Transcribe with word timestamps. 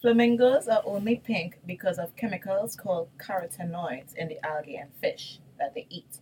Flamingos 0.00 0.66
are 0.66 0.80
only 0.86 1.16
pink 1.16 1.58
because 1.66 1.98
of 1.98 2.16
chemicals 2.16 2.74
called 2.74 3.10
carotenoids 3.18 4.14
in 4.16 4.28
the 4.28 4.42
algae 4.46 4.76
and 4.76 4.88
fish 4.98 5.38
that 5.58 5.74
they 5.74 5.86
eat. 5.90 6.20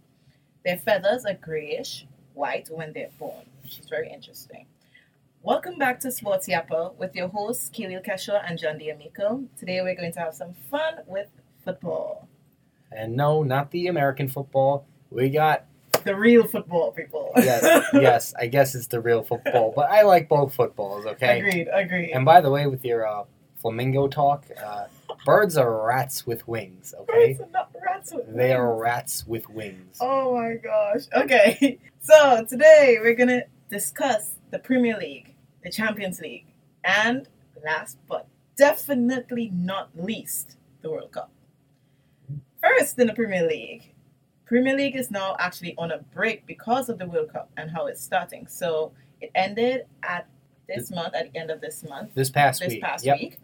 Their 0.64 0.78
feathers 0.78 1.24
are 1.24 1.34
grayish 1.34 2.04
white 2.34 2.68
when 2.72 2.92
they're 2.92 3.10
born, 3.20 3.44
which 3.62 3.78
is 3.78 3.88
very 3.88 4.10
interesting. 4.12 4.66
Welcome 5.44 5.78
back 5.78 6.00
to 6.00 6.10
Sports 6.10 6.48
with 6.98 7.14
your 7.14 7.28
hosts 7.28 7.68
Khalil 7.68 8.00
Keshaw 8.00 8.42
and 8.44 8.58
John 8.58 8.78
D'Amico. 8.78 9.44
Today 9.56 9.80
we're 9.80 9.94
going 9.94 10.12
to 10.12 10.18
have 10.18 10.34
some 10.34 10.54
fun 10.68 10.94
with 11.06 11.28
football. 11.64 12.26
And 12.90 13.14
no, 13.14 13.44
not 13.44 13.70
the 13.70 13.86
American 13.86 14.28
football. 14.28 14.86
We 15.10 15.30
got 15.30 15.66
The 16.02 16.16
real 16.16 16.48
football, 16.48 16.90
people. 16.90 17.30
yes, 17.36 17.86
yes. 17.92 18.34
I 18.36 18.48
guess 18.48 18.74
it's 18.74 18.88
the 18.88 19.00
real 19.00 19.22
football, 19.22 19.72
but 19.76 19.88
I 19.88 20.02
like 20.02 20.28
both 20.28 20.52
footballs. 20.52 21.06
Okay. 21.06 21.38
Agreed, 21.38 21.68
agreed. 21.72 22.10
And 22.10 22.24
by 22.24 22.40
the 22.40 22.50
way, 22.50 22.66
with 22.66 22.84
your 22.84 23.06
uh, 23.06 23.22
flamingo 23.68 24.08
talk, 24.08 24.46
uh, 24.64 24.84
birds 25.26 25.58
are 25.58 25.84
rats 25.86 26.26
with 26.26 26.46
wings. 26.48 26.94
Okay. 27.00 27.36
Rats 27.36 27.40
are 27.40 27.52
not 27.52 27.70
rats 27.84 28.12
with 28.14 28.24
wings. 28.24 28.36
They 28.38 28.52
are 28.54 28.74
rats 28.74 29.26
with 29.26 29.50
wings. 29.50 29.98
Oh 30.00 30.34
my 30.34 30.54
gosh. 30.54 31.02
Okay. 31.14 31.78
So 32.00 32.42
today 32.48 32.96
we're 33.02 33.14
gonna 33.14 33.42
discuss 33.68 34.30
the 34.50 34.58
Premier 34.58 34.96
League, 34.96 35.34
the 35.62 35.70
Champions 35.70 36.20
League, 36.20 36.46
and 36.82 37.28
last 37.62 37.98
but 38.08 38.26
definitely 38.56 39.50
not 39.52 39.90
least, 39.94 40.56
the 40.80 40.90
World 40.90 41.12
Cup. 41.12 41.30
First 42.62 42.98
in 42.98 43.08
the 43.08 43.12
Premier 43.12 43.46
League. 43.46 43.92
Premier 44.46 44.74
League 44.74 44.96
is 44.96 45.10
now 45.10 45.36
actually 45.38 45.74
on 45.76 45.90
a 45.90 45.98
break 46.14 46.46
because 46.46 46.88
of 46.88 46.98
the 46.98 47.04
World 47.06 47.30
Cup 47.30 47.50
and 47.58 47.70
how 47.70 47.88
it's 47.88 48.00
starting. 48.00 48.46
So 48.46 48.92
it 49.20 49.30
ended 49.34 49.84
at 50.02 50.26
this 50.66 50.90
month, 50.90 51.14
at 51.14 51.30
the 51.30 51.38
end 51.38 51.50
of 51.50 51.60
this 51.60 51.84
month 51.86 52.14
This 52.14 52.30
past 52.30 52.60
this 52.60 52.72
week. 52.74 52.82
past 52.82 53.04
yep. 53.04 53.18
week. 53.20 53.38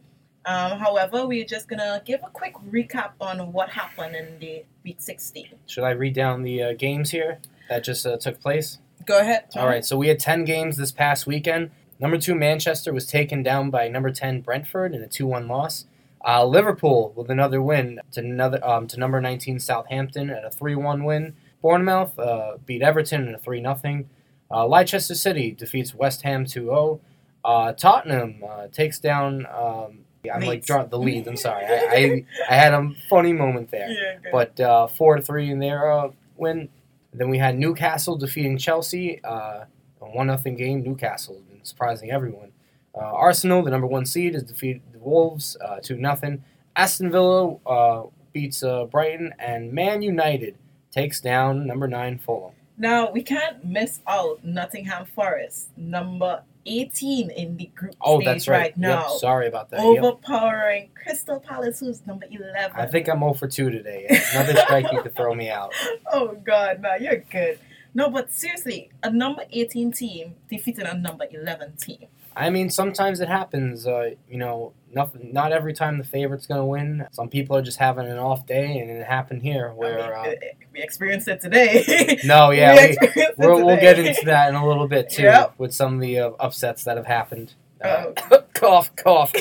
Um, 0.47 0.79
however, 0.79 1.27
we're 1.27 1.45
just 1.45 1.69
gonna 1.69 2.03
give 2.05 2.21
a 2.23 2.31
quick 2.31 2.55
recap 2.71 3.13
on 3.21 3.53
what 3.53 3.71
happened 3.71 4.15
in 4.15 4.39
the 4.39 4.65
week 4.85 4.97
16. 4.99 5.49
Should 5.67 5.85
I 5.85 5.91
read 5.91 6.15
down 6.15 6.43
the 6.43 6.63
uh, 6.63 6.73
games 6.75 7.11
here 7.11 7.39
that 7.69 7.85
just 7.85 8.07
uh, 8.07 8.17
took 8.19 8.41
place? 8.41 8.79
Go 9.07 9.19
ahead. 9.19 9.45
All 9.57 9.67
right, 9.67 9.85
so 9.85 9.97
we 9.97 10.09
had 10.09 10.19
10 10.19 10.45
games 10.45 10.77
this 10.77 10.93
past 10.93 11.27
weekend. 11.27 11.71
Number 11.99 12.19
two, 12.19 12.35
Manchester 12.35 12.93
was 12.93 13.07
taken 13.07 13.43
down 13.43 13.71
by 13.71 13.89
number 13.89 14.11
10, 14.11 14.41
Brentford, 14.41 14.95
in 14.95 15.03
a 15.03 15.09
2 15.09 15.27
1 15.27 15.49
loss. 15.49 15.87
Uh, 16.27 16.45
Liverpool 16.45 17.13
with 17.15 17.31
another 17.31 17.61
win 17.61 18.01
to 18.13 18.21
another 18.21 18.65
um, 18.67 18.87
to 18.89 18.99
number 18.99 19.21
19, 19.21 19.59
Southampton, 19.61 20.31
at 20.31 20.45
a 20.45 20.51
3 20.51 20.75
1 20.75 21.05
win. 21.05 21.37
Bournemouth 21.63 22.19
uh, 22.19 22.59
beat 22.65 22.83
Everton 22.83 23.29
in 23.29 23.35
a 23.35 23.39
3 23.39 23.61
0. 23.61 24.05
Uh, 24.51 24.67
Leicester 24.67 25.15
City 25.15 25.51
defeats 25.53 25.95
West 25.95 26.23
Ham 26.23 26.45
2 26.45 26.61
0. 26.67 27.01
Uh, 27.45 27.73
Tottenham 27.73 28.43
uh, 28.47 28.69
takes 28.69 28.99
down. 28.99 29.47
Um, 29.47 30.04
I'm 30.33 30.41
like 30.43 30.69
Leeds. 30.69 30.91
the 30.91 30.99
lead. 30.99 31.27
I'm 31.27 31.37
sorry. 31.37 31.65
I, 31.65 31.89
I, 31.93 32.25
I 32.51 32.55
had 32.55 32.75
a 32.75 32.91
funny 33.09 33.33
moment 33.33 33.71
there. 33.71 33.89
Yeah. 33.89 34.31
But 34.33 34.59
uh, 34.61 34.87
four 34.87 35.17
to 35.17 35.23
three 35.23 35.51
in 35.51 35.59
their 35.59 35.91
uh, 35.91 36.11
win. 36.37 36.69
Then 37.13 37.29
we 37.29 37.39
had 37.39 37.59
Newcastle 37.59 38.17
defeating 38.17 38.59
Chelsea, 38.59 39.23
uh, 39.23 39.65
a 40.01 40.05
one 40.05 40.27
nothing 40.27 40.57
game. 40.57 40.83
Newcastle 40.83 41.35
has 41.35 41.43
been 41.45 41.65
surprising 41.65 42.11
everyone. 42.11 42.53
Uh, 42.95 43.01
Arsenal, 43.01 43.63
the 43.63 43.71
number 43.71 43.87
one 43.87 44.07
seed, 44.07 44.35
has 44.35 44.43
defeated 44.43 44.83
the 44.93 44.99
Wolves 44.99 45.57
uh, 45.65 45.79
two 45.83 45.97
nothing. 45.97 46.43
Aston 46.77 47.11
Villa 47.11 47.57
uh, 47.67 48.05
beats 48.33 48.63
uh, 48.63 48.85
Brighton, 48.87 49.33
and 49.39 49.73
Man 49.73 50.03
United 50.03 50.57
takes 50.91 51.21
down 51.21 51.67
number 51.67 51.87
nine 51.89 52.19
Fulham. 52.19 52.53
now 52.79 53.11
we 53.11 53.23
can't 53.23 53.65
miss 53.65 54.01
out 54.07 54.45
Nottingham 54.45 55.07
Forest, 55.07 55.69
number 55.77 56.43
18 56.67 57.31
in 57.31 57.57
the 57.57 57.67
group 57.75 57.95
Oh, 58.01 58.19
stage 58.21 58.27
that's 58.27 58.49
right. 58.49 58.77
now. 58.77 59.09
Yep, 59.11 59.19
sorry 59.19 59.47
about 59.49 59.71
that. 59.71 59.81
Yep. 59.81 60.03
Overpowering 60.05 60.91
Crystal 60.95 61.41
Palace, 61.41 61.81
who's 61.81 62.07
number 62.07 62.27
11. 62.31 62.73
I 62.75 62.87
think 62.87 63.09
I'm 63.09 63.21
0 63.21 63.35
for 63.35 63.49
2 63.49 63.71
today. 63.71 64.07
Another 64.35 64.57
strike 64.57 64.91
you 64.93 65.03
could 65.03 65.15
throw 65.15 65.35
me 65.35 65.51
out. 65.51 65.73
Oh 66.13 66.29
God, 66.45 66.81
no, 66.81 66.95
you're 66.95 67.17
good. 67.31 67.59
No, 67.93 68.09
but 68.09 68.33
seriously, 68.33 68.91
a 69.03 69.11
number 69.11 69.43
18 69.51 69.93
team 69.93 70.35
defeated 70.51 70.85
a 70.87 70.97
number 70.97 71.27
11 71.31 71.77
team. 71.77 72.07
I 72.37 72.51
mean, 72.51 72.69
sometimes 72.71 73.21
it 73.21 73.29
happens. 73.29 73.87
Uh, 73.87 74.11
you 74.29 74.39
know, 74.39 74.73
nothing. 74.93 75.33
Not 75.33 75.53
every 75.53 75.73
time 75.73 75.99
the 75.99 76.05
favorite's 76.05 76.47
gonna 76.47 76.67
win. 76.67 77.07
Some 77.13 77.29
people 77.29 77.57
are 77.57 77.63
just 77.63 77.79
having 77.79 78.07
an 78.07 78.19
off 78.19 78.47
day, 78.47 78.79
and 78.79 78.91
it 78.91 79.07
happened 79.07 79.43
here. 79.43 79.73
Where 79.73 80.17
I 80.17 80.27
mean, 80.27 80.37
uh, 80.37 80.47
we 80.73 80.83
experienced 80.83 81.29
it 81.29 81.41
today. 81.41 82.19
no, 82.25 82.51
yeah, 82.51 82.75
We 82.75 82.81
we, 82.81 82.85
experienced 82.89 83.19
it 83.19 83.35
we'll, 83.39 83.65
we'll 83.65 83.81
get 83.81 83.99
into 83.99 84.25
that 84.27 84.49
in 84.49 84.55
a 84.57 84.67
little 84.67 84.89
bit 84.89 85.11
too, 85.11 85.23
Yep. 85.23 85.55
with 85.59 85.73
some 85.73 85.95
of 85.95 86.01
the 86.01 86.19
uh, 86.19 86.31
upsets 86.41 86.85
that 86.85 86.97
have 86.97 87.07
happened. 87.07 87.55
Uh, 87.83 88.13
Oh. 88.31 88.43
cough, 88.55 88.95
cough. 88.97 89.33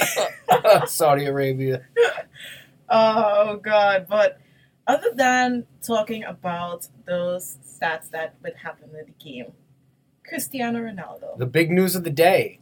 Saudi 0.88 1.26
Arabia. 1.26 1.86
Oh 2.90 3.58
God! 3.58 4.06
But 4.10 4.40
other 4.86 5.12
than 5.16 5.66
talking 5.82 6.24
about 6.26 6.88
those 7.06 7.58
stats 7.66 8.10
that 8.12 8.36
would 8.44 8.56
happen 8.56 8.90
in 8.90 9.06
the 9.06 9.24
game, 9.24 9.54
Cristiano 10.28 10.80
Ronaldo. 10.80 11.38
The 11.38 11.46
big 11.46 11.72
news 11.72 11.96
of 11.96 12.04
the 12.04 12.10
day. 12.12 12.60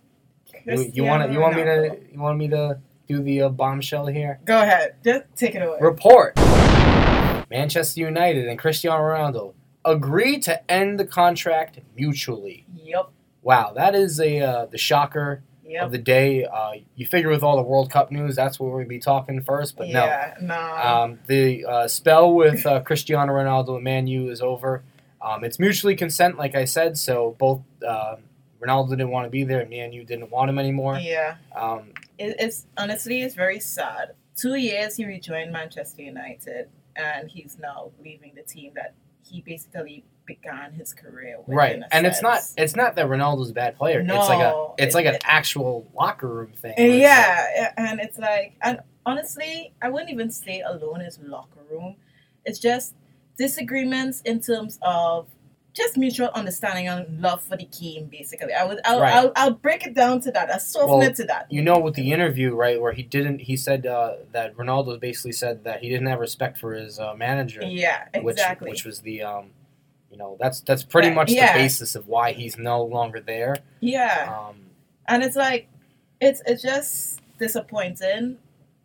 You, 0.66 0.92
you 0.94 1.04
want 1.04 1.28
to? 1.28 1.34
You 1.34 1.40
want 1.40 1.56
me 1.56 1.64
to? 1.64 1.98
You 2.12 2.20
want 2.20 2.38
me 2.38 2.48
to 2.50 2.80
do 3.08 3.22
the 3.22 3.44
uh, 3.44 3.50
bombshell 3.50 4.08
here? 4.08 4.40
Go 4.46 4.62
ahead. 4.62 4.96
Just 5.04 5.26
take 5.36 5.56
it 5.56 5.62
away. 5.62 5.78
Report 5.82 6.36
Manchester 7.50 8.00
United 8.00 8.48
and 8.48 8.58
Cristiano 8.58 9.02
Ronaldo 9.02 9.54
agree 9.84 10.40
to 10.40 10.72
end 10.72 11.00
the 11.00 11.06
contract 11.06 11.80
mutually. 11.96 12.66
Yep. 12.76 13.12
Wow, 13.42 13.74
that 13.76 13.96
is 13.96 14.20
a 14.20 14.40
uh, 14.40 14.66
the 14.68 14.78
shocker 14.78 15.44
of 15.80 15.92
the 15.92 15.98
day. 15.98 16.46
Uh, 16.46 16.74
you 16.96 17.06
figure 17.06 17.30
with 17.30 17.44
all 17.44 17.56
the 17.56 17.64
World 17.64 17.92
Cup 17.92 18.12
news, 18.12 18.36
that's 18.36 18.60
what 18.60 18.72
we're 18.72 18.84
to 18.84 18.90
be 18.90 19.00
talking 19.00 19.42
first, 19.42 19.78
but 19.78 19.88
yeah. 19.88 20.36
No. 20.42 20.56
no. 20.56 20.76
Um, 20.76 21.20
the 21.28 21.66
uh, 21.66 21.88
spell 21.88 22.34
with 22.34 22.66
uh, 22.66 22.82
Cristiano 22.82 23.34
Ronaldo 23.34 23.76
and 23.76 23.84
Man 23.84 24.08
U 24.08 24.30
is 24.30 24.42
over. 24.42 24.84
Um, 25.22 25.44
it's 25.44 25.60
mutually 25.60 25.96
consent, 25.96 26.38
like 26.38 26.56
I 26.56 26.66
said, 26.66 26.98
so 26.98 27.36
both 27.38 27.62
uh, 27.88 28.16
Ronaldo 28.62 28.90
didn't 28.92 29.10
want 29.10 29.26
to 29.26 29.30
be 29.30 29.44
there 29.44 29.62
and 29.62 29.70
Man 29.70 29.92
U 29.94 30.04
didn't 30.04 30.30
want 30.32 30.50
him 30.50 30.60
anymore. 30.60 30.98
yeah. 31.00 31.36
Um, 31.56 31.92
It, 32.18 32.36
it's 32.40 32.68
honestly 32.78 33.22
it's 33.24 33.36
very 33.36 33.60
sad. 33.60 34.12
Two 34.36 34.56
years 34.56 34.96
he 34.96 35.06
rejoined 35.06 35.52
Manchester 35.52 36.02
United, 36.04 36.70
and 36.96 37.30
he's 37.30 37.58
now 37.60 37.92
leaving 38.04 38.34
the 38.36 38.44
team 38.44 38.72
that 38.76 38.94
he 39.24 39.42
basically 39.42 40.04
began 40.26 40.72
his 40.74 40.94
career 40.94 41.38
with. 41.46 41.56
right, 41.58 41.82
and 41.92 42.06
it's 42.06 42.22
not 42.22 42.42
sense. 42.42 42.54
it's 42.58 42.76
not 42.76 42.96
that 42.96 43.08
Ronaldo's 43.08 43.50
a 43.50 43.54
bad 43.54 43.76
player. 43.78 44.00
it's 44.02 44.10
like 44.10 44.40
a 44.40 44.52
No, 44.52 44.76
it's 44.78 44.94
it- 44.94 44.98
like 44.98 45.06
an 45.08 45.16
it- 45.16 45.24
actual 45.26 45.88
locker 46.00 46.28
room 46.28 46.52
thing. 46.54 46.74
it's 46.78 46.92
like- 46.92 47.02
Yeah, 47.02 47.74
and 47.78 48.00
it's 48.00 48.18
like, 48.20 48.54
and 48.62 48.80
honestly, 49.06 49.74
I 49.82 49.90
wouldn't 49.90 50.12
even 50.12 50.30
say 50.32 50.62
alone 50.62 51.02
is 51.02 51.20
locker 51.20 51.60
room. 51.70 51.96
It's 52.46 52.60
just 52.60 52.94
disagreements 53.38 54.22
in 54.22 54.40
terms 54.40 54.78
of 54.82 55.28
just 55.74 55.96
mutual 55.98 56.28
understanding 56.36 56.88
and 56.90 57.22
love 57.22 57.42
for 57.42 57.56
the 57.56 57.66
game. 57.66 58.06
Basically, 58.12 58.54
I 58.54 58.66
would, 58.66 58.80
I'll, 58.84 59.00
Right. 59.00 59.14
I'll, 59.14 59.32
I'll 59.38 59.52
break 59.54 59.86
it 59.88 59.94
down 59.94 60.20
to 60.22 60.32
that. 60.32 60.50
I'll 60.52 60.60
soften 60.60 60.90
Well, 60.90 61.02
it 61.02 61.16
to 61.16 61.24
that. 61.26 61.48
you 61.50 61.62
know, 61.62 61.80
with 61.80 61.96
the 61.96 62.12
interview, 62.12 62.54
right, 62.54 62.80
where 62.82 62.92
he 62.92 63.04
didn't, 63.04 63.40
he 63.40 63.56
said 63.56 63.86
uh, 63.86 64.16
that 64.34 64.56
Ronaldo 64.58 65.00
basically 65.00 65.32
said 65.32 65.64
that 65.64 65.82
he 65.82 65.88
didn't 65.90 66.08
have 66.08 66.20
respect 66.20 66.58
for 66.58 66.74
his 66.74 67.00
uh, 67.00 67.14
manager, 67.16 67.62
Yeah, 67.64 68.06
which 68.22 68.34
exactly. 68.36 68.70
which 68.70 68.84
was 68.84 69.00
the, 69.02 69.22
um, 69.24 69.52
you 70.12 70.18
know, 70.18 70.36
that's 70.42 70.60
that's 70.62 70.84
pretty 70.84 71.08
That- 71.10 71.16
much 71.16 71.32
yeah. 71.32 71.54
the 71.54 71.60
basis 71.60 71.96
of 71.96 72.08
why 72.08 72.34
he's 72.34 72.58
no 72.58 72.84
longer 72.84 73.22
there. 73.22 73.56
yeah, 73.80 74.36
Um, 74.50 74.58
and 75.08 75.24
it's 75.24 75.38
like, 75.38 75.68
it's 76.20 76.42
it's 76.46 76.62
just 76.62 77.22
disappointing 77.40 78.38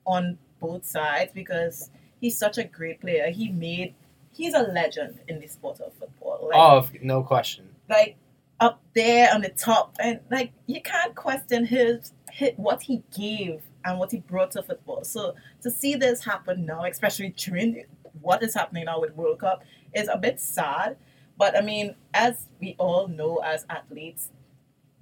on 0.06 0.38
both 0.60 0.84
sides 0.86 1.32
because 1.34 1.90
he's 2.20 2.38
such 2.38 2.58
a 2.58 2.64
great 2.64 3.00
player. 3.00 3.30
He 3.30 3.48
made, 3.50 3.94
he's 4.32 4.54
a 4.54 4.62
legend 4.62 5.18
in 5.28 5.40
the 5.40 5.46
sport 5.48 5.80
of 5.80 5.92
football. 5.94 6.15
Like, 6.48 6.56
oh, 6.58 6.88
no 7.02 7.22
question. 7.22 7.68
like 7.88 8.16
up 8.60 8.80
there 8.94 9.32
on 9.34 9.42
the 9.42 9.50
top 9.50 9.94
and 10.00 10.20
like 10.30 10.50
you 10.66 10.80
can't 10.80 11.14
question 11.14 11.66
his, 11.66 12.12
his 12.30 12.52
what 12.56 12.80
he 12.82 13.02
gave 13.14 13.60
and 13.84 13.98
what 13.98 14.10
he 14.10 14.18
brought 14.20 14.50
to 14.52 14.62
football. 14.62 15.04
So 15.04 15.34
to 15.62 15.70
see 15.70 15.94
this 15.94 16.24
happen 16.24 16.64
now 16.64 16.84
especially 16.84 17.30
during 17.36 17.84
what 18.22 18.42
is 18.42 18.54
happening 18.54 18.86
now 18.86 19.00
with 19.00 19.14
world 19.14 19.40
cup 19.40 19.62
is 19.94 20.08
a 20.08 20.16
bit 20.16 20.40
sad. 20.40 20.96
But 21.38 21.56
i 21.56 21.60
mean 21.60 21.94
as 22.14 22.46
we 22.60 22.74
all 22.78 23.08
know 23.08 23.38
as 23.44 23.66
athletes 23.68 24.30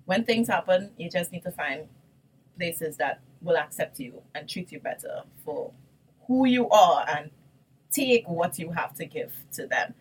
when 0.06 0.24
things 0.24 0.48
happen 0.48 0.90
you 0.98 1.08
just 1.08 1.30
need 1.32 1.42
to 1.44 1.52
find 1.52 1.86
places 2.56 2.96
that 2.96 3.20
will 3.40 3.56
accept 3.56 4.00
you 4.00 4.20
and 4.34 4.48
treat 4.48 4.72
you 4.72 4.80
better 4.80 5.22
for 5.44 5.70
who 6.26 6.46
you 6.46 6.69
are 6.70 7.04
and 7.08 7.30
take 7.92 8.26
what 8.28 8.58
you 8.58 8.70
have 8.72 8.94
to 8.96 9.04
give 9.06 9.32
to 9.52 9.66
them 9.66 9.94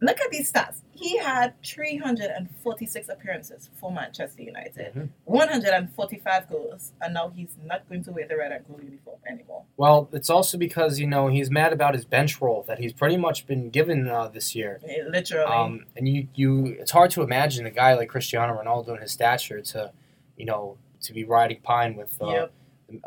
look 0.00 0.20
at 0.20 0.30
these 0.30 0.50
stats. 0.52 0.82
He 0.94 1.16
had 1.18 1.54
346 1.64 3.08
appearances 3.08 3.70
for 3.74 3.90
Manchester 3.92 4.42
United, 4.42 4.92
Mhm. 4.94 5.08
145 5.24 6.48
goals, 6.48 6.92
and 7.00 7.14
now 7.14 7.28
he's 7.28 7.56
not 7.64 7.88
going 7.88 8.02
to 8.04 8.12
wear 8.12 8.26
the 8.26 8.36
red 8.36 8.52
and 8.52 8.66
gold 8.66 8.82
uniform 8.82 9.18
anymore. 9.28 9.62
Well, 9.76 10.08
it's 10.12 10.30
also 10.30 10.58
because 10.58 10.98
you 10.98 11.06
know 11.06 11.28
he's 11.28 11.50
mad 11.50 11.72
about 11.72 11.94
his 11.94 12.04
bench 12.04 12.40
role 12.40 12.62
that 12.68 12.78
he's 12.78 12.92
pretty 12.92 13.16
much 13.16 13.46
been 13.46 13.70
given 13.70 14.08
uh, 14.08 14.28
this 14.28 14.54
year. 14.54 14.80
Literally. 15.08 15.52
Um, 15.52 15.86
and 15.96 16.08
you, 16.08 16.28
you, 16.34 16.66
it's 16.80 16.90
hard 16.90 17.10
to 17.12 17.22
imagine 17.22 17.66
a 17.66 17.70
guy 17.70 17.94
like 17.94 18.08
Cristiano 18.08 18.60
Ronaldo 18.60 18.88
and 18.90 19.00
his 19.00 19.12
stature 19.12 19.60
to, 19.60 19.92
you 20.36 20.46
know, 20.46 20.76
to 21.02 21.12
be 21.12 21.24
riding 21.24 21.60
pine 21.62 21.94
with 21.96 22.20
uh, 22.20 22.26
yep. 22.28 22.52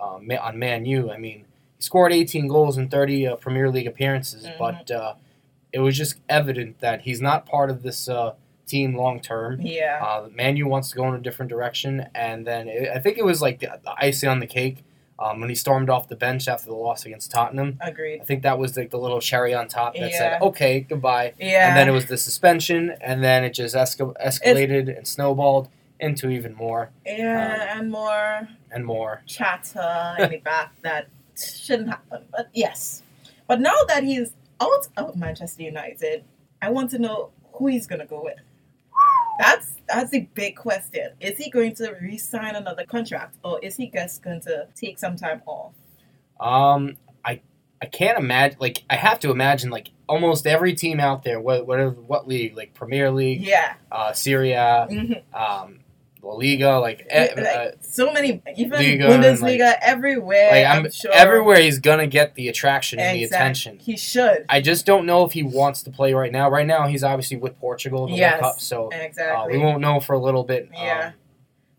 uh, 0.02 0.20
on 0.42 0.58
Man 0.60 0.86
U. 0.86 1.12
I 1.12 1.18
mean, 1.18 1.46
he 1.78 1.84
scored 1.84 2.14
18 2.14 2.48
goals 2.48 2.78
in 2.78 2.88
30 2.90 3.28
uh, 3.28 3.36
Premier 3.36 3.70
League 3.70 3.88
appearances, 3.88 4.46
Mhm. 4.46 4.58
but 4.58 4.92
uh, 4.92 5.16
it 5.74 5.80
was 5.80 5.98
just 5.98 6.16
evident 6.30 6.80
that 6.80 7.02
he's 7.02 7.22
not 7.22 7.46
part 7.46 7.70
of 7.70 7.84
this 7.84 8.08
uh, 8.10 8.34
team 8.68 8.96
long 8.96 9.20
term. 9.20 9.60
Yeah. 9.62 10.04
Uh, 10.06 10.28
Man 10.34 10.58
U 10.58 10.68
wants 10.68 10.90
to 10.92 10.96
go 10.96 11.08
in 11.10 11.16
a 11.16 11.20
different 11.20 11.50
direction, 11.50 12.08
and 12.16 12.46
then 12.46 12.68
it, 12.68 12.90
I 12.94 13.00
think 13.00 13.18
it 13.18 13.26
was 13.26 13.42
like 13.42 13.60
the, 13.60 13.80
the 13.84 13.94
icing 13.98 14.30
on 14.30 14.40
the 14.40 14.48
cake 14.48 14.84
um, 15.20 15.40
when 15.40 15.50
he 15.50 15.56
stormed 15.56 15.90
off 15.90 16.08
the 16.08 16.16
bench 16.16 16.48
after 16.48 16.66
the 16.68 16.76
loss 16.76 17.06
against 17.06 17.32
Tottenham. 17.32 17.78
Agreed. 17.82 18.22
I 18.22 18.24
think 18.26 18.44
that 18.44 18.58
was 18.58 18.76
like 18.76 18.90
the 18.90 18.98
little 18.98 19.22
cherry 19.22 19.54
on 19.54 19.68
top 19.68 19.94
that 19.96 20.12
Yeah. 20.12 20.18
said, 20.18 20.42
"Okay, 20.42 20.82
goodbye." 20.82 21.34
Yeah. 21.40 21.70
And 21.70 21.78
then 21.78 21.88
it 21.88 21.92
was 21.92 22.06
the 22.08 22.18
suspension, 22.18 22.96
and 23.02 23.24
then 23.24 23.44
it 23.44 23.54
just 23.54 23.76
escal- 23.76 24.16
escalated 24.24 24.96
and 24.98 25.08
snowballed 25.08 25.70
into 26.00 26.30
even 26.32 26.56
more 26.56 26.90
yeah, 27.06 27.78
and 27.78 27.92
more 27.92 28.48
and 28.72 28.84
more. 28.84 29.22
chatter 29.28 30.16
in 30.18 30.32
the 30.32 30.38
back 30.38 30.72
that 30.82 31.08
shouldn't 31.38 31.90
happen. 31.90 32.24
But 32.32 32.50
yes. 32.54 33.04
But 33.48 33.62
now 33.62 33.76
that 33.88 34.04
he's 34.04 34.32
out 34.62 34.88
of 34.98 35.16
Manchester 35.16 35.64
United, 35.64 36.24
I 36.62 36.70
want 36.70 36.90
to 36.92 37.00
know 37.00 37.32
who 37.54 37.68
he's 37.68 37.88
gonna 37.88 38.06
go 38.06 38.24
with. 38.24 38.38
That's 39.40 39.76
that's 39.88 40.12
the 40.12 40.22
big 40.36 40.56
question. 40.56 41.10
Is 41.20 41.38
he 41.38 41.50
going 41.50 41.74
to 41.76 41.96
re-sign 42.02 42.56
another 42.56 42.86
contract, 42.86 43.38
or 43.44 43.60
is 43.64 43.76
he 43.76 43.90
just 43.90 44.22
going 44.22 44.42
to 44.42 44.68
take 44.76 45.00
some 45.00 45.16
time 45.16 45.42
off? 45.46 45.74
Um, 46.40 46.98
I 47.26 47.42
I 47.82 47.88
can't 47.88 48.18
imagine. 48.20 48.58
Like, 48.60 48.84
I 48.90 48.96
have 48.96 49.20
to 49.22 49.32
imagine 49.32 49.70
like 49.72 49.90
almost 50.08 50.46
every 50.46 50.76
team 50.76 51.00
out 51.00 51.24
there, 51.24 51.40
what 51.40 51.66
whatever 51.66 51.92
what 51.92 52.28
league, 52.28 52.56
like 52.56 52.74
Premier 52.74 53.10
League, 53.10 53.42
Yeah. 53.42 53.74
uh, 53.92 54.14
Serie 54.14 54.52
A, 54.52 54.88
Mhm. 54.90 55.24
um, 55.34 55.80
La 56.24 56.34
Liga, 56.36 56.80
like, 56.80 57.08
like, 57.14 57.38
uh, 57.38 57.72
so 57.82 58.12
many, 58.14 58.42
even 58.56 58.78
Liga 58.78 59.08
Bundesliga, 59.08 59.76
everywhere. 59.82 60.52
like 60.52 60.66
I'm, 60.66 60.86
I'm, 60.86 60.92
sure 60.92 61.12
everywhere 61.12 61.60
he's 61.60 61.80
gonna 61.80 62.08
get 62.08 62.36
the 62.36 62.48
attraction 62.48 63.00
and 63.00 63.18
the 63.18 63.24
attention. 63.24 63.80
He 63.80 63.98
should. 63.98 64.46
I 64.48 64.62
just 64.62 64.86
don't 64.86 65.06
know 65.06 65.26
if 65.26 65.32
he 65.32 65.44
wants 65.44 65.82
to 65.84 65.92
play 65.92 66.14
right 66.14 66.32
now. 66.32 66.50
Right 66.50 66.68
now, 66.68 66.88
he's 66.88 67.04
obviously 67.04 67.38
with 67.38 67.60
Portugal 67.60 68.06
in 68.06 68.12
the 68.12 68.18
Yes, 68.18 68.42
World 68.42 68.54
Cup, 68.54 68.62
so 68.62 68.86
uh, 68.88 68.98
Exactly. 68.98 69.58
we 69.58 69.64
won't 69.64 69.82
know 69.82 70.00
for 70.00 70.14
a 70.14 70.20
little 70.20 70.44
bit. 70.44 70.66
Um, 70.66 70.84
Yeah. 70.84 71.12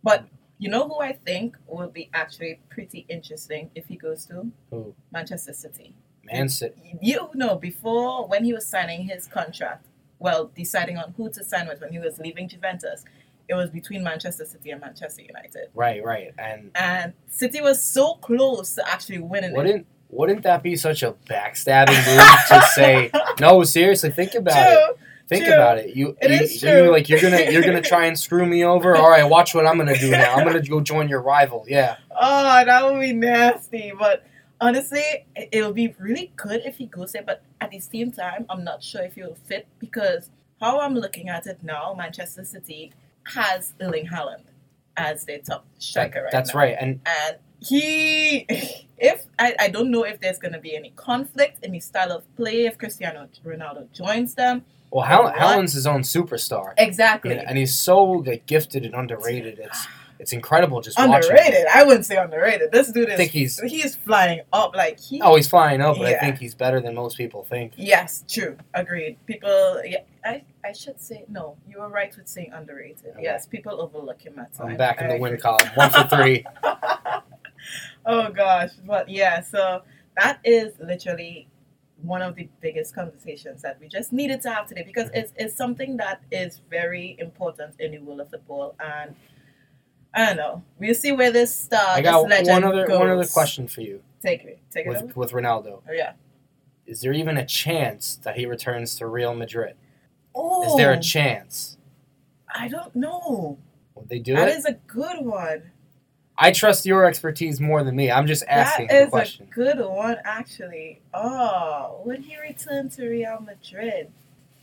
But 0.02 0.26
you 0.58 0.68
know 0.68 0.88
who 0.88 1.00
I 1.00 1.12
think 1.12 1.56
will 1.66 1.88
be 1.88 2.10
actually 2.12 2.60
pretty 2.68 3.06
interesting 3.08 3.70
if 3.74 3.86
he 3.86 3.96
goes 3.96 4.26
to 4.26 4.50
Who? 4.70 4.94
Manchester 5.12 5.52
City. 5.52 5.94
Man 6.24 6.48
City. 6.48 6.98
You 7.00 7.30
know, 7.34 7.56
before 7.56 8.26
when 8.28 8.44
he 8.44 8.52
was 8.52 8.66
signing 8.66 9.02
his 9.08 9.26
contract, 9.26 9.86
well, 10.18 10.50
deciding 10.54 10.98
on 10.98 11.14
who 11.16 11.30
to 11.30 11.42
sign 11.44 11.66
with 11.66 11.80
when 11.80 11.92
he 11.92 11.98
was 11.98 12.18
leaving 12.18 12.48
Juventus, 12.48 13.04
it 13.48 13.54
was 13.54 13.70
between 13.70 14.02
Manchester 14.02 14.44
City 14.44 14.70
and 14.70 14.80
Manchester 14.80 15.22
United. 15.22 15.68
Right, 15.74 16.02
right. 16.04 16.32
And 16.38 16.70
And 16.74 17.12
City 17.28 17.60
was 17.60 17.82
so 17.82 18.14
close 18.14 18.74
to 18.76 18.88
actually 18.88 19.18
winning 19.18 19.52
wouldn't 19.54 19.86
wouldn't 20.10 20.42
that 20.42 20.62
be 20.62 20.76
such 20.76 21.02
a 21.02 21.12
backstabbing 21.30 21.96
move 22.06 22.38
to 22.48 22.62
say 22.74 23.10
no? 23.40 23.62
Seriously, 23.64 24.10
think 24.10 24.34
about 24.34 24.70
it. 24.72 24.96
Think 25.28 25.44
True. 25.46 25.54
about 25.54 25.78
it. 25.78 25.96
You, 25.96 26.14
It 26.20 26.30
you, 26.30 26.36
is 26.40 26.60
true. 26.60 26.90
like 26.90 27.08
you're 27.08 27.20
gonna 27.20 27.50
you're 27.50 27.62
gonna 27.62 27.80
try 27.80 28.04
and 28.06 28.18
screw 28.18 28.44
me 28.44 28.64
over. 28.64 28.94
All 29.00 29.08
right, 29.08 29.24
watch 29.24 29.54
what 29.54 29.66
I'm 29.66 29.78
gonna 29.78 29.96
do 29.98 30.10
now. 30.10 30.34
I'm 30.34 30.44
gonna 30.46 30.60
go 30.68 30.80
join 30.80 31.08
your 31.08 31.22
rival. 31.22 31.64
Yeah, 31.66 31.96
Oh, 32.10 32.64
that 32.64 32.84
would 32.84 33.00
be 33.00 33.14
nasty. 33.14 33.92
But 33.98 34.26
honestly, 34.60 35.02
it- 35.34 35.48
it'll 35.52 35.72
be 35.72 35.94
really 35.98 36.32
good 36.36 36.60
if 36.66 36.76
he 36.76 36.86
goes 36.86 37.12
there. 37.12 37.22
But 37.22 37.42
at 37.62 37.70
the 37.70 37.78
same 37.80 38.12
time, 38.12 38.44
I'm 38.50 38.64
not 38.64 38.82
sure 38.82 39.02
if 39.02 39.14
he'll 39.14 39.36
fit 39.46 39.66
because 39.78 40.28
how 40.60 40.80
I'm 40.80 40.94
looking 40.94 41.30
at 41.30 41.46
it 41.46 41.60
now, 41.62 41.94
Manchester 41.96 42.44
City 42.44 42.92
has 43.26 43.74
Erling 43.80 44.06
Haaland 44.06 44.44
as 44.96 45.24
their 45.24 45.38
top 45.38 45.64
striker 45.78 46.14
That- 46.14 46.22
right 46.24 46.32
that's 46.32 46.54
now. 46.54 46.60
right. 46.60 46.76
And 46.80 47.00
And 47.06 47.36
he, 47.60 48.46
if 48.98 49.24
I, 49.38 49.54
I 49.58 49.68
don't 49.68 49.90
know 49.90 50.02
if 50.04 50.20
there's 50.20 50.38
going 50.38 50.52
to 50.52 50.58
be 50.60 50.74
any 50.76 50.90
conflict 50.96 51.64
in 51.64 51.72
his 51.74 51.84
style 51.84 52.10
of 52.12 52.24
play 52.36 52.66
if 52.66 52.76
Cristiano 52.78 53.28
Ronaldo 53.44 53.90
joins 53.92 54.34
them. 54.34 54.64
well? 54.90 55.06
Haaland's 55.32 55.72
his 55.72 55.86
own 55.86 56.02
superstar, 56.02 56.74
Exactly. 56.76 57.36
and, 57.38 57.48
and 57.48 57.56
he's 57.58 57.74
so 57.74 58.02
like, 58.02 58.46
gifted 58.46 58.84
and 58.84 58.94
underrated. 58.94 59.58
It's 59.60 59.86
ah. 59.88 59.98
It's 60.22 60.32
incredible 60.32 60.80
just 60.80 60.96
watching. 60.98 61.12
underrated. 61.30 61.66
I 61.74 61.82
wouldn't 61.84 62.06
say 62.06 62.16
underrated. 62.16 62.72
This 62.72 62.90
dude 62.92 63.08
I 63.10 63.12
is 63.12 63.16
think 63.18 63.32
he's 63.32 63.60
he's 63.60 63.94
flying 63.96 64.40
up 64.52 64.74
like 64.74 64.98
he 64.98 65.20
oh 65.20 65.34
he's 65.36 65.48
flying 65.48 65.80
up, 65.80 65.98
but 65.98 66.06
I 66.06 66.18
think 66.18 66.38
he's 66.38 66.54
better 66.54 66.80
than 66.80 66.94
most 66.94 67.16
people 67.18 67.42
think. 67.44 67.72
Yes, 67.76 68.24
true. 68.28 68.56
Agreed. 68.72 69.18
People, 69.26 69.82
yeah, 69.84 70.02
I, 70.24 70.44
I 70.64 70.72
should 70.72 71.00
say, 71.00 71.24
no, 71.28 71.56
you 71.68 71.80
were 71.80 71.88
right 71.88 72.16
with 72.16 72.28
saying 72.28 72.52
underrated. 72.52 73.12
Okay. 73.14 73.22
Yes, 73.24 73.46
people 73.46 73.80
overlook 73.80 74.20
him 74.22 74.38
at 74.38 74.54
times. 74.54 74.70
I'm 74.70 74.76
back 74.76 75.00
in 75.00 75.08
I 75.10 75.14
the 75.14 75.20
win 75.20 75.36
column, 75.38 75.68
one 75.74 75.90
for 75.90 76.04
three. 76.04 76.44
oh, 78.06 78.30
gosh. 78.30 78.70
But 78.86 79.08
yeah, 79.08 79.40
so 79.42 79.82
that 80.16 80.38
is 80.44 80.74
literally 80.80 81.48
one 82.02 82.20
of 82.22 82.34
the 82.34 82.48
biggest 82.60 82.94
conversations 82.94 83.62
that 83.62 83.78
we 83.80 83.86
just 83.88 84.12
needed 84.12 84.42
to 84.42 84.50
have 84.52 84.66
today 84.66 84.82
because 84.84 85.08
Mhm. 85.10 85.16
it's, 85.18 85.32
it's 85.36 85.56
something 85.56 85.96
that 85.98 86.20
is 86.32 86.60
very 86.68 87.16
important 87.20 87.74
in 87.80 87.92
the 87.92 87.98
world 87.98 88.20
of 88.20 88.28
football. 88.30 88.74
And 88.80 89.14
I 90.14 90.26
don't 90.26 90.36
know. 90.36 90.62
We'll 90.78 90.94
see 90.94 91.12
where 91.12 91.30
this 91.30 91.68
uh, 91.72 91.76
I 91.76 92.02
got 92.02 92.22
this 92.28 92.30
legend 92.30 92.48
one 92.48 92.64
other 92.64 92.86
goes. 92.86 92.98
one 92.98 93.08
other 93.08 93.26
question 93.26 93.66
for 93.66 93.80
you 93.80 94.02
Take 94.20 94.44
it. 94.44 94.58
Take 94.70 94.86
it. 94.86 94.88
with 94.90 95.02
over. 95.02 95.12
with 95.14 95.32
Ronaldo. 95.32 95.80
Oh, 95.88 95.92
yeah. 95.92 96.12
Is 96.86 97.00
there 97.00 97.12
even 97.12 97.36
a 97.38 97.46
chance 97.46 98.16
that 98.24 98.36
he 98.36 98.44
returns 98.46 98.94
to 98.96 99.06
Real 99.06 99.34
Madrid? 99.34 99.74
Oh, 100.34 100.66
Is 100.68 100.76
there 100.76 100.92
a 100.92 101.00
chance? 101.00 101.76
I 102.54 102.68
don't 102.68 102.94
know. 102.94 103.58
Would 103.94 104.08
they 104.08 104.18
do 104.18 104.34
That 104.34 104.48
it? 104.48 104.56
is 104.58 104.64
a 104.66 104.72
good 104.86 105.24
one. 105.24 105.62
I 106.36 106.50
trust 106.50 106.86
your 106.86 107.04
expertise 107.04 107.60
more 107.60 107.82
than 107.84 107.94
me. 107.94 108.10
I'm 108.10 108.26
just 108.26 108.42
asking 108.48 108.88
that 108.88 109.04
the 109.04 109.10
question. 109.10 109.46
a 109.50 109.54
good 109.54 109.78
one, 109.80 110.16
actually. 110.24 111.00
Oh, 111.14 112.00
would 112.04 112.20
he 112.20 112.38
return 112.38 112.88
to 112.90 113.06
Real 113.08 113.40
Madrid? 113.40 114.10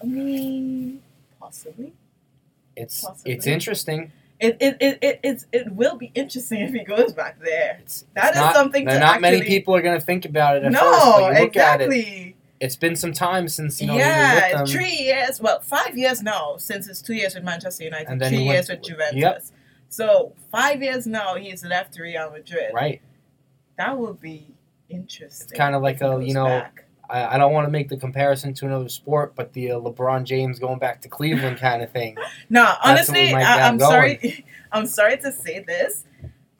I 0.01 0.05
mean, 0.05 1.01
possibly. 1.39 1.93
It's 2.75 3.03
possibly. 3.03 3.33
it's 3.33 3.47
interesting. 3.47 4.11
It 4.39 4.57
it, 4.61 4.77
it, 4.79 4.97
it, 5.01 5.19
it's, 5.23 5.45
it 5.51 5.71
will 5.73 5.97
be 5.97 6.11
interesting 6.15 6.61
if 6.61 6.71
he 6.71 6.83
goes 6.83 7.11
back 7.13 7.39
there. 7.43 7.77
It's 7.81 8.05
That 8.15 8.29
it's 8.29 8.37
is 8.37 8.41
not, 8.41 8.55
something 8.55 8.85
to 8.87 8.99
Not 8.99 9.19
many 9.21 9.41
people 9.41 9.75
are 9.75 9.81
going 9.81 9.99
to 9.99 10.05
think 10.05 10.23
about 10.25 10.57
it 10.57 10.63
at 10.63 10.71
no, 10.71 10.79
first, 10.79 11.05
at 11.37 11.41
it. 11.41 11.45
exactly. 11.47 12.35
It's 12.61 12.75
been 12.75 12.95
some 12.95 13.13
time 13.13 13.47
since 13.47 13.79
you 13.81 13.87
know 13.87 13.95
yeah, 13.97 14.33
was 14.33 14.43
with 14.43 14.51
them. 14.51 14.67
three 14.67 14.95
years. 14.97 15.41
Well, 15.41 15.59
five 15.61 15.97
years 15.97 16.21
now 16.21 16.57
since 16.57 16.87
it's 16.87 17.01
two 17.01 17.13
years 17.15 17.35
with 17.35 17.43
Manchester 17.43 17.83
United, 17.85 18.07
And 18.09 18.19
then 18.21 18.29
three 18.31 18.39
went- 18.45 18.49
years 18.53 18.69
with 18.69 18.81
Juventus. 18.83 19.15
Yep. 19.15 19.43
So 19.89 20.33
five 20.51 20.81
years 20.83 21.07
now 21.07 21.35
he's 21.35 21.63
left 21.65 21.97
Real 21.99 22.31
Madrid. 22.31 22.71
Right. 22.73 23.01
That 23.77 23.97
would 23.97 24.19
be 24.21 24.47
interesting. 24.89 25.47
It's 25.49 25.53
kinda 25.57 25.79
like 25.79 26.01
a, 26.01 26.19
you 26.23 26.33
know, 26.33 26.45
back. 26.45 26.85
I, 27.09 27.35
I 27.35 27.37
don't 27.37 27.51
want 27.53 27.65
to 27.67 27.71
make 27.71 27.89
the 27.89 27.97
comparison 27.97 28.53
to 28.55 28.65
another 28.65 28.89
sport, 28.89 29.35
but 29.35 29.53
the 29.53 29.71
uh, 29.71 29.79
LeBron 29.79 30.23
James 30.25 30.59
going 30.59 30.79
back 30.79 31.01
to 31.01 31.09
Cleveland 31.09 31.57
kind 31.57 31.81
of 31.81 31.91
thing. 31.91 32.15
No, 32.49 32.63
That's 32.83 33.07
what 33.09 33.17
we 33.17 33.33
honestly, 33.33 33.33
I, 33.43 33.67
I'm 33.67 33.77
going. 33.77 33.91
sorry. 33.91 34.45
I'm 34.71 34.85
sorry 34.87 35.17
to 35.17 35.31
say 35.31 35.63
this. 35.65 36.03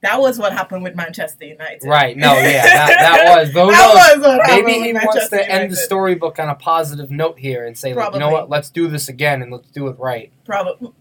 That 0.02 0.20
was 0.22 0.40
what 0.40 0.54
happened 0.54 0.84
with 0.84 0.96
Manchester 0.96 1.44
United. 1.46 1.86
Right. 1.86 2.16
No. 2.16 2.34
Yeah. 2.34 2.64
That, 2.64 2.88
that 3.00 3.38
was. 3.38 3.54
That 3.54 3.66
was 3.66 4.20
what 4.26 4.46
happened 4.46 4.66
Maybe 4.68 4.88
he 4.88 4.94
wants 4.94 5.28
to 5.30 5.36
end 5.42 5.50
the 5.50 5.54
United. 5.64 5.76
storybook 5.76 6.40
on 6.40 6.48
a 6.50 6.56
positive 6.56 7.12
note 7.12 7.38
here 7.38 7.66
and 7.66 7.78
say, 7.78 7.94
like, 7.94 8.14
you 8.14 8.20
know 8.20 8.30
what? 8.30 8.50
Let's 8.50 8.70
do 8.70 8.88
this 8.88 9.10
again 9.10 9.42
and 9.42 9.52
let's 9.52 9.70
do 9.72 9.88
it 9.90 10.00
right. 10.00 10.32
Probably 10.46 10.94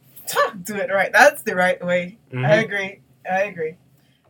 do 0.65 0.75
it 0.77 0.91
right. 0.91 1.13
That's 1.13 1.43
the 1.43 1.55
right 1.55 1.83
way. 1.85 2.19
I 2.33 2.35
Mhm. 2.37 2.65
agree. 2.65 3.01
I 3.31 3.43
agree. 3.45 3.77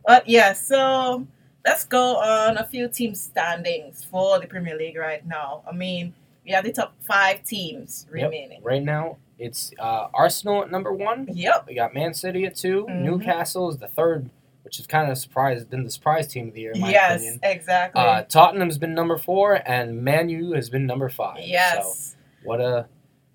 But 0.05 0.29
yeah, 0.29 0.53
so 0.53 1.25
let's 1.65 1.85
go 1.85 2.17
on 2.17 2.57
a 2.57 2.65
few 2.65 2.87
team 2.87 3.15
standings 3.15 4.03
for 4.03 4.39
the 4.39 4.47
Premier 4.47 4.77
League 4.77 4.97
right 4.97 5.25
now. 5.25 5.63
I 5.69 5.73
mean, 5.73 6.13
we 6.45 6.51
have 6.51 6.63
the 6.63 6.71
top 6.71 6.93
five 7.07 7.43
teams 7.43 8.07
remaining. 8.09 8.61
Right 8.63 8.83
now, 8.83 9.17
it's 9.37 9.71
uh, 9.79 10.07
Arsenal 10.13 10.63
at 10.63 10.71
number 10.71 10.93
one. 10.93 11.27
Yep. 11.31 11.65
We 11.67 11.75
got 11.75 11.93
Man 11.93 12.13
City 12.13 12.45
at 12.45 12.55
2 12.55 12.85
Mhm. 12.89 13.01
Newcastle 13.01 13.69
is 13.69 13.77
the 13.77 13.87
third, 13.87 14.29
which 14.63 14.79
is 14.79 14.87
kind 14.87 15.11
of 15.11 15.17
surprise 15.17 15.63
been 15.65 15.83
the 15.83 15.91
surprise 15.91 16.27
team 16.27 16.49
of 16.49 16.53
the 16.53 16.61
year 16.61 16.71
in 16.73 16.81
my 16.81 16.91
Yes, 16.91 17.21
opinion. 17.21 17.39
exactly. 17.43 18.01
Uh, 18.01 18.23
Tottenham's 18.23 18.77
been 18.77 18.93
number 18.93 19.17
four, 19.17 19.61
and 19.65 20.01
Man 20.01 20.29
U 20.29 20.53
has 20.53 20.69
been 20.69 20.85
number 20.85 21.09
five. 21.09 21.37
So 21.37 21.43
yes. 21.45 22.15
what 22.43 22.59
a 22.61 22.87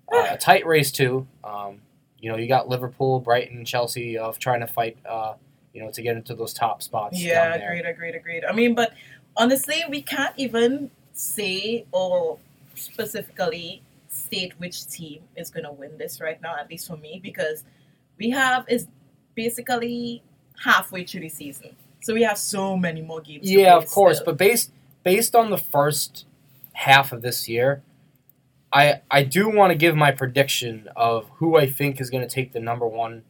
uh, 0.13 0.27
a 0.31 0.37
tight 0.37 0.65
race 0.67 0.91
too. 0.91 1.25
Um, 1.43 1.81
you 2.19 2.31
know, 2.31 2.37
you 2.37 2.47
got 2.47 2.67
Liverpool, 2.67 3.19
Brighton, 3.19 3.65
Chelsea 3.65 4.17
of 4.17 4.37
trying 4.39 4.59
to 4.61 4.67
fight. 4.67 4.97
You 5.75 5.83
know, 5.83 5.91
to 5.91 6.01
get 6.01 6.15
into 6.15 6.33
those 6.33 6.53
top 6.53 6.81
spots. 6.81 7.21
Yeah, 7.21 7.53
agreed, 7.53 7.85
agreed, 7.85 8.15
agreed. 8.15 8.45
I 8.45 8.53
mean, 8.53 8.73
but 8.73 8.93
honestly, 9.35 9.83
we 9.89 10.01
can't 10.01 10.33
even 10.37 10.89
say 11.11 11.85
or 11.91 12.39
specifically 12.75 13.81
state 14.07 14.53
which 14.57 14.87
team 14.87 15.21
is 15.35 15.49
going 15.49 15.65
to 15.65 15.71
win 15.71 15.97
this 15.97 16.21
right 16.21 16.41
now, 16.41 16.55
at 16.55 16.69
least 16.69 16.87
for 16.87 16.95
me, 16.95 17.19
because 17.21 17.65
we 18.17 18.29
have 18.29 18.65
is 18.69 18.87
basically 19.35 20.23
halfway 20.63 21.03
through 21.03 21.21
the 21.21 21.29
season. 21.29 21.75
So 22.01 22.13
we 22.13 22.23
have 22.23 22.37
so 22.37 22.77
many 22.77 23.01
more 23.01 23.19
games. 23.19 23.51
Yeah, 23.51 23.75
of 23.75 23.89
course. 23.89 24.17
still. 24.17 24.27
But 24.27 24.37
based 24.37 24.71
based 25.03 25.35
on 25.35 25.49
the 25.49 25.57
first 25.57 26.25
half 26.73 27.11
of 27.11 27.21
this 27.21 27.49
year, 27.49 27.83
I 28.71 29.01
I 29.11 29.23
do 29.23 29.49
want 29.49 29.71
to 29.71 29.75
give 29.75 29.95
my 29.95 30.11
prediction 30.11 30.87
of 30.95 31.27
who 31.35 31.57
I 31.57 31.69
think 31.69 31.99
is 31.99 32.09
going 32.09 32.25
to 32.27 32.33
take 32.33 32.53
the 32.53 32.59
number 32.59 32.87
one, 32.87 33.23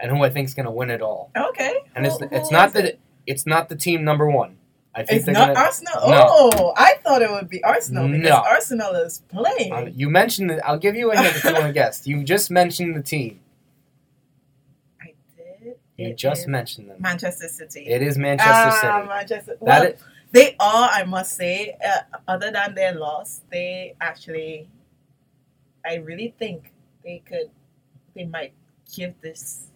and 0.00 0.10
who 0.10 0.22
I 0.22 0.30
think 0.30 0.46
is 0.48 0.54
going 0.54 0.66
to 0.66 0.72
win 0.72 0.90
it 0.90 1.02
all. 1.02 1.30
okay. 1.36 1.80
And 1.94 2.06
it's 2.06 2.18
Who- 2.18 2.28
it's 2.30 2.50
not 2.50 2.72
that 2.74 2.84
it? 2.84 2.94
it, 2.94 3.00
It's 3.26 3.46
not 3.46 3.68
the 3.68 3.76
team 3.76 4.04
number 4.04 4.28
one. 4.30 4.56
I 4.94 5.04
think 5.04 5.18
It's 5.20 5.28
not 5.28 5.48
gonna. 5.54 5.60
Arsenal. 5.60 5.94
No. 6.10 6.26
Oh, 6.28 6.72
I 6.76 6.94
thought 7.04 7.22
it 7.22 7.30
would 7.30 7.48
be 7.48 7.62
Arsenal 7.62 8.08
because 8.08 8.28
No. 8.30 8.36
Arsenal 8.36 8.94
is 8.96 9.22
playing. 9.28 9.72
Uh, 9.72 9.90
you 9.94 10.08
mentioned 10.10 10.50
it. 10.50 10.60
I'll 10.64 10.78
give 10.78 10.96
you 10.96 11.12
a 11.12 11.16
hint 11.16 11.36
if 11.36 11.44
you 11.44 11.52
want 11.52 11.66
to 11.66 11.72
guess. 11.82 12.06
You 12.06 12.24
just 12.24 12.50
mentioned 12.50 12.96
the 12.96 13.02
team. 13.02 13.40
I 15.00 15.12
did. 15.36 15.76
You 15.96 16.08
It 16.08 16.16
just 16.16 16.48
mentioned 16.48 16.90
them. 16.90 16.96
Manchester 17.00 17.48
City. 17.48 17.86
It 17.86 18.02
is 18.02 18.16
Manchester 18.18 18.50
Ah, 18.52 18.78
City. 18.80 19.08
Manchester. 19.08 19.52
That 19.52 19.82
Well, 19.82 19.92
they 20.32 20.56
are, 20.58 20.88
I 20.92 21.04
must 21.04 21.36
say, 21.36 21.76
uh, 21.84 22.16
other 22.26 22.50
than 22.50 22.74
their 22.74 22.94
loss, 22.94 23.42
they 23.52 23.94
actually, 24.00 24.68
I 25.84 25.96
really 25.96 26.34
think 26.38 26.72
they 27.04 27.22
could, 27.24 27.50
they 28.14 28.24
might 28.24 28.52
give 28.94 29.14
this 29.20 29.67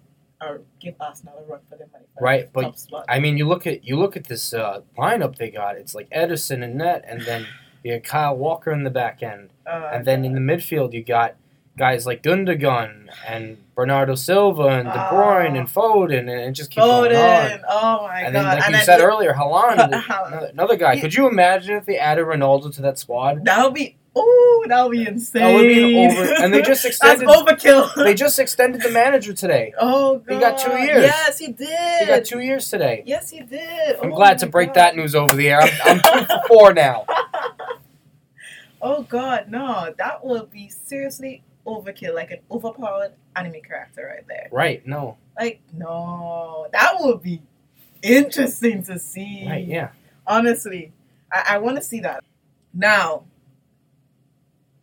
or 0.43 0.61
give 0.81 0.95
Arsenal 1.01 1.39
a 1.39 1.51
run 1.51 1.61
for 1.71 1.77
their 1.77 1.87
money. 1.93 2.05
Right, 2.21 2.53
but 2.53 2.79
spot. 2.79 3.05
I 3.09 3.21
mean, 3.21 3.37
you 3.39 3.47
look 3.49 3.67
at 3.67 3.85
you 3.85 3.97
look 3.99 4.17
at 4.17 4.25
this 4.29 4.53
uh, 4.53 4.81
lineup 4.99 5.37
they 5.37 5.51
got. 5.51 5.77
It's 5.77 5.95
like 5.95 6.11
Ederson 6.11 6.63
and 6.65 6.75
net, 6.77 7.05
and 7.07 7.23
then 7.23 7.47
you 7.85 7.95
got 7.95 8.05
Kyle 8.05 8.37
Walker 8.37 8.71
in 8.73 8.85
the 8.85 8.91
back 8.91 9.23
end, 9.23 9.51
Oh, 9.67 9.89
and 9.93 10.05
then 10.07 10.25
in 10.25 10.35
the 10.35 10.41
midfield 10.41 10.93
you 10.93 11.03
got 11.05 11.37
guys 11.79 12.05
like 12.07 12.23
Gundogan 12.23 13.09
and 13.27 13.57
Bernardo 13.75 14.15
Silva 14.15 14.65
and 14.69 14.87
De 14.89 14.93
Bruyne 15.11 15.59
and 15.59 15.67
Foden, 15.67 16.21
and 16.21 16.29
it 16.31 16.53
just 16.53 16.71
keeps 16.71 16.85
going 16.87 17.17
on. 17.17 17.61
Oh 17.67 18.03
my 18.07 18.21
And 18.21 18.35
god! 18.35 18.35
then, 18.35 18.45
like 18.45 18.57
and 18.65 18.67
you 18.73 18.77
then 18.77 18.85
said 18.85 19.01
earlier, 19.01 19.33
Haaland. 19.33 19.85
another, 20.29 20.47
another 20.53 20.77
guy. 20.77 20.93
Yeah. 20.95 21.01
Could 21.01 21.15
you 21.15 21.29
imagine 21.29 21.77
if 21.77 21.87
they 21.87 21.97
added 21.97 22.27
Ronaldo 22.27 22.75
to 22.75 22.83
that 22.83 22.99
squad? 22.99 23.45
that 23.47 23.65
would 23.65 23.73
be 23.75 23.97
oh, 24.15 24.65
that 24.69 24.83
would 24.85 24.93
be 24.93 25.07
insane. 25.07 25.43
That 25.43 25.55
would 25.55 25.69
be 25.69 26.05
an 26.07 26.11
over, 26.11 26.35
and 26.45 26.53
they 26.55 26.63
just 26.63 26.85
extended. 26.91 27.29
That's 27.29 27.43
overkill. 27.43 27.95
They 27.95 28.15
just 28.15 28.39
extended 28.39 28.83
the 28.83 28.91
manager 28.91 29.33
today. 29.33 29.73
oh 29.81 30.19
god! 30.19 30.35
He 30.35 30.41
got 30.41 30.59
two 30.59 30.73
years. 30.83 31.05
Yes, 31.05 31.39
he 31.39 31.49
did. 31.53 32.01
He 32.01 32.07
got 32.07 32.25
two 32.25 32.41
years 32.41 32.69
today. 32.69 33.03
Yes, 33.07 33.31
he 33.31 33.41
did. 33.41 33.97
I'm 34.03 34.13
Oh 34.13 34.17
glad 34.17 34.39
to 34.39 34.47
break 34.47 34.69
God. 34.69 34.75
that 34.77 34.97
news 34.97 35.15
over 35.15 35.35
the 35.35 35.49
air. 35.49 35.61
I'm, 35.85 36.01
I'm 36.05 36.21
two 36.21 36.27
for 36.27 36.41
four 36.49 36.73
now. 36.75 37.05
oh 38.81 39.03
god, 39.05 39.51
no, 39.51 39.93
that 39.99 40.25
would 40.25 40.51
be 40.51 40.69
seriously 40.69 41.43
overkill, 41.67 42.15
like 42.15 42.31
an 42.31 42.39
overpowered 42.51 43.13
anime 43.37 43.61
character 43.63 44.13
right 44.15 44.27
there. 44.29 44.49
Right? 44.51 44.87
No. 44.87 45.17
Like, 45.39 45.61
no, 45.73 46.67
that 46.73 46.95
would 47.01 47.23
be 47.23 47.41
interesting 48.03 48.83
to 48.85 48.99
see. 48.99 49.47
Right? 49.49 49.67
Yeah. 49.67 49.91
Honestly, 50.27 50.93
I, 51.33 51.45
I 51.55 51.59
want 51.59 51.77
to 51.77 51.83
see 51.83 52.01
that. 52.01 52.23
Now, 52.75 53.25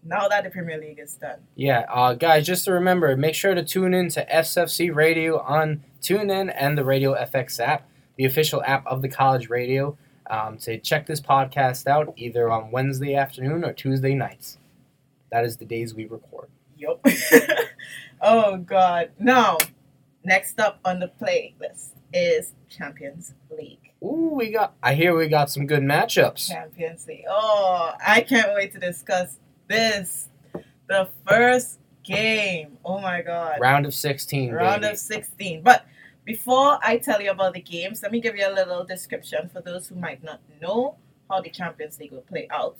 now 0.09 0.27
that 0.27 0.43
the 0.43 0.49
Premier 0.49 0.77
League 0.79 0.99
is 0.99 1.13
done, 1.15 1.39
Yeah, 1.55 1.85
uh, 1.89 2.13
guys, 2.15 2.45
just 2.45 2.65
to 2.65 2.73
remember, 2.73 3.15
make 3.15 3.35
sure 3.35 3.53
to 3.55 3.63
tune 3.63 3.93
in 3.93 4.09
to 4.09 4.25
SFC 4.25 4.93
Radio 4.93 5.39
on 5.39 5.83
TuneIn 6.01 6.51
and 6.55 6.77
the 6.77 6.83
Radio 6.83 7.13
FX 7.15 7.59
app, 7.59 7.87
the 8.17 8.25
official 8.25 8.61
app 8.65 8.85
of 8.87 9.01
the 9.01 9.09
college 9.09 9.49
radio, 9.49 9.95
um, 10.29 10.57
to 10.59 10.77
check 10.79 11.05
this 11.05 11.21
podcast 11.21 11.87
out 11.87 12.13
either 12.17 12.49
on 12.51 12.71
Wednesday 12.71 13.15
afternoon 13.15 13.63
or 13.63 13.71
Tuesday 13.71 14.13
nights. 14.15 14.57
That 15.31 15.45
is 15.45 15.57
the 15.57 15.65
days 15.65 15.93
we 15.93 16.05
record. 16.05 16.49
yup. 16.77 17.05
oh 18.21 18.57
God. 18.57 19.11
Now, 19.19 19.57
next 20.23 20.59
up 20.59 20.79
on 20.83 20.99
the 20.99 21.11
playlist 21.21 21.91
is 22.13 22.53
Champions 22.67 23.33
League. 23.55 23.91
Ooh, 24.03 24.31
we 24.33 24.51
got. 24.51 24.73
I 24.81 24.93
hear 24.95 25.15
we 25.15 25.27
got 25.27 25.49
some 25.49 25.67
good 25.67 25.83
matchups. 25.83 26.47
Champions 26.49 27.05
League. 27.07 27.25
Oh, 27.29 27.91
I 28.05 28.21
can't 28.21 28.53
wait 28.55 28.73
to 28.73 28.79
discuss 28.79 29.37
this. 29.69 30.27
The 30.87 31.07
first 31.25 31.79
game. 32.03 32.77
Oh 32.83 32.99
my 32.99 33.21
God. 33.21 33.59
Round 33.61 33.85
of 33.85 33.93
sixteen. 33.93 34.51
Round 34.51 34.81
baby. 34.81 34.93
of 34.93 34.99
16. 34.99 35.61
But 35.61 35.85
before 36.25 36.79
I 36.83 36.97
tell 36.97 37.21
you 37.21 37.31
about 37.31 37.53
the 37.53 37.61
games, 37.61 38.03
let 38.03 38.11
me 38.11 38.19
give 38.19 38.35
you 38.35 38.47
a 38.47 38.51
little 38.53 38.83
description 38.83 39.49
for 39.53 39.61
those 39.61 39.87
who 39.87 39.95
might 39.95 40.21
not 40.23 40.41
know 40.61 40.95
how 41.29 41.39
the 41.39 41.49
Champions 41.49 41.99
League 41.99 42.11
will 42.11 42.21
play 42.21 42.47
out. 42.51 42.75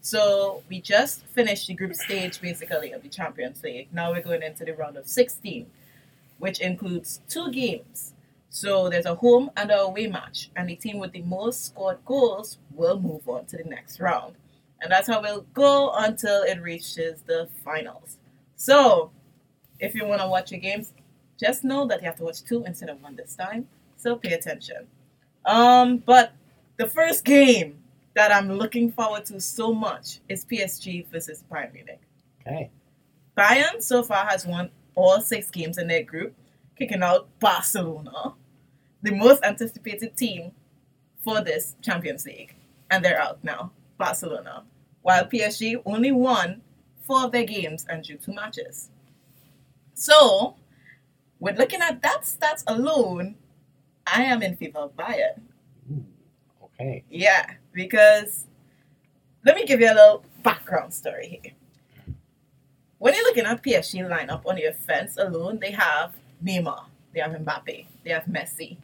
So 0.00 0.62
we 0.68 0.80
just 0.82 1.24
finished 1.26 1.66
the 1.66 1.74
group 1.74 1.94
stage 1.94 2.40
basically 2.40 2.92
of 2.92 3.02
the 3.02 3.08
Champions 3.08 3.62
League. 3.62 3.88
Now 3.92 4.12
we're 4.12 4.22
going 4.22 4.42
into 4.42 4.64
the 4.64 4.74
round 4.74 4.98
of 4.98 5.06
16, 5.08 5.66
which 6.38 6.60
includes 6.60 7.20
two 7.28 7.50
games. 7.50 8.12
So 8.50 8.88
there's 8.90 9.06
a 9.06 9.14
home 9.14 9.50
and 9.56 9.70
a 9.70 9.80
away 9.80 10.06
match, 10.06 10.50
and 10.54 10.68
the 10.68 10.76
team 10.76 10.98
with 10.98 11.12
the 11.12 11.22
most 11.22 11.64
scored 11.64 11.98
goals 12.04 12.58
will 12.74 13.00
move 13.00 13.28
on 13.28 13.46
to 13.46 13.56
the 13.56 13.64
next 13.64 13.98
round. 13.98 14.34
And 14.84 14.92
that's 14.92 15.08
how 15.08 15.22
we'll 15.22 15.46
go 15.54 15.92
until 15.94 16.42
it 16.42 16.60
reaches 16.60 17.22
the 17.22 17.48
finals. 17.64 18.18
So 18.54 19.10
if 19.80 19.94
you 19.94 20.04
want 20.04 20.20
to 20.20 20.28
watch 20.28 20.52
your 20.52 20.60
games, 20.60 20.92
just 21.40 21.64
know 21.64 21.86
that 21.86 22.02
you 22.02 22.06
have 22.06 22.16
to 22.16 22.24
watch 22.24 22.44
two 22.44 22.64
instead 22.66 22.90
of 22.90 23.02
one 23.02 23.16
this 23.16 23.34
time. 23.34 23.66
So 23.96 24.14
pay 24.16 24.34
attention. 24.34 24.86
Um, 25.46 25.98
but 25.98 26.34
the 26.76 26.86
first 26.86 27.24
game 27.24 27.78
that 28.14 28.30
I'm 28.30 28.52
looking 28.52 28.92
forward 28.92 29.24
to 29.26 29.40
so 29.40 29.72
much 29.72 30.20
is 30.28 30.44
PSG 30.44 31.06
versus 31.06 31.42
Bayern 31.50 31.72
Munich. 31.72 32.00
Okay. 32.46 32.70
Bayern 33.38 33.82
so 33.82 34.02
far 34.02 34.26
has 34.26 34.46
won 34.46 34.70
all 34.94 35.18
six 35.22 35.50
games 35.50 35.78
in 35.78 35.88
their 35.88 36.02
group, 36.02 36.34
kicking 36.76 37.02
out 37.02 37.26
Barcelona, 37.40 38.34
the 39.02 39.12
most 39.12 39.42
anticipated 39.42 40.14
team 40.14 40.52
for 41.20 41.40
this 41.40 41.74
Champions 41.80 42.26
League. 42.26 42.54
And 42.90 43.02
they're 43.02 43.18
out 43.18 43.42
now, 43.42 43.72
Barcelona. 43.96 44.64
While 45.04 45.26
PSG 45.26 45.82
only 45.84 46.12
won 46.12 46.62
four 47.02 47.24
of 47.24 47.32
their 47.32 47.44
games 47.44 47.84
and 47.90 48.02
drew 48.02 48.16
two 48.16 48.32
matches. 48.32 48.88
So, 49.92 50.56
with 51.38 51.58
looking 51.58 51.82
at 51.82 52.00
that 52.00 52.22
stats 52.22 52.64
alone, 52.66 53.34
I 54.06 54.22
am 54.22 54.42
in 54.42 54.56
favor 54.56 54.78
of 54.78 54.96
Bayern. 54.96 55.42
Ooh, 55.92 56.06
okay. 56.64 57.04
Yeah, 57.10 57.44
because 57.74 58.46
let 59.44 59.56
me 59.56 59.66
give 59.66 59.78
you 59.80 59.88
a 59.88 59.94
little 59.94 60.24
background 60.42 60.94
story 60.94 61.38
here. 61.42 61.52
When 62.96 63.12
you're 63.12 63.24
looking 63.24 63.44
at 63.44 63.62
PSG 63.62 64.08
lineup 64.08 64.46
on 64.46 64.56
the 64.56 64.64
offense 64.64 65.18
alone, 65.18 65.58
they 65.60 65.72
have 65.72 66.14
Neymar, 66.42 66.86
they 67.12 67.20
have 67.20 67.32
Mbappe, 67.32 67.84
they 68.04 68.10
have 68.10 68.24
Messi. 68.24 68.78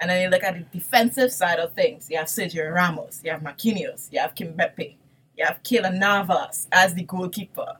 And 0.00 0.08
then 0.08 0.22
you 0.22 0.30
look 0.30 0.42
at 0.42 0.54
the 0.54 0.78
defensive 0.78 1.30
side 1.30 1.58
of 1.58 1.74
things, 1.74 2.08
you 2.10 2.16
have 2.16 2.28
Sergio 2.28 2.72
Ramos, 2.72 3.20
you 3.22 3.30
have 3.30 3.42
Marquinhos, 3.42 4.10
you 4.10 4.20
have 4.20 4.34
Kimpembe, 4.34 4.94
you 5.36 5.44
have 5.44 5.62
Keylor 5.62 5.94
Navas 5.94 6.66
as 6.72 6.94
the 6.94 7.04
goalkeeper. 7.04 7.76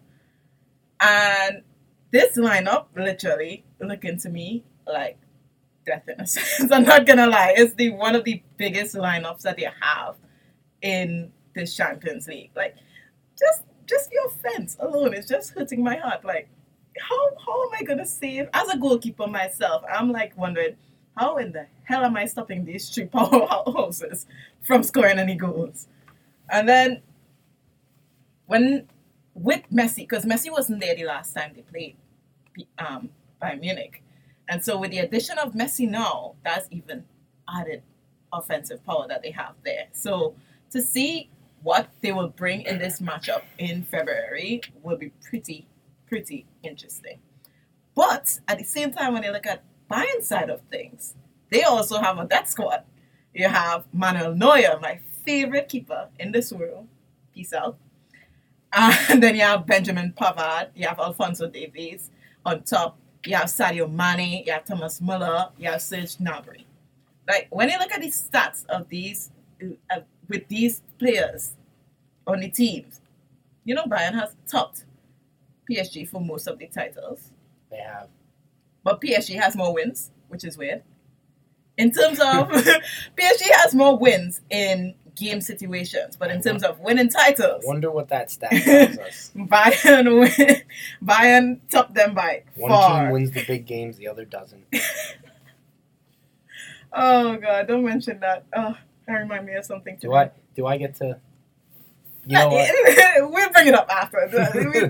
And 1.01 1.63
this 2.11 2.37
lineup, 2.37 2.87
literally, 2.97 3.65
looking 3.81 4.19
to 4.21 4.29
me 4.29 4.65
like 4.87 5.19
death 5.85 6.09
in 6.09 6.21
a 6.21 6.27
sense. 6.27 6.71
I'm 6.71 6.85
not 6.85 7.07
gonna 7.07 7.27
lie, 7.27 7.55
it's 7.57 7.75
the 7.75 7.91
one 7.93 8.15
of 8.15 8.25
the 8.25 8.43
biggest 8.57 8.95
lineups 8.95 9.43
that 9.43 9.57
they 9.57 9.69
have 9.81 10.17
in 10.83 11.33
this 11.55 11.75
Champions 11.77 12.27
League. 12.29 12.51
Like, 12.55 12.77
just 13.39 13.63
just 13.87 14.11
the 14.11 14.19
offense 14.27 14.77
alone 14.81 15.15
is 15.15 15.27
just 15.27 15.51
hurting 15.53 15.83
my 15.83 15.97
heart. 15.97 16.25
Like, 16.25 16.49
how 16.99 17.31
how 17.45 17.63
am 17.65 17.71
I 17.79 17.83
gonna 17.83 18.07
save 18.07 18.49
as 18.53 18.69
a 18.69 18.79
goalkeeper 18.79 19.27
myself? 19.27 19.83
I'm 19.93 20.11
like 20.13 20.37
wondering 20.37 20.77
how 21.17 21.39
in 21.39 21.53
the 21.53 21.67
hell 21.85 22.05
am 22.05 22.17
I 22.17 22.27
stopping 22.27 22.65
these 22.65 22.91
three 22.91 23.07
powerhouses 23.07 24.27
from 24.67 24.83
scoring 24.83 25.19
any 25.19 25.35
goals? 25.35 25.89
And 26.51 26.69
then 26.69 27.03
when 28.47 28.89
with 29.35 29.63
Messi, 29.73 29.99
because 29.99 30.25
Messi 30.25 30.51
wasn't 30.51 30.81
there 30.81 30.95
the 30.95 31.05
last 31.05 31.35
time 31.35 31.53
they 31.55 31.63
played 31.63 31.97
um, 32.79 33.11
Bayern 33.43 33.61
Munich. 33.61 34.03
And 34.49 34.65
so 34.65 34.79
with 34.79 34.93
the 34.93 34.99
addition 34.99 35.39
of 35.39 35.53
Messi 35.53 35.89
now, 35.89 36.37
that's 36.45 36.69
even 36.71 37.05
added 37.49 37.83
offensive 38.33 38.85
power 38.85 39.07
that 39.09 39.23
they 39.23 39.31
have 39.33 39.55
there. 39.65 39.89
So 39.93 40.35
to 40.71 40.81
see 40.81 41.29
what 41.63 41.89
they 42.01 42.13
will 42.13 42.29
bring 42.29 42.63
in 42.63 42.79
this 42.79 43.01
matchup 43.01 43.43
in 43.59 43.83
February 43.83 44.63
will 44.83 44.97
be 44.97 45.11
pretty, 45.29 45.67
pretty 46.07 46.47
interesting. 46.63 47.19
But 47.95 48.41
at 48.47 48.59
the 48.59 48.65
same 48.65 48.93
time, 48.93 49.15
when 49.15 49.23
you 49.23 49.33
look 49.33 49.47
at 49.47 49.65
Bayern's 49.91 50.29
side 50.29 50.51
of 50.51 50.61
things, 50.71 51.15
they 51.51 51.63
also 51.63 51.99
have 51.99 52.19
a 52.19 52.27
death 52.27 52.49
squad. 52.49 52.85
You 53.35 53.49
have 53.49 53.85
Manuel 53.93 54.35
Neuer, 54.35 54.79
my 54.81 55.01
favorite 55.25 55.69
keeper 55.69 56.09
in 56.19 56.33
this 56.33 56.53
world. 56.53 56.87
Peace 57.35 57.53
out. 57.53 57.79
And 59.11 59.23
then 59.23 59.35
you 59.35 59.43
have 59.43 59.67
Benjamin 59.67 60.13
Pavard, 60.17 60.69
you 60.75 60.87
have 60.87 60.99
Alphonso 60.99 61.49
Davies 61.49 62.11
on 62.45 62.63
top, 62.63 62.99
you 63.25 63.35
have 63.37 63.47
Sadio 63.47 63.91
Mane, 63.91 64.45
you 64.47 64.53
have 64.53 64.65
Thomas 64.65 65.01
Muller, 65.01 65.49
you 65.59 65.71
have 65.71 65.81
Serge 65.83 66.17
Gnabry. 66.17 66.65
Like 67.29 67.49
when 67.51 67.71
you 67.71 67.79
look 67.79 67.93
at 67.93 68.01
the 68.01 68.09
stats 68.09 68.67
of 68.67 68.89
these 68.89 69.31
uh, 69.91 70.01
with 70.29 70.47
these 70.49 70.83
players 70.99 71.53
on 72.27 72.41
the 72.41 72.49
teams, 72.51 73.01
you 73.65 73.75
know 73.75 73.85
Bayern 73.85 74.15
has 74.15 74.35
topped 74.47 74.85
PSG 75.71 76.09
for 76.09 76.21
most 76.21 76.47
of 76.47 76.59
the 76.59 76.67
titles, 76.67 77.31
They 77.71 77.79
have. 77.79 78.09
but 78.85 79.01
PSG 79.01 79.37
has 79.41 79.57
more 79.57 79.75
wins, 79.75 80.11
which 80.29 80.45
is 80.45 80.57
weird. 80.59 80.83
In 81.77 81.91
terms 81.91 82.21
of 82.21 82.49
PSG 83.17 83.43
has 83.53 83.75
more 83.75 83.99
wins 83.99 84.41
in 84.51 84.95
game 85.17 85.41
situations, 85.41 86.15
but 86.17 86.31
in 86.31 86.41
terms 86.43 86.63
of 86.63 86.79
winning 86.81 87.09
titles, 87.09 87.65
Wonder 87.67 87.91
what 87.91 88.09
that 88.11 88.31
stat 88.31 88.51
tells 88.65 88.99
us. 88.99 89.33
Bayern 89.35 90.21
win, 90.21 90.63
Bayern 91.05 91.61
top 91.71 91.93
them 91.95 92.15
by 92.15 92.43
One 92.55 92.71
far. 92.71 93.03
team 93.05 93.13
wins 93.13 93.31
the 93.33 93.45
big 93.45 93.67
games, 93.67 93.97
the 93.97 94.07
other 94.09 94.25
doesn't. 94.25 94.65
Oh 96.93 97.37
god, 97.37 97.67
don't 97.69 97.85
mention 97.85 98.21
that. 98.21 98.45
Oh, 98.57 98.75
that 99.07 99.13
remind 99.13 99.45
me 99.45 99.55
of 99.55 99.65
something. 99.65 99.99
Do 100.01 100.15
I 100.15 100.31
do 100.55 100.67
I 100.67 100.79
get 100.79 100.95
to? 100.97 101.19
You 102.27 102.39
know 102.39 102.49
what? 102.49 103.31
we'll 103.31 103.51
bring 103.51 103.67
it 103.69 103.75
up 103.75 103.89
after. 103.91 104.31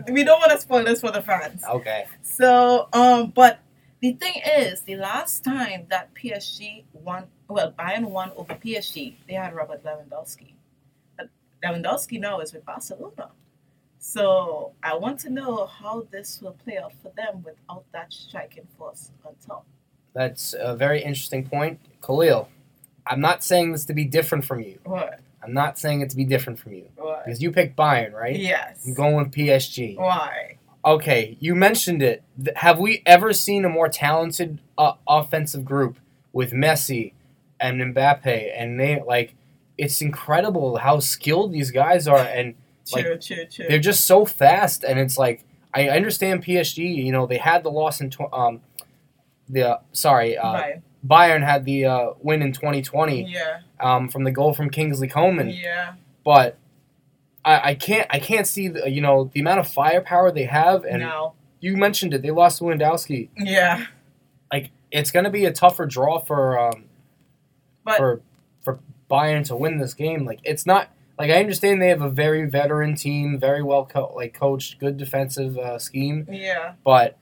we, 0.06 0.12
we 0.12 0.24
don't 0.24 0.38
want 0.38 0.52
to 0.52 0.60
spoil 0.60 0.84
this 0.84 1.00
for 1.00 1.10
the 1.10 1.20
fans. 1.22 1.62
Okay. 1.68 2.06
So, 2.22 2.88
um, 2.92 3.30
but 3.34 3.58
the 4.00 4.12
thing 4.12 4.34
is, 4.58 4.82
the 4.82 4.96
last 4.96 5.44
time 5.44 5.86
that 5.88 6.14
PSG 6.14 6.84
won, 6.92 7.24
well, 7.48 7.72
Bayern 7.72 8.10
won 8.10 8.30
over 8.36 8.54
PSG, 8.54 9.14
they 9.28 9.34
had 9.34 9.54
Robert 9.54 9.82
Lewandowski. 9.84 10.52
But 11.16 11.28
Lewandowski 11.64 12.20
now 12.20 12.40
is 12.40 12.52
with 12.52 12.64
Barcelona. 12.64 13.30
So 13.98 14.72
I 14.82 14.94
want 14.94 15.18
to 15.20 15.30
know 15.30 15.66
how 15.66 16.06
this 16.12 16.40
will 16.40 16.56
play 16.64 16.78
out 16.78 16.92
for 17.02 17.10
them 17.16 17.42
without 17.44 17.84
that 17.92 18.12
striking 18.12 18.66
force 18.78 19.10
on 19.24 19.34
top. 19.44 19.66
That's 20.14 20.54
a 20.58 20.76
very 20.76 21.02
interesting 21.02 21.46
point, 21.48 21.80
Khalil. 22.02 22.48
I'm 23.06 23.20
not 23.20 23.42
saying 23.44 23.72
this 23.72 23.84
to 23.86 23.94
be 23.94 24.04
different 24.04 24.44
from 24.44 24.60
you. 24.60 24.78
What? 24.84 25.20
I'm 25.42 25.52
not 25.52 25.78
saying 25.78 26.00
it 26.00 26.10
to 26.10 26.16
be 26.16 26.24
different 26.24 26.58
from 26.58 26.72
you 26.72 26.86
What? 26.96 27.24
because 27.24 27.40
you 27.40 27.52
picked 27.52 27.76
Bayern, 27.76 28.12
right? 28.12 28.36
Yes. 28.38 28.84
I'm 28.86 28.94
going 28.94 29.16
with 29.16 29.30
PSG. 29.30 29.96
Why? 29.96 30.55
Okay, 30.86 31.36
you 31.40 31.54
mentioned 31.56 32.00
it. 32.02 32.22
Have 32.56 32.78
we 32.78 33.02
ever 33.04 33.32
seen 33.32 33.64
a 33.64 33.68
more 33.68 33.88
talented 33.88 34.60
uh, 34.78 34.92
offensive 35.08 35.64
group 35.64 35.98
with 36.32 36.52
Messi 36.52 37.12
and 37.58 37.80
Mbappe 37.94 38.52
and 38.56 38.78
they 38.78 39.02
like? 39.04 39.34
It's 39.76 40.00
incredible 40.00 40.76
how 40.76 41.00
skilled 41.00 41.52
these 41.52 41.70
guys 41.70 42.06
are, 42.08 42.18
and 42.18 42.54
Like, 42.92 43.04
True, 43.04 43.18
true, 43.18 43.44
true. 43.46 43.66
they're 43.68 43.78
just 43.80 44.06
so 44.06 44.24
fast. 44.24 44.84
And 44.84 44.98
it's 45.00 45.18
like 45.18 45.44
I 45.74 45.88
understand 45.88 46.44
PSG. 46.44 46.78
You 47.04 47.10
know, 47.12 47.26
they 47.26 47.38
had 47.38 47.64
the 47.64 47.70
loss 47.70 48.00
in 48.00 48.08
tw- 48.10 48.32
um, 48.32 48.60
the 49.48 49.80
sorry, 49.92 50.38
uh. 50.38 50.78
Bayern 51.06 51.44
had 51.44 51.64
the 51.64 51.84
uh, 51.84 52.10
win 52.20 52.42
in 52.42 52.52
2020 52.52 53.30
Yeah. 53.30 53.60
um, 53.80 54.08
from 54.08 54.24
the 54.24 54.32
goal 54.32 54.54
from 54.54 54.70
Kingsley 54.70 55.08
Coman, 55.08 55.50
Yeah. 55.50 55.94
but. 56.24 56.56
I, 57.46 57.70
I 57.70 57.74
can't. 57.74 58.06
I 58.10 58.18
can't 58.18 58.46
see 58.46 58.68
the 58.68 58.90
you 58.90 59.00
know 59.00 59.30
the 59.32 59.40
amount 59.40 59.60
of 59.60 59.68
firepower 59.68 60.30
they 60.32 60.44
have, 60.44 60.84
and 60.84 61.00
no. 61.00 61.32
you 61.60 61.76
mentioned 61.76 62.12
it. 62.12 62.20
They 62.22 62.30
lost 62.32 62.60
Lewandowski. 62.60 63.28
Yeah. 63.38 63.86
Like 64.52 64.70
it's 64.90 65.10
going 65.10 65.24
to 65.24 65.30
be 65.30 65.44
a 65.44 65.52
tougher 65.52 65.86
draw 65.86 66.18
for 66.18 66.58
um, 66.58 66.84
But- 67.84 67.96
for 67.96 68.20
for 68.62 68.80
Bayern 69.10 69.46
to 69.46 69.56
win 69.56 69.78
this 69.78 69.94
game. 69.94 70.24
Like 70.24 70.40
it's 70.42 70.66
not 70.66 70.90
like 71.18 71.30
I 71.30 71.38
understand 71.38 71.80
they 71.80 71.88
have 71.88 72.02
a 72.02 72.10
very 72.10 72.44
veteran 72.50 72.96
team, 72.96 73.38
very 73.38 73.62
well 73.62 73.86
co- 73.86 74.12
like 74.16 74.34
coached, 74.34 74.78
good 74.78 74.96
defensive 74.96 75.56
uh, 75.56 75.78
scheme, 75.78 76.26
Yeah. 76.30 76.74
but 76.84 77.16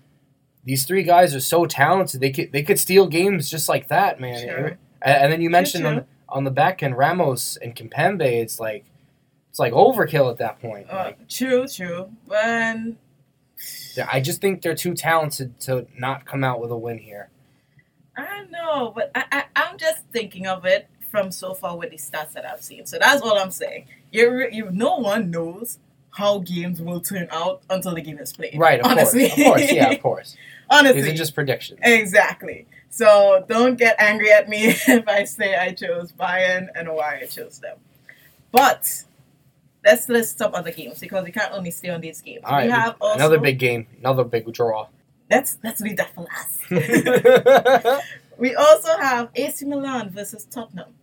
these 0.64 0.87
three 0.87 1.02
guys 1.02 1.35
are 1.35 1.40
so 1.40 1.66
talented. 1.66 2.21
They 2.21 2.31
could 2.31 2.50
they 2.50 2.62
could 2.62 2.81
steal 2.81 3.07
games 3.07 3.50
just 3.50 3.69
like 3.69 3.88
that, 3.88 4.19
man. 4.21 4.40
Sure. 4.40 4.66
And, 4.66 4.78
and 5.25 5.33
then 5.33 5.40
you 5.43 5.50
mentioned 5.50 5.87
on 5.87 6.07
on 6.31 6.45
the 6.45 6.50
back 6.50 6.83
end 6.83 6.97
Ramos 6.97 7.59
and 7.59 7.76
Kimpembe. 7.76 8.23
It's 8.23 8.59
like 8.59 8.87
it's 9.55 9.61
like 9.61 9.73
overkill 9.73 10.33
at 10.33 10.39
that 10.39 10.61
point. 10.61 10.89
Uh, 10.91 10.97
Like, 10.97 11.29
true, 11.29 11.69
true. 11.69 12.11
But 12.27 12.77
I 14.11 14.19
just 14.19 14.41
think 14.41 14.63
they're 14.63 14.75
too 14.75 14.95
talented 14.95 15.61
to 15.61 15.87
not 15.97 16.25
come 16.27 16.43
out 16.43 16.61
with 16.61 16.73
a 16.73 16.77
win 16.77 16.99
here. 16.99 17.31
I 18.17 18.47
know, 18.51 18.91
but 18.93 19.13
I, 19.15 19.25
I 19.31 19.45
I'm 19.55 19.79
just 19.79 20.03
thinking 20.13 20.49
of 20.49 20.65
it 20.65 20.89
from 21.09 21.31
so 21.31 21.55
far 21.55 21.77
with 21.77 21.91
the 21.91 21.99
stats 21.99 22.33
that 22.33 22.45
I've 22.45 22.63
seen. 22.65 22.85
So 22.85 22.99
that's 22.99 23.23
all 23.23 23.39
I'm 23.39 23.53
saying. 23.53 23.87
You 24.11 24.49
you 24.51 24.71
no 24.73 24.97
one 24.97 25.31
knows 25.31 25.79
how 26.11 26.41
games 26.41 26.83
will 26.83 27.01
turn 27.01 27.29
out 27.31 27.63
until 27.71 27.95
the 27.95 28.01
game 28.01 28.19
is 28.19 28.33
played. 28.33 28.59
Right, 28.59 28.81
of 28.81 28.87
honestly. 28.87 29.29
course, 29.29 29.39
of 29.39 29.45
course, 29.47 29.73
yeah, 29.73 29.91
of 29.93 30.03
course. 30.03 30.37
honestly, 30.69 31.03
These 31.03 31.13
are 31.13 31.17
just 31.17 31.35
predictions. 31.37 31.79
exactly. 31.85 32.67
So 32.91 33.45
don't 33.49 33.77
get 33.77 33.95
angry 34.01 34.33
at 34.33 34.49
me 34.49 34.65
if 34.89 35.07
I 35.07 35.23
say 35.23 35.55
I 35.57 35.75
chose 35.75 36.11
Bayern 36.11 36.67
and 36.75 36.88
why 36.93 37.21
I 37.23 37.27
chose 37.27 37.61
them. 37.61 37.79
But 38.51 39.05
let's 39.85 40.09
list 40.09 40.38
some 40.38 40.55
other 40.55 40.70
games 40.70 41.01
because 41.01 41.25
we 41.25 41.33
can't 41.33 41.53
only 41.53 41.70
stay 41.70 41.90
on 41.90 42.01
these 42.01 42.20
games. 42.20 42.42
All 42.44 42.53
right, 42.53 42.66
we 42.66 42.70
have 42.73 42.97
also, 43.01 43.16
another 43.16 43.38
big 43.38 43.59
game, 43.59 43.87
another 44.01 44.25
big 44.25 44.51
draw. 44.53 44.88
Let's 45.31 45.59
let's 45.62 45.81
leave 45.81 45.97
that 45.97 46.14
for 46.14 46.27
last. 46.27 48.03
We 48.37 48.55
also 48.57 48.99
have 48.99 49.31
AC 49.37 49.64
Milan 49.64 50.11
versus 50.11 50.44
Tottenham, 50.44 50.94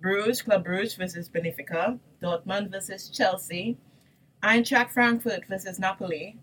Bruges, 0.00 0.42
Club 0.42 0.64
Bruges 0.64 0.96
versus 0.96 1.28
Benfica, 1.28 1.98
Dortmund 2.20 2.70
versus 2.70 3.08
Chelsea, 3.08 3.76
Eintracht 4.42 4.90
Frankfurt 4.90 5.46
versus 5.46 5.78
Napoli, 5.78 6.36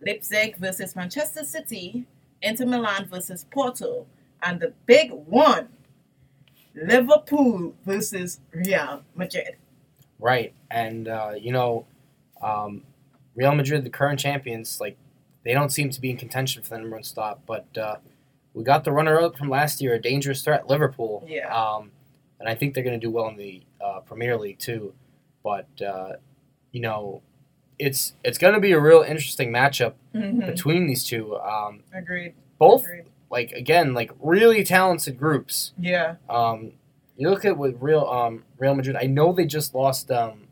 Leipzig 0.00 0.56
versus 0.58 0.94
Manchester 0.94 1.42
City, 1.42 2.06
Inter 2.42 2.66
Milan 2.66 3.08
versus 3.10 3.44
Porto, 3.50 4.06
and 4.42 4.60
the 4.60 4.72
big 4.86 5.10
one, 5.10 5.68
Liverpool 6.74 7.74
versus 7.84 8.38
Real 8.52 9.02
Madrid. 9.16 9.56
Right, 10.18 10.52
and 10.70 11.08
uh, 11.08 11.32
you 11.38 11.52
know, 11.52 11.86
um, 12.42 12.82
Real 13.34 13.54
Madrid, 13.54 13.84
the 13.84 13.90
current 13.90 14.18
champions, 14.20 14.80
like 14.80 14.96
they 15.44 15.52
don't 15.52 15.70
seem 15.70 15.90
to 15.90 16.00
be 16.00 16.10
in 16.10 16.16
contention 16.16 16.62
for 16.62 16.70
the 16.70 16.78
number 16.78 16.96
one 16.96 17.02
spot, 17.04 17.40
but 17.46 17.66
uh, 17.78 17.96
we 18.54 18.64
got 18.64 18.84
the 18.84 18.92
runner-up 18.92 19.36
from 19.36 19.48
last 19.50 19.80
year, 19.80 19.94
a 19.94 20.00
dangerous 20.00 20.42
threat, 20.42 20.66
Liverpool. 20.68 21.24
Yeah. 21.28 21.54
Um, 21.54 21.90
and 22.40 22.48
I 22.48 22.54
think 22.54 22.74
they're 22.74 22.82
going 22.84 22.98
to 22.98 23.06
do 23.06 23.10
well 23.10 23.28
in 23.28 23.36
the 23.36 23.62
uh, 23.84 24.00
Premier 24.00 24.36
League 24.36 24.58
too. 24.58 24.92
But 25.44 25.68
uh, 25.80 26.14
you 26.72 26.80
know, 26.80 27.22
it's 27.78 28.14
it's 28.24 28.38
going 28.38 28.54
to 28.54 28.60
be 28.60 28.72
a 28.72 28.80
real 28.80 29.02
interesting 29.02 29.50
matchup 29.52 29.94
Mm-hmm. 30.14 30.46
between 30.46 30.86
these 30.86 31.04
two. 31.04 31.36
Um, 31.36 31.80
Agreed. 31.92 32.32
both 32.58 32.84
Agreed. 32.84 33.04
like 33.30 33.52
again 33.52 33.92
like 33.94 34.10
really 34.20 34.64
talented 34.64 35.18
groups. 35.18 35.72
Yeah. 35.78 36.14
Um, 36.28 36.72
you 37.16 37.30
look 37.30 37.44
at 37.44 37.56
with 37.56 37.76
Real 37.80 38.06
um, 38.06 38.44
Real 38.58 38.74
Madrid. 38.74 38.96
I 38.96 39.06
know 39.06 39.32
they 39.32 39.46
just 39.46 39.74
lost 39.74 40.10
um, 40.10 40.48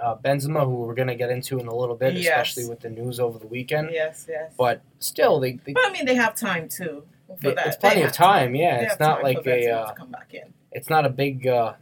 uh, 0.00 0.16
Benzema, 0.16 0.64
who 0.64 0.74
we're 0.74 0.94
gonna 0.94 1.14
get 1.14 1.30
into 1.30 1.58
in 1.58 1.66
a 1.66 1.74
little 1.74 1.94
bit, 1.96 2.14
Yes. 2.14 2.26
especially 2.26 2.68
with 2.68 2.80
the 2.80 2.90
news 2.90 3.18
over 3.20 3.38
the 3.38 3.46
weekend. 3.46 3.90
Yes. 3.92 4.26
Yes. 4.28 4.52
But 4.58 4.82
still, 4.98 5.40
they, 5.40 5.52
they, 5.64 5.72
But 5.72 5.86
I 5.86 5.92
mean, 5.92 6.04
they 6.06 6.14
have 6.16 6.34
time 6.34 6.68
too. 6.68 7.04
For 7.40 7.48
they- 7.48 7.54
that. 7.54 7.66
it's 7.68 7.76
plenty 7.76 8.00
of 8.02 8.08
have 8.08 8.14
time. 8.16 8.54
Yeah, 8.54 8.78
They 8.80 8.86
it's 8.86 9.00
not 9.00 9.22
like 9.22 9.46
a 9.46 9.70
uh, 9.70 9.86
to 9.88 9.94
come 9.94 10.10
back 10.10 10.34
in. 10.34 10.52
it's 10.72 10.90
not 10.90 11.06
a 11.06 11.08
big. 11.08 11.46
Uh, 11.46 11.74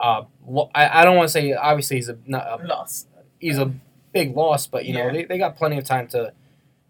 uh, 0.00 0.24
lo- 0.46 0.70
I, 0.74 1.00
I 1.00 1.04
don't 1.04 1.16
want 1.16 1.28
to 1.28 1.32
say 1.32 1.52
obviously 1.54 1.96
he's 1.96 2.08
a, 2.08 2.18
not 2.26 2.60
a 2.60 2.66
Lost. 2.66 3.08
he's 3.38 3.58
a 3.58 3.72
big 4.12 4.36
loss, 4.36 4.66
but 4.66 4.84
you 4.84 4.92
know 4.94 5.10
they, 5.12 5.24
they 5.24 5.38
got 5.38 5.56
plenty 5.56 5.76
of 5.78 5.84
time 5.84 6.06
to 6.08 6.32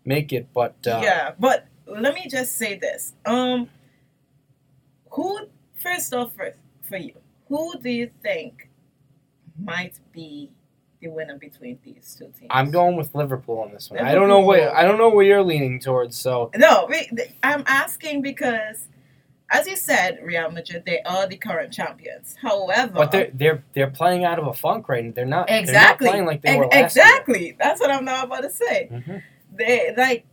make 0.05 0.33
it. 0.33 0.48
But 0.52 0.74
uh, 0.87 1.00
yeah, 1.02 1.33
but 1.38 1.66
let 1.87 2.14
me 2.14 2.26
just 2.29 2.57
say 2.57 2.76
this. 2.79 3.12
Um, 3.24 3.68
who 5.11 5.48
first 5.76 6.12
off, 6.14 6.32
first 6.36 6.56
for 6.82 6.96
you, 6.96 7.14
who 7.48 7.78
do 7.80 7.90
you 7.90 8.10
think 8.22 8.68
might 9.58 9.98
be 10.12 10.50
the 11.00 11.08
winner 11.08 11.36
between 11.36 11.78
these 11.84 12.14
two 12.18 12.26
teams? 12.38 12.48
I'm 12.50 12.70
going 12.70 12.96
with 12.96 13.14
Liverpool 13.14 13.60
on 13.60 13.72
this 13.72 13.90
one. 13.90 14.00
I 14.00 14.14
don't 14.14 14.28
know 14.28 14.40
what 14.40 14.60
I 14.60 14.82
don't 14.82 14.98
know 14.98 15.08
where 15.10 15.24
you're 15.24 15.42
leaning 15.42 15.80
towards. 15.80 16.16
So 16.18 16.50
No, 16.56 16.88
I'm 17.42 17.64
asking 17.66 18.22
because, 18.22 18.88
as 19.50 19.66
you 19.66 19.76
said, 19.76 20.18
Real 20.22 20.50
Madrid 20.50 20.84
they 20.86 21.02
are 21.02 21.26
the 21.26 21.36
current 21.36 21.72
champions. 21.72 22.36
However, 22.40 22.92
but 22.94 23.10
they're 23.12 23.30
they're 23.34 23.64
they're 23.74 23.90
playing 23.90 24.24
out 24.24 24.38
of 24.38 24.46
a 24.46 24.54
funk 24.54 24.88
right 24.88 25.04
now. 25.04 25.12
They're 25.14 25.26
not 25.26 25.50
exactly 25.50 25.72
They're 25.72 25.82
not 25.82 25.98
playing 25.98 26.26
like 26.26 26.42
they 26.42 26.56
were 26.58 26.66
last 26.66 26.96
exactly. 26.96 27.56
That's 27.58 27.80
what 27.80 27.90
I'm 27.90 28.04
now 28.04 28.24
about 28.24 28.42
to 28.42 28.50
say. 28.50 28.88
year. 28.90 29.02
Mhm. 29.06 29.22
They 29.52 29.94
like 29.96 30.26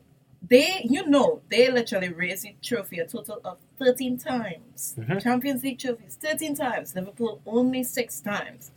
they 0.47 0.85
you 0.89 1.05
know 1.07 1.41
they 1.49 1.71
literally 1.71 2.09
raised 2.09 2.43
the 2.43 2.55
trophy 2.61 2.99
a 2.99 3.05
total 3.07 3.39
of 3.45 3.57
13 3.79 4.17
times. 4.17 4.95
Mhm. 4.97 5.21
champions 5.21 5.63
league 5.63 5.79
trophies 5.79 6.15
13 6.15 6.55
times. 6.55 6.95
Liverpool 6.95 7.41
only 7.45 7.83
six 7.83 8.19
times. 8.19 8.71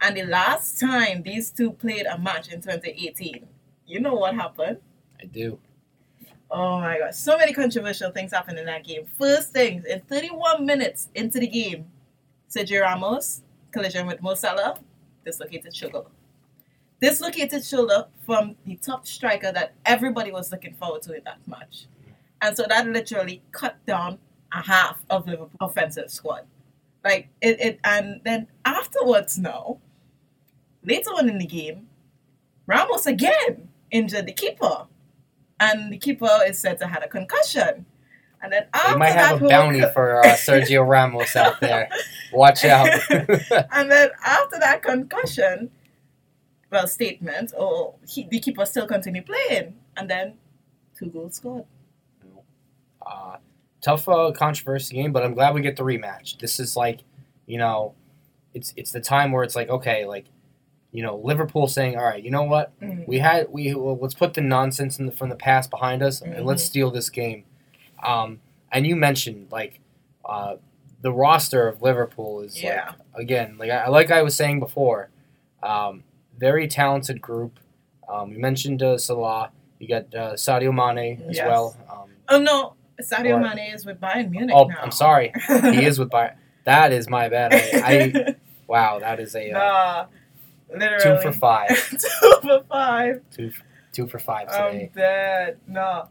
And 0.00 0.16
the 0.16 0.24
last 0.24 0.78
time 0.80 1.22
these 1.22 1.50
two 1.50 1.72
played 1.72 2.06
a 2.06 2.18
match 2.18 2.48
in 2.52 2.60
2018 2.60 3.46
you 3.86 4.00
know 4.00 4.14
what 4.14 4.34
happened? 4.34 4.78
I 5.22 5.26
do. 5.26 5.58
oh 6.50 6.80
my 6.80 6.98
gosh 6.98 7.14
so 7.16 7.36
many 7.38 7.52
controversial 7.52 8.10
things 8.10 8.32
happened 8.32 8.58
in 8.58 8.66
that 8.66 8.84
game. 8.84 9.06
First 9.18 9.52
things 9.52 9.84
in 9.84 10.00
31 10.00 10.66
minutes 10.66 11.08
into 11.14 11.38
the 11.38 11.46
game 11.46 11.86
sergio 12.50 12.80
ramos 12.82 13.42
collision 13.72 14.06
with 14.06 14.20
mo 14.22 14.34
salah 14.34 14.78
dislocated 15.24 15.74
shoulder 15.74 16.02
dislocated 17.00 17.64
shoulder 17.64 18.06
from 18.24 18.56
the 18.64 18.76
top 18.76 19.06
striker 19.06 19.52
that 19.52 19.74
everybody 19.84 20.32
was 20.32 20.50
looking 20.50 20.74
forward 20.74 21.02
to 21.02 21.14
in 21.14 21.22
that 21.24 21.38
match. 21.46 21.86
And 22.42 22.56
so 22.56 22.64
that 22.68 22.86
literally 22.86 23.42
cut 23.52 23.84
down 23.86 24.18
a 24.52 24.62
half 24.62 25.04
of 25.10 25.26
Liverpool 25.26 25.50
offensive 25.60 26.10
squad. 26.10 26.44
Like 27.04 27.28
it, 27.40 27.60
it 27.60 27.80
and 27.84 28.20
then 28.24 28.48
afterwards 28.64 29.38
now, 29.38 29.78
later 30.82 31.10
on 31.10 31.28
in 31.28 31.38
the 31.38 31.46
game, 31.46 31.88
Ramos 32.66 33.06
again 33.06 33.68
injured 33.90 34.26
the 34.26 34.32
keeper. 34.32 34.86
And 35.60 35.92
the 35.92 35.98
keeper 35.98 36.28
is 36.46 36.58
said 36.58 36.78
to 36.80 36.86
have 36.86 37.02
a 37.02 37.08
concussion. 37.08 37.86
And 38.42 38.52
then 38.52 38.66
after 38.74 38.92
They 38.92 38.98
might 38.98 39.12
have 39.12 39.42
a 39.42 39.48
bounty 39.48 39.80
co- 39.80 39.92
for 39.92 40.20
uh, 40.20 40.34
Sergio 40.34 40.86
Ramos 40.86 41.34
out 41.36 41.60
there. 41.60 41.88
Watch 42.32 42.64
out. 42.66 42.88
and 43.10 43.90
then 43.90 44.10
after 44.24 44.58
that 44.58 44.82
concussion, 44.82 45.70
well, 46.76 46.86
statement, 46.86 47.52
or 47.56 47.94
he, 48.08 48.24
the 48.30 48.38
keeper 48.38 48.66
still 48.66 48.86
continued 48.86 49.26
playing, 49.26 49.74
and 49.96 50.10
then 50.10 50.34
two 50.98 51.06
goals 51.06 51.36
scored. 51.36 51.64
uh, 53.04 53.36
tough 53.80 54.08
uh, 54.08 54.32
controversy 54.32 54.96
game, 54.96 55.12
but 55.12 55.22
I'm 55.22 55.34
glad 55.34 55.54
we 55.54 55.60
get 55.62 55.76
the 55.76 55.82
rematch. 55.84 56.38
This 56.38 56.58
is 56.60 56.76
like, 56.76 57.00
you 57.46 57.58
know, 57.58 57.94
it's 58.54 58.72
it's 58.76 58.92
the 58.92 59.00
time 59.00 59.32
where 59.32 59.44
it's 59.44 59.54
like 59.56 59.68
okay, 59.68 60.04
like, 60.06 60.26
you 60.92 61.02
know, 61.02 61.16
Liverpool 61.16 61.68
saying, 61.68 61.96
all 61.96 62.04
right, 62.04 62.22
you 62.22 62.30
know 62.30 62.42
what, 62.42 62.78
Mm. 62.80 63.06
we 63.06 63.18
had 63.18 63.46
we 63.50 63.74
well, 63.74 63.96
let's 64.00 64.14
put 64.14 64.34
the 64.34 64.40
nonsense 64.40 64.98
in 64.98 65.06
the, 65.06 65.12
from 65.12 65.28
the 65.28 65.36
past 65.36 65.70
behind 65.70 66.02
us 66.02 66.20
and 66.20 66.44
let's 66.44 66.62
Mhm. 66.64 66.66
steal 66.66 66.90
this 66.90 67.10
game. 67.10 67.44
Um, 68.02 68.40
and 68.72 68.86
you 68.86 68.96
mentioned 68.96 69.48
like 69.50 69.80
uh, 70.24 70.56
the 71.02 71.12
roster 71.12 71.68
of 71.68 71.80
Liverpool 71.82 72.40
is 72.40 72.60
Yeah. 72.62 72.92
like 73.14 73.22
again 73.22 73.56
like 73.58 73.70
I 73.70 73.88
like 73.88 74.10
I 74.10 74.22
was 74.22 74.34
saying 74.34 74.58
before, 74.60 75.10
um, 75.62 76.02
very 76.38 76.68
talented 76.68 77.20
group. 77.20 77.58
Um, 78.08 78.32
you 78.32 78.38
mentioned 78.38 78.82
uh, 78.82 78.98
Salah. 78.98 79.50
You 79.78 79.88
got 79.88 80.14
uh, 80.14 80.32
Sadio 80.34 80.72
Mane 80.72 81.22
as 81.28 81.36
Yes. 81.36 81.46
well. 81.46 81.76
Um, 81.90 82.10
Oh 82.28 82.40
no, 82.40 82.74
Sadio 83.00 83.36
Or- 83.36 83.40
Mane 83.40 83.72
is 83.74 83.84
with 83.84 84.00
Bayern 84.00 84.30
Munich 84.30 84.54
oh, 84.54 84.64
now. 84.64 84.76
I'm 84.82 84.90
sorry. 84.90 85.32
He 85.48 85.84
is 85.84 85.98
with 85.98 86.10
Bayern. 86.10 86.36
That 86.64 86.92
is 86.92 87.08
my 87.08 87.28
bad. 87.28 87.54
I, 87.54 87.70
I 87.84 88.34
wow. 88.66 88.98
That 88.98 89.20
is 89.20 89.36
a 89.36 89.52
uh, 89.52 90.06
nah, 90.74 90.98
two 90.98 91.16
for 91.22 91.30
five. 91.30 91.68
two 91.90 92.34
for 92.42 92.64
five. 92.68 93.22
Two 93.30 93.52
two 93.92 94.08
for 94.08 94.18
five 94.18 94.48
today. 94.48 94.80
I'm 94.82 94.88
dead. 94.88 95.58
No, 95.68 96.08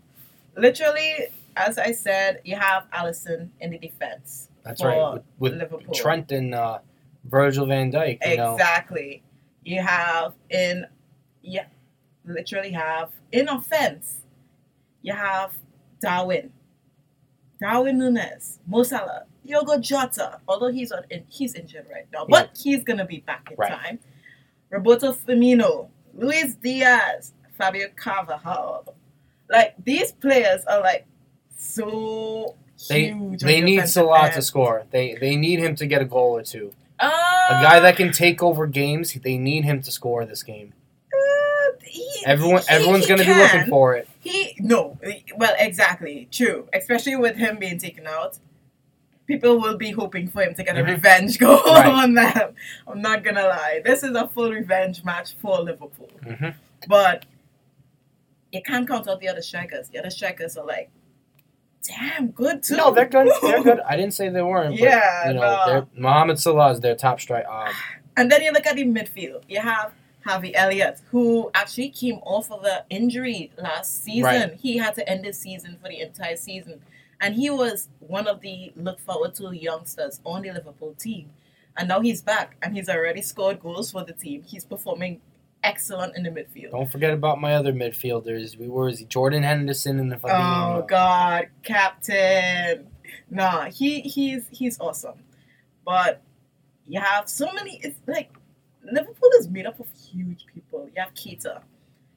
literally, 0.56 1.28
as 1.58 1.78
I 1.78 1.92
said, 1.92 2.40
you 2.46 2.56
have 2.56 2.86
Alisson 2.94 3.50
in 3.60 3.72
the 3.72 3.78
defense. 3.78 4.48
That's 4.64 4.82
right. 4.82 5.16
With, 5.16 5.24
with 5.40 5.54
Liverpool. 5.56 5.94
Trent 5.94 6.32
and 6.32 6.56
uh, 6.56 6.80
Virgil 7.26 7.66
Van 7.66 7.92
Dijk. 7.92 8.20
Exactly. 8.22 9.22
know. 9.25 9.25
You 9.65 9.82
have 9.82 10.34
in, 10.49 10.86
yeah, 11.41 11.65
literally 12.23 12.71
have 12.71 13.10
in 13.32 13.49
offense. 13.49 14.17
You 15.01 15.13
have 15.13 15.58
Darwin, 15.99 16.51
Darwin 17.60 17.97
Núñez, 17.99 18.60
Mo 18.67 18.84
Diogo 19.45 19.78
Jota. 19.80 20.39
Although 20.47 20.71
he's 20.71 20.91
on, 20.91 21.04
in, 21.10 21.23
he's 21.30 21.56
injured 21.56 21.88
right 21.91 22.06
now, 22.13 22.25
but 22.28 22.51
he's 22.58 22.84
gonna 22.84 23.06
be 23.06 23.19
back 23.19 23.49
in 23.51 23.58
Right. 23.58 23.71
time. 23.71 23.99
Roberto 24.69 25.13
Firmino, 25.13 25.89
Luis 26.13 26.56
Diaz, 26.56 27.34
Fabio 27.58 27.88
Carvalho. 27.95 28.93
Like 29.49 29.75
these 29.84 30.12
players 30.12 30.63
are 30.65 30.82
like 30.82 31.06
so 31.58 32.56
They 32.89 33.06
huge. 33.10 33.41
they 33.41 33.62
need 33.62 33.88
Salah 33.88 34.32
to 34.34 34.41
score. 34.41 34.86
They 34.91 35.15
they 35.15 35.36
need 35.36 35.60
him 35.60 35.75
to 35.78 35.86
get 35.88 36.01
a 36.01 36.06
goal 36.06 36.38
or 36.38 36.43
two. 36.43 36.73
Uh, 37.06 37.60
A 37.60 37.62
guy 37.63 37.80
that 37.80 37.96
can 37.98 38.12
take 38.12 38.41
over 38.41 38.65
games. 38.68 39.13
They 39.13 39.38
need 39.38 39.63
him 39.65 39.82
to 39.84 39.91
score 39.91 40.26
this 40.26 40.44
game. 40.44 40.74
Uh, 41.13 41.78
he- 41.84 42.24
Everyone 42.26 42.62
he- 42.62 42.70
everyone's 42.70 43.06
he 43.06 43.10
gonna 43.10 43.24
be 43.26 43.34
looking 43.34 43.65
for 43.68 43.96
it. 43.96 44.08
He 44.22 44.56
no, 44.60 44.98
well, 45.38 45.54
exactly, 45.60 46.28
true. 46.32 46.68
Especially 46.74 47.15
with 47.15 47.36
him 47.38 47.58
being 47.58 47.78
taken 47.78 48.08
out, 48.08 48.39
people 49.28 49.60
will 49.60 49.78
be 49.78 49.91
hoping 49.91 50.28
for 50.28 50.41
him 50.44 50.54
to 50.56 50.63
get 50.63 50.78
a 50.78 50.82
Mhm. 50.84 50.88
revenge 50.88 51.38
goal 51.46 51.62
Right. 51.65 51.86
on 51.88 52.13
them. 52.15 52.56
I'm 52.88 53.02
not 53.02 53.24
gonna 53.24 53.44
lie, 53.48 53.82
this 53.84 54.04
is 54.04 54.15
a 54.15 54.28
full 54.28 54.52
revenge 54.52 55.04
match 55.04 55.36
for 55.41 55.60
Liverpool. 55.62 56.10
hmm 56.24 56.50
But 56.88 57.26
you 58.52 58.62
can't 58.62 58.88
count 58.88 59.08
out 59.08 59.20
the 59.20 59.28
other 59.28 59.41
strikers. 59.41 59.89
The 59.89 60.00
other 60.00 60.10
strikers 60.10 60.56
are 60.58 60.65
like, 60.65 60.89
damn, 61.88 62.32
good 62.32 62.63
too. 62.63 62.76
No, 62.78 62.91
they're 62.93 63.08
good. 63.08 63.30
They're 63.41 63.63
good. 63.63 63.80
I 63.88 63.95
didn't 63.95 64.13
say 64.13 64.30
they 64.30 64.41
weren't. 64.41 64.71
But, 64.71 64.80
Yeah, 64.80 65.28
you 65.30 65.34
know, 65.36 65.41
no. 65.41 65.88
Mohamed 65.95 66.39
Salah 66.39 66.71
is 66.71 66.80
their 66.80 66.95
top 66.95 67.19
strike. 67.19 67.45
Um, 67.48 67.74
And 68.17 68.32
then 68.32 68.41
you 68.41 68.52
look 68.52 68.65
at 68.65 68.76
the 68.76 68.86
midfield. 68.86 69.43
You 69.48 69.60
have 69.60 69.93
Harvey 70.26 70.56
Elliott, 70.56 71.02
who 71.12 71.52
actually 71.54 71.89
came 71.89 72.15
off 72.24 72.52
of 72.52 72.63
an 72.63 72.82
injury 72.89 73.52
last 73.58 74.04
season. 74.04 74.24
Right. 74.24 74.54
He 74.60 74.78
had 74.78 74.95
to 74.95 75.08
end 75.08 75.26
his 75.26 75.38
season 75.38 75.78
for 75.82 75.89
the 75.89 76.00
entire 76.02 76.36
season. 76.36 76.82
And 77.21 77.36
he 77.36 77.50
was 77.50 77.89
one 78.00 78.28
of 78.28 78.41
the 78.41 78.74
look 78.76 79.00
forward 79.00 79.36
to 79.36 79.52
youngsters 79.56 80.19
on 80.26 80.41
the 80.41 80.52
Liverpool 80.52 80.95
team. 80.98 81.30
And 81.78 81.88
now 81.89 82.00
he's 82.02 82.21
back 82.21 82.56
and 82.62 82.76
he's 82.76 82.89
already 82.89 83.21
scored 83.21 83.60
goals 83.60 83.91
for 83.91 84.04
the 84.04 84.13
team. 84.13 84.43
He's 84.43 84.65
performing 84.65 85.21
excellent 85.65 86.15
in 86.15 86.23
the 86.23 86.30
midfield. 86.30 86.71
don't 86.71 86.91
forget 86.91 87.12
about 87.13 87.41
my 87.41 87.56
other 87.56 87.73
midfielders. 87.73 88.58
We 88.58 88.67
were 88.67 88.91
Jordan 88.91 89.43
Henderson 89.43 89.99
and 89.99 90.12
the 90.12 90.15
Oh 90.17 90.19
Fabinho. 90.28 90.88
God, 90.88 91.47
Captain! 91.63 92.88
Nah, 93.30 93.65
he 93.65 94.01
he's 94.01 94.47
he's 94.51 94.80
awesome, 94.80 95.19
but 95.86 96.21
you 96.88 96.99
have 96.99 97.28
so 97.28 97.51
many. 97.54 97.80
It's 97.84 97.99
like 98.08 98.32
Liverpool 98.84 99.30
is 99.39 99.47
made 99.49 99.65
up 99.65 99.80
of 99.80 99.88
huge 99.89 100.45
people. 100.54 100.88
You 100.95 101.01
have 101.01 101.13
Keita, 101.13 101.62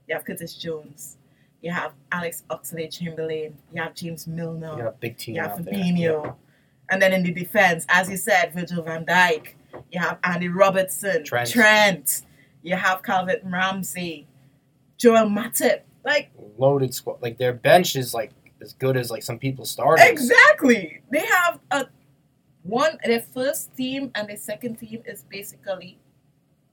you 0.07 0.15
have 0.15 0.25
Curtis 0.25 0.55
Jones, 0.55 1.17
you 1.63 1.73
have 1.73 1.93
Alex 2.13 2.45
Oxlade-Chamberlain, 2.51 3.57
you 3.73 3.83
have 3.83 3.95
James 3.95 4.27
Milner, 4.27 4.73
You 4.77 4.83
got 4.83 4.89
a 4.89 4.93
big 5.01 5.17
team 5.17 5.37
you 5.37 5.43
have. 5.43 5.59
Fabinho, 5.59 6.35
and 6.91 7.01
then 7.01 7.13
in 7.13 7.23
the 7.23 7.33
defense, 7.33 7.87
as 7.89 8.11
you 8.11 8.17
said, 8.17 8.53
Virgil 8.55 8.83
Van 8.83 9.05
Dijk. 9.05 9.55
You 9.93 10.01
have 10.01 10.19
Andy 10.25 10.49
Robertson, 10.49 11.25
Trent. 11.25 11.51
Trent. 11.51 12.23
You 12.63 12.77
have 12.77 13.03
Calvin 13.03 13.41
Ramsay, 13.45 14.27
Joel 14.97 15.29
Matip. 15.29 15.83
Like 16.05 16.31
Loaded 16.57 16.95
squad. 16.95 17.23
Like 17.23 17.39
their 17.39 17.53
bench 17.53 17.97
is 17.97 18.15
like 18.15 18.33
as 18.61 18.73
good 18.73 18.97
as 18.97 19.11
like 19.11 19.23
some 19.23 19.39
people 19.39 19.65
started. 19.65 20.07
Exactly. 20.09 21.03
They 21.11 21.25
have 21.25 21.61
a 21.71 21.87
one 22.63 22.99
their 23.05 23.21
first 23.21 23.75
team 23.77 24.11
and 24.15 24.29
their 24.29 24.37
second 24.37 24.77
team 24.77 25.03
is 25.07 25.23
basically 25.23 25.99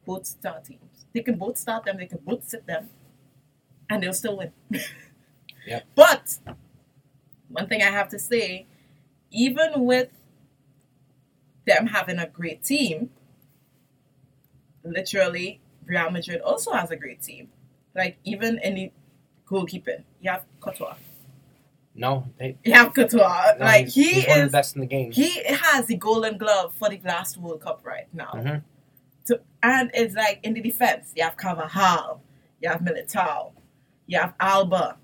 both 0.06 0.26
start 0.26 0.65
teams. 0.65 1.06
They 1.13 1.21
can 1.21 1.38
both 1.38 1.58
start 1.58 1.86
them, 1.86 1.98
they 1.98 2.06
can 2.06 2.19
both 2.26 2.48
sit 2.48 2.67
them, 2.67 2.89
and 3.89 4.04
they'll 4.04 4.13
still 4.13 4.38
win. 4.38 4.52
yeah. 5.67 5.82
But 5.95 6.39
one 7.50 7.67
thing 7.67 7.82
I 7.82 7.89
have 7.89 8.10
to 8.10 8.19
say, 8.19 8.67
even 9.32 9.86
with 9.86 10.10
them 11.65 11.88
having 11.88 12.19
a 12.19 12.28
great 12.28 12.63
team, 12.63 13.10
literally 14.84 15.60
Real 15.86 16.10
Madrid 16.10 16.41
also 16.41 16.71
has 16.74 16.91
a 16.91 16.95
great 16.95 17.21
team. 17.21 17.50
Like 17.95 18.17
even 18.24 18.60
in 18.60 18.76
the 18.76 18.91
goalkeeping, 19.48 20.04
you 20.21 20.32
have 20.32 20.43
Courtois. 20.60 20.95
No, 21.98 22.26
they, 22.38 22.58
You 22.65 22.74
have 22.74 22.93
Courtois. 22.93 23.54
no, 23.58 23.65
like 23.65 23.86
he's, 23.88 23.95
he 23.95 24.13
he's 24.21 24.28
one 24.28 24.39
of 24.39 24.45
is 24.45 24.52
the 24.52 24.58
best 24.58 24.76
in 24.76 24.82
the 24.82 24.88
game. 24.88 25.12
he 25.12 25.43
has 25.45 25.86
the 25.86 25.95
golden 25.95 26.38
glove 26.38 26.74
for 26.76 26.89
the 26.89 27.00
last 27.06 27.38
World 27.38 27.62
Cup 27.62 27.82
right 27.84 28.08
now. 28.13 28.32
Mhm. 28.34 28.63
So, 29.24 29.39
and 29.63 29.89
it's 29.93 30.13
like 30.13 30.39
in 30.43 30.54
the 30.54 30.62
defense, 30.62 31.12
you 31.15 31.24
have 31.24 31.38
Carvajal, 31.38 32.21
you 32.62 32.69
have 32.69 32.82
Militao, 32.82 33.54
you 34.08 34.19
have 34.19 34.38
Alaba, 34.39 34.98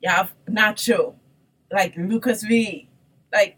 you 0.00 0.08
have 0.08 0.32
Nacho, 0.48 1.14
like 1.70 1.94
Lucas 1.96 2.42
V, 2.42 2.88
like 3.32 3.56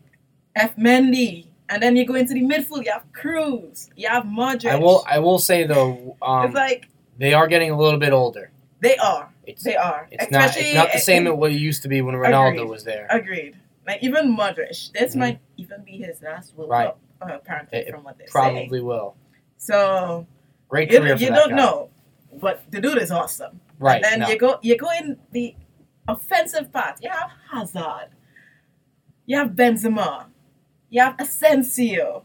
F. 0.57 0.77
Mendy. 0.77 1.48
And 1.71 1.83
then 1.83 1.97
you 1.97 2.07
go 2.07 2.15
into 2.15 2.33
the 2.35 2.43
midfield, 2.43 2.85
you 2.87 2.93
have 2.93 3.05
Kroos, 3.13 3.89
you 3.97 4.09
have 4.09 4.25
Modric. 4.25 4.71
I 4.71 4.77
will. 4.77 5.05
I 5.07 5.19
will 5.19 5.39
say 5.39 5.65
though, 5.65 6.17
um, 6.23 6.47
it's 6.47 6.55
like 6.55 6.89
they 7.19 7.35
are 7.35 7.47
getting 7.47 7.71
a 7.71 7.77
little 7.79 7.99
bit 8.01 8.13
older. 8.13 8.51
they 8.81 8.97
are. 8.97 9.29
It's 9.47 9.63
They 9.65 9.77
are. 9.77 10.07
it's 10.11 10.31
not. 10.31 10.57
It's 10.57 10.75
not 10.75 10.93
the 10.93 10.99
same 10.99 11.27
as 11.27 11.33
what 11.35 11.51
it 11.53 11.57
used 11.57 11.83
to 11.83 11.89
be 11.89 12.01
when 12.03 12.15
Ronaldo 12.15 12.49
Agreed. 12.55 12.69
was 12.69 12.85
there. 12.85 13.07
Agreed. 13.11 13.57
Like 13.87 14.03
even 14.03 14.37
Modric, 14.37 14.93
this 14.93 15.15
Mhm. 15.15 15.19
might 15.19 15.39
even 15.57 15.83
be 15.85 15.93
his 15.99 16.21
last 16.23 16.55
World 16.57 16.71
Right. 16.71 16.87
Cup, 16.87 16.99
uh, 17.31 17.35
apparently, 17.35 17.79
It- 17.79 17.91
from 17.91 18.05
what 18.05 18.19
they're 18.19 18.29
saying. 18.29 18.55
Probably 18.69 18.81
will. 18.83 19.17
So 19.57 20.27
Great 20.69 20.91
you, 20.93 20.99
career 21.01 21.17
for 21.17 21.23
you 21.23 21.31
that 21.31 21.37
don't 21.37 21.51
guy. 21.51 21.57
know, 21.57 21.89
but 22.35 22.63
the 22.71 22.81
dude 22.81 22.99
is 22.99 23.11
awesome. 23.11 23.61
Right. 23.79 24.05
And 24.05 24.21
no. 24.23 24.29
you 24.29 24.37
go 24.39 24.59
you 24.63 24.77
go 24.77 24.91
in 24.91 25.19
the 25.33 25.55
offensive 26.07 26.71
part. 26.73 27.03
You 27.03 27.11
have 27.11 27.31
Hazard. 27.51 28.11
You 29.27 29.37
have 29.39 29.51
Benzema. 29.53 30.27
You 30.91 31.03
have 31.03 31.17
Asensio. 31.19 32.23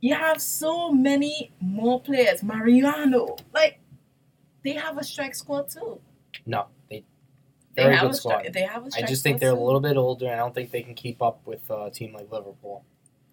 You 0.00 0.14
have 0.14 0.40
so 0.40 0.90
many 0.92 1.52
more 1.60 2.00
players. 2.00 2.42
Mariano. 2.42 3.36
Like 3.52 3.78
they 4.62 4.72
have 4.72 4.96
a 4.98 5.04
strike 5.04 5.34
squad 5.34 5.68
too. 5.68 6.00
no, 6.46 6.66
they. 6.88 7.04
They 7.74 7.84
Very 7.84 7.94
have 7.96 8.02
good 8.06 8.10
a 8.10 8.14
squad. 8.14 8.38
strike. 8.40 8.52
They 8.52 8.62
have 8.62 8.86
a 8.86 8.90
strike 8.90 9.04
I 9.04 9.06
just 9.06 9.22
think 9.22 9.40
they're 9.40 9.52
a 9.52 9.64
little 9.64 9.80
bit 9.80 9.96
older. 9.96 10.26
and 10.26 10.34
I 10.34 10.38
don't 10.38 10.54
think 10.54 10.70
they 10.72 10.82
can 10.82 10.94
keep 10.94 11.22
up 11.22 11.40
with 11.46 11.70
uh, 11.70 11.84
a 11.84 11.90
team 11.90 12.12
like 12.12 12.30
Liverpool. 12.32 12.84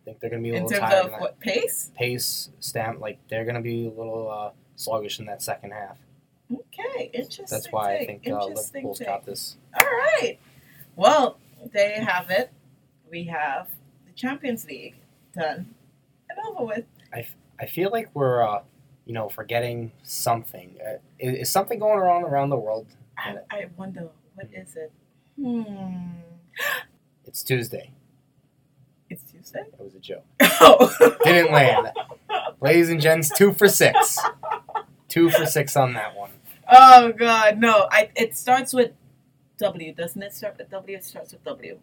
I 0.01 0.05
think 0.05 0.19
they're 0.19 0.29
going 0.29 0.43
to 0.43 0.49
be 0.49 0.55
a 0.55 0.61
little 0.63 0.69
terms 0.69 0.79
tired. 0.81 0.99
of 0.99 1.05
in 1.07 1.11
that 1.13 1.21
what 1.21 1.39
pace. 1.39 1.91
pace, 1.95 2.49
stamp, 2.59 2.99
like 3.01 3.17
they're 3.29 3.43
going 3.45 3.55
to 3.55 3.61
be 3.61 3.87
a 3.87 3.89
little 3.89 4.29
uh, 4.31 4.51
sluggish 4.75 5.19
in 5.19 5.25
that 5.25 5.41
second 5.41 5.71
half. 5.71 5.97
Okay, 6.53 7.09
interesting. 7.13 7.45
That's 7.49 7.71
why 7.71 7.97
I 7.97 8.05
think 8.05 8.27
uh, 8.27 8.45
Liverpool's 8.45 8.99
take. 8.99 9.07
got 9.07 9.25
this. 9.25 9.57
All 9.77 9.85
right. 9.85 10.37
Well, 10.95 11.39
there 11.73 11.97
you 11.99 12.05
have 12.05 12.29
it. 12.29 12.51
We 13.11 13.23
have 13.25 13.67
Champions 14.17 14.65
League 14.65 14.95
done 15.33 15.73
and 16.29 16.39
over 16.49 16.65
with. 16.65 16.85
I 17.59 17.65
feel 17.65 17.89
like 17.91 18.09
we're, 18.13 18.43
uh, 18.47 18.61
you 19.05 19.13
know, 19.13 19.29
forgetting 19.29 19.91
something. 20.03 20.75
Uh, 20.85 20.97
is, 21.19 21.39
is 21.39 21.49
something 21.49 21.79
going 21.79 21.99
on 21.99 22.23
around 22.23 22.49
the 22.49 22.57
world? 22.57 22.87
I, 23.17 23.37
I 23.49 23.65
wonder, 23.77 24.09
what 24.35 24.47
is 24.53 24.75
it? 24.75 24.91
Hmm. 25.41 26.19
It's 27.25 27.41
Tuesday. 27.43 27.91
It's 29.09 29.23
Tuesday? 29.31 29.63
That 29.71 29.83
was 29.83 29.95
a 29.95 29.99
joke. 29.99 30.25
Oh. 30.59 30.91
Didn't 31.23 31.51
land. 31.51 31.91
Ladies 32.61 32.89
and 32.89 32.99
gents, 32.99 33.29
two 33.29 33.53
for 33.53 33.67
six. 33.69 34.19
Two 35.07 35.29
for 35.29 35.45
six 35.45 35.77
on 35.77 35.93
that 35.93 36.17
one. 36.17 36.31
Oh, 36.69 37.13
God. 37.13 37.59
No, 37.59 37.87
I, 37.89 38.09
it 38.15 38.35
starts 38.35 38.73
with 38.73 38.91
W, 39.57 39.93
doesn't 39.93 40.21
it 40.21 40.33
start 40.33 40.57
with 40.57 40.69
W? 40.69 40.97
It 40.97 41.05
starts 41.05 41.31
with 41.31 41.43
W. 41.45 41.79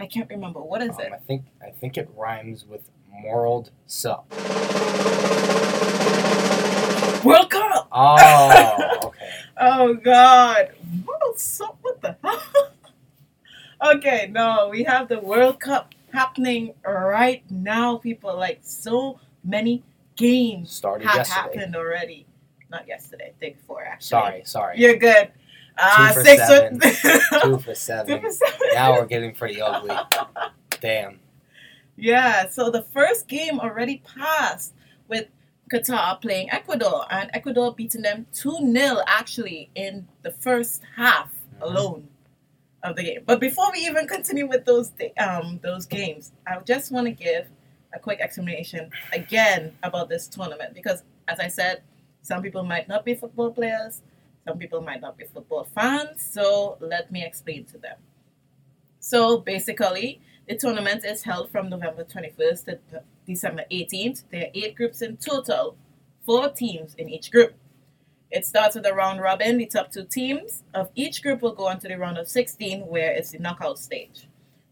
I 0.00 0.06
can't 0.06 0.28
remember. 0.30 0.60
What 0.60 0.82
is 0.82 0.90
Um, 0.90 1.00
it? 1.00 1.12
I 1.12 1.18
think 1.18 1.44
I 1.62 1.70
think 1.70 1.96
it 1.98 2.08
rhymes 2.16 2.64
with 2.66 2.88
morald 3.22 3.70
sup. 3.86 4.26
World 7.24 7.50
Cup. 7.50 7.88
Oh, 7.90 9.00
okay. 9.04 9.30
Oh 9.60 9.94
God. 9.94 10.70
World 11.06 11.36
Cup. 11.58 11.78
What 11.82 12.00
the 12.00 12.16
hell? 12.22 12.42
okay, 13.96 14.28
no, 14.30 14.68
we 14.70 14.84
have 14.84 15.08
the 15.08 15.18
World 15.18 15.58
Cup 15.60 15.94
happening 16.12 16.74
right 16.86 17.42
now. 17.50 17.96
People 17.98 18.36
like 18.36 18.60
so 18.62 19.18
many 19.44 19.82
games 20.16 20.72
Started 20.72 21.06
have 21.08 21.16
yesterday. 21.16 21.40
happened 21.58 21.76
already. 21.76 22.24
Not 22.70 22.86
yesterday, 22.86 23.32
day 23.40 23.50
before 23.54 23.82
actually. 23.84 24.06
Sorry, 24.08 24.42
sorry. 24.44 24.78
You're 24.78 24.96
good. 24.96 25.32
Uh, 25.80 26.12
for 26.12 26.24
six 26.24 26.46
seven. 26.46 26.80
Two 27.42 27.58
for 27.58 27.74
seven. 27.74 28.20
Two 28.20 28.26
for 28.26 28.32
seven. 28.32 28.58
Now 28.74 28.92
we're 28.92 29.06
getting 29.06 29.34
pretty 29.34 29.60
ugly. 29.60 29.96
Damn. 30.80 31.20
Yeah, 31.96 32.48
so 32.48 32.70
the 32.70 32.82
first 32.82 33.26
game 33.28 33.58
already 33.60 34.02
passed 34.16 34.74
with 35.08 35.26
Qatar 35.72 36.20
playing 36.20 36.50
Ecuador, 36.50 37.04
and 37.10 37.30
Ecuador 37.34 37.74
beating 37.74 38.02
them 38.02 38.26
2 38.32 38.72
0 38.72 38.98
actually 39.06 39.68
in 39.74 40.06
the 40.22 40.30
first 40.30 40.82
half 40.96 41.30
Mhm. 41.58 41.62
alone 41.62 42.08
of 42.82 42.94
the 42.96 43.02
game. 43.02 43.22
But 43.26 43.40
before 43.40 43.70
we 43.72 43.80
even 43.80 44.06
continue 44.06 44.46
with 44.46 44.64
those 44.64 44.92
um 45.18 45.58
those 45.62 45.86
games, 45.86 46.32
I 46.46 46.58
just 46.60 46.90
want 46.92 47.06
to 47.06 47.10
give 47.12 47.48
a 47.94 47.98
quick 47.98 48.20
explanation 48.20 48.90
again 49.12 49.76
about 49.82 50.08
this 50.08 50.26
tournament 50.28 50.74
because, 50.74 51.02
as 51.26 51.40
I 51.40 51.48
said, 51.48 51.82
some 52.22 52.42
people 52.42 52.62
might 52.62 52.86
not 52.88 53.04
be 53.04 53.14
football 53.14 53.50
players, 53.50 54.02
some 54.48 54.58
people 54.58 54.80
might 54.80 55.02
not 55.02 55.18
be 55.18 55.24
football 55.24 55.64
fans. 55.74 56.22
So 56.22 56.78
let 56.80 57.12
me 57.12 57.22
explain 57.22 57.64
to 57.66 57.78
them. 57.78 57.98
So 58.98 59.38
basically, 59.38 60.20
the 60.48 60.56
tournament 60.56 61.04
is 61.04 61.22
held 61.22 61.50
from 61.50 61.68
November 61.68 62.04
21st 62.04 62.64
to 62.64 63.02
December 63.26 63.64
18th. 63.70 64.22
There 64.30 64.44
are 64.44 64.50
eight 64.54 64.74
groups 64.74 65.02
in 65.02 65.18
total, 65.18 65.76
four 66.24 66.48
teams 66.48 66.94
in 66.96 67.10
each 67.10 67.30
group. 67.30 67.52
It 68.30 68.46
starts 68.46 68.74
with 68.74 68.86
a 68.86 68.94
round 68.94 69.20
robin. 69.20 69.58
The 69.58 69.66
top 69.66 69.92
two 69.92 70.04
teams 70.04 70.62
of 70.72 70.90
each 70.94 71.22
group 71.22 71.42
will 71.42 71.54
go 71.54 71.68
on 71.68 71.78
to 71.80 71.88
the 71.88 71.98
round 71.98 72.16
of 72.16 72.26
16, 72.26 72.86
where 72.86 73.12
it's 73.12 73.32
the 73.32 73.38
knockout 73.38 73.78
stage. 73.78 74.28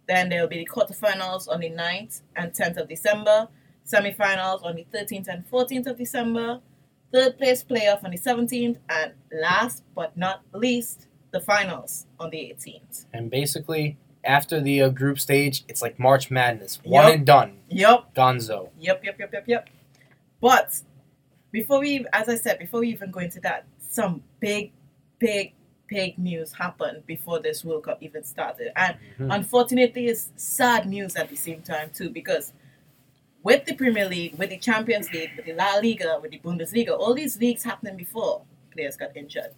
Then 0.09 0.31
there 0.31 0.41
will 0.41 0.49
be 0.49 0.65
the 0.65 0.71
quarterfinals 0.75 1.49
on 1.49 1.61
the 1.61 1.71
9th 1.71 2.23
and 2.35 2.53
10th 2.53 2.79
of 2.79 2.89
December, 2.89 3.49
semifinals 3.87 4.65
on 4.65 4.77
the 4.77 4.87
13th 4.95 5.29
and 5.29 5.51
14th 5.51 5.87
of 5.87 5.99
December, 5.99 6.61
third 7.12 7.38
place 7.38 7.62
playoff 7.64 8.05
on 8.05 8.11
the 8.11 8.19
17th, 8.19 8.79
and 8.88 9.12
last 9.33 9.83
but 9.95 10.16
not 10.16 10.42
least, 10.53 11.07
the 11.31 11.40
finals 11.40 12.07
on 12.19 12.31
the 12.31 12.38
18th. 12.38 13.07
And 13.12 13.31
basically, 13.31 13.97
after 14.25 14.61
the 14.61 14.83
uh, 14.83 14.88
group 14.88 15.19
stage, 15.21 15.64
it's 15.69 15.83
like 15.83 15.99
March 15.99 16.31
Madness. 16.31 16.81
One 16.85 17.12
and 17.12 17.27
done. 17.27 17.59
Yep. 17.69 18.14
Gonzo. 18.14 18.71
Yep, 18.79 19.05
yep, 19.05 19.19
yep, 19.19 19.33
yep, 19.33 19.45
yep. 19.47 19.69
But 20.40 20.81
before 21.53 21.81
we, 21.81 22.05
as 22.12 22.29
I 22.29 22.37
said, 22.37 22.59
before 22.59 22.81
we 22.81 22.88
even 22.90 23.11
go 23.11 23.21
into 23.21 23.40
that, 23.40 23.66
some 23.88 24.23
big, 24.40 24.73
big, 25.19 25.53
big 25.88 26.19
news 26.19 26.53
happened 26.53 27.07
before 27.07 27.38
this 27.40 27.64
World 27.64 27.85
Cup 27.85 27.99
even 28.03 28.25
started. 28.25 28.73
And 28.77 28.97
Mhm. 29.19 29.35
unfortunately, 29.35 30.07
it's 30.07 30.31
sad 30.37 30.87
news 30.88 31.16
at 31.16 31.29
the 31.31 31.37
same 31.37 31.62
time, 31.62 31.90
too, 31.95 32.11
because 32.11 32.53
with 33.46 33.64
the 33.64 33.74
Premier 33.74 34.09
League, 34.09 34.35
with 34.37 34.50
the 34.50 34.59
Champions 34.59 35.12
League, 35.12 35.30
with 35.37 35.46
the 35.46 35.52
La 35.52 35.76
Liga, 35.76 36.18
with 36.20 36.32
the 36.32 36.40
Bundesliga, 36.40 36.90
all 36.98 37.14
these 37.14 37.38
leagues 37.38 37.62
happening 37.62 37.96
before, 37.96 38.42
players 38.72 38.96
got 38.96 39.16
injured. 39.16 39.52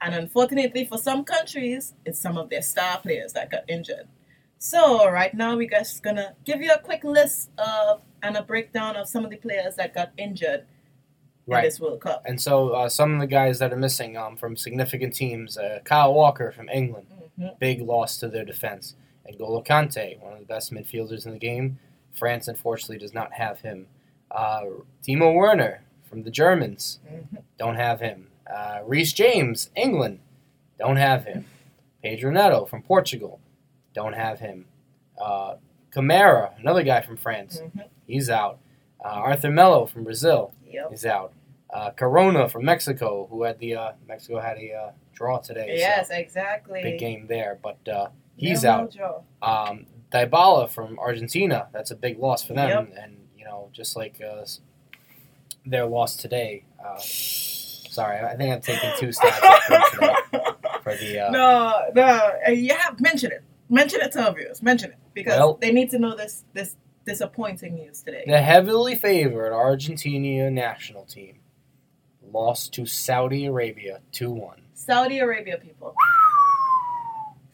And 0.00 0.14
unfortunately, 0.14 0.84
for 0.84 0.96
some 0.96 1.24
countries, 1.24 1.92
it's 2.06 2.20
some 2.20 2.38
of 2.38 2.50
their 2.50 2.62
star 2.62 2.98
players 3.00 3.32
that 3.32 3.50
got 3.50 3.64
injured. 3.68 4.06
So 4.58 5.10
right 5.10 5.34
now, 5.34 5.56
we're 5.56 5.68
just 5.68 6.04
gonna 6.04 6.36
give 6.44 6.62
you 6.62 6.70
a 6.72 6.78
quick 6.78 7.02
list 7.02 7.50
of 7.58 8.02
and 8.22 8.36
a 8.36 8.42
breakdown 8.42 8.94
of 8.94 9.08
some 9.08 9.24
of 9.24 9.30
the 9.32 9.38
players 9.38 9.74
that 9.74 9.92
got 9.92 10.12
injured 10.16 10.66
in 11.48 11.62
this 11.62 11.80
World 11.80 12.00
Cup. 12.00 12.22
And 12.26 12.40
so 12.40 12.70
uh, 12.70 12.88
some 12.88 13.14
of 13.14 13.20
the 13.20 13.26
guys 13.26 13.58
that 13.58 13.72
are 13.72 13.82
missing 13.88 14.16
um, 14.16 14.36
from 14.36 14.56
significant 14.56 15.14
teams, 15.16 15.58
uh, 15.58 15.80
Kyle 15.82 16.14
Walker 16.14 16.52
from 16.52 16.68
England, 16.68 17.08
Mhm. 17.40 17.58
big 17.58 17.80
loss 17.82 18.18
to 18.18 18.28
their 18.28 18.44
defense. 18.44 18.94
And 19.26 19.36
Golo 19.36 19.62
Kante, 19.62 20.20
one 20.20 20.34
of 20.34 20.38
the 20.38 20.44
best 20.44 20.72
midfielders 20.72 21.26
in 21.26 21.32
the 21.32 21.38
game. 21.38 21.80
France, 22.14 22.48
unfortunately, 22.48 22.98
does 22.98 23.14
not 23.14 23.32
have 23.34 23.60
him. 23.60 23.86
Uh, 24.30 24.62
Timo 25.06 25.34
Werner 25.34 25.82
from 26.04 26.22
the 26.24 26.30
Germans, 26.30 26.98
Mhm. 27.10 27.42
don't 27.58 27.76
have 27.76 28.00
him. 28.00 28.28
Uh, 28.46 28.80
Reece 28.84 29.12
James, 29.12 29.70
England, 29.76 30.20
don't 30.78 30.96
have 30.96 31.24
him. 31.24 31.46
Pedro 32.02 32.30
Neto 32.30 32.64
from 32.64 32.82
Portugal, 32.82 33.40
don't 33.94 34.14
have 34.14 34.40
him. 34.40 34.66
Uh, 35.20 35.56
Camara, 35.90 36.54
another 36.58 36.82
guy 36.82 37.00
from 37.00 37.16
France, 37.16 37.60
Mhm. 37.60 37.84
he's 38.06 38.30
out. 38.30 38.58
Uh, 39.04 39.08
Arthur 39.08 39.50
Melo 39.50 39.86
from 39.86 40.04
Brazil, 40.04 40.52
Yep. 40.66 40.92
is 40.92 41.04
out. 41.06 41.32
Uh, 41.70 41.90
Corona 41.90 42.48
from 42.48 42.64
Mexico, 42.64 43.26
who 43.30 43.42
had 43.44 43.58
the 43.58 43.76
uh, 43.76 43.92
Mexico 44.06 44.40
had 44.40 44.58
a 44.58 44.72
uh, 44.74 44.92
draw 45.12 45.38
today. 45.38 45.76
Yes, 45.76 46.08
so 46.08 46.14
exactly. 46.14 46.82
big 46.82 46.98
game 46.98 47.26
there, 47.28 47.58
but 47.62 47.86
uh, 47.88 48.08
he's 48.36 48.64
out. 48.64 48.96
Um, 49.42 49.86
Dybala 50.12 50.68
from 50.70 50.98
Argentina, 50.98 51.68
that's 51.72 51.90
a 51.90 51.96
big 51.96 52.18
loss 52.18 52.44
for 52.44 52.54
them, 52.54 52.88
and 53.00 53.16
you 53.36 53.44
know 53.44 53.68
just 53.72 53.96
like 53.96 54.20
uh, 54.20 54.44
their 55.66 55.86
loss 55.86 56.16
today. 56.16 56.64
Uh, 56.84 56.98
sorry, 56.98 58.18
I 58.18 58.36
think 58.36 58.52
I'm 58.52 58.60
taking 58.60 58.90
two 58.98 59.12
stabs 59.12 59.38
at 59.42 59.68
them 59.68 59.82
today 59.92 60.40
for 60.82 60.94
the. 60.96 61.20
Uh, 61.26 61.30
no, 61.30 61.82
no. 61.94 62.30
uh, 62.46 62.50
You 62.50 62.74
have 62.74 63.00
mention 63.00 63.30
it. 63.32 63.42
Mention 63.68 64.00
it 64.00 64.10
to 64.12 64.24
our 64.26 64.34
viewers. 64.34 64.62
Mention 64.62 64.90
it 64.90 64.98
because 65.14 65.38
Well- 65.38 65.58
they 65.60 65.70
need 65.72 65.90
to 65.90 65.98
know 65.98 66.16
this 66.16 66.44
this 66.54 66.76
disappointing 67.06 67.74
news 67.76 68.02
today. 68.02 68.24
The 68.26 68.40
heavily 68.42 68.94
favored 68.96 69.52
Argentina 69.52 70.50
national 70.50 71.04
team 71.04 71.36
lost 72.32 72.72
to 72.74 72.84
Saudi 72.86 73.46
Arabia 73.46 74.00
2 74.12 74.30
1. 74.30 74.60
Saudi 74.74 75.18
Arabia 75.18 75.58
people. 75.58 75.94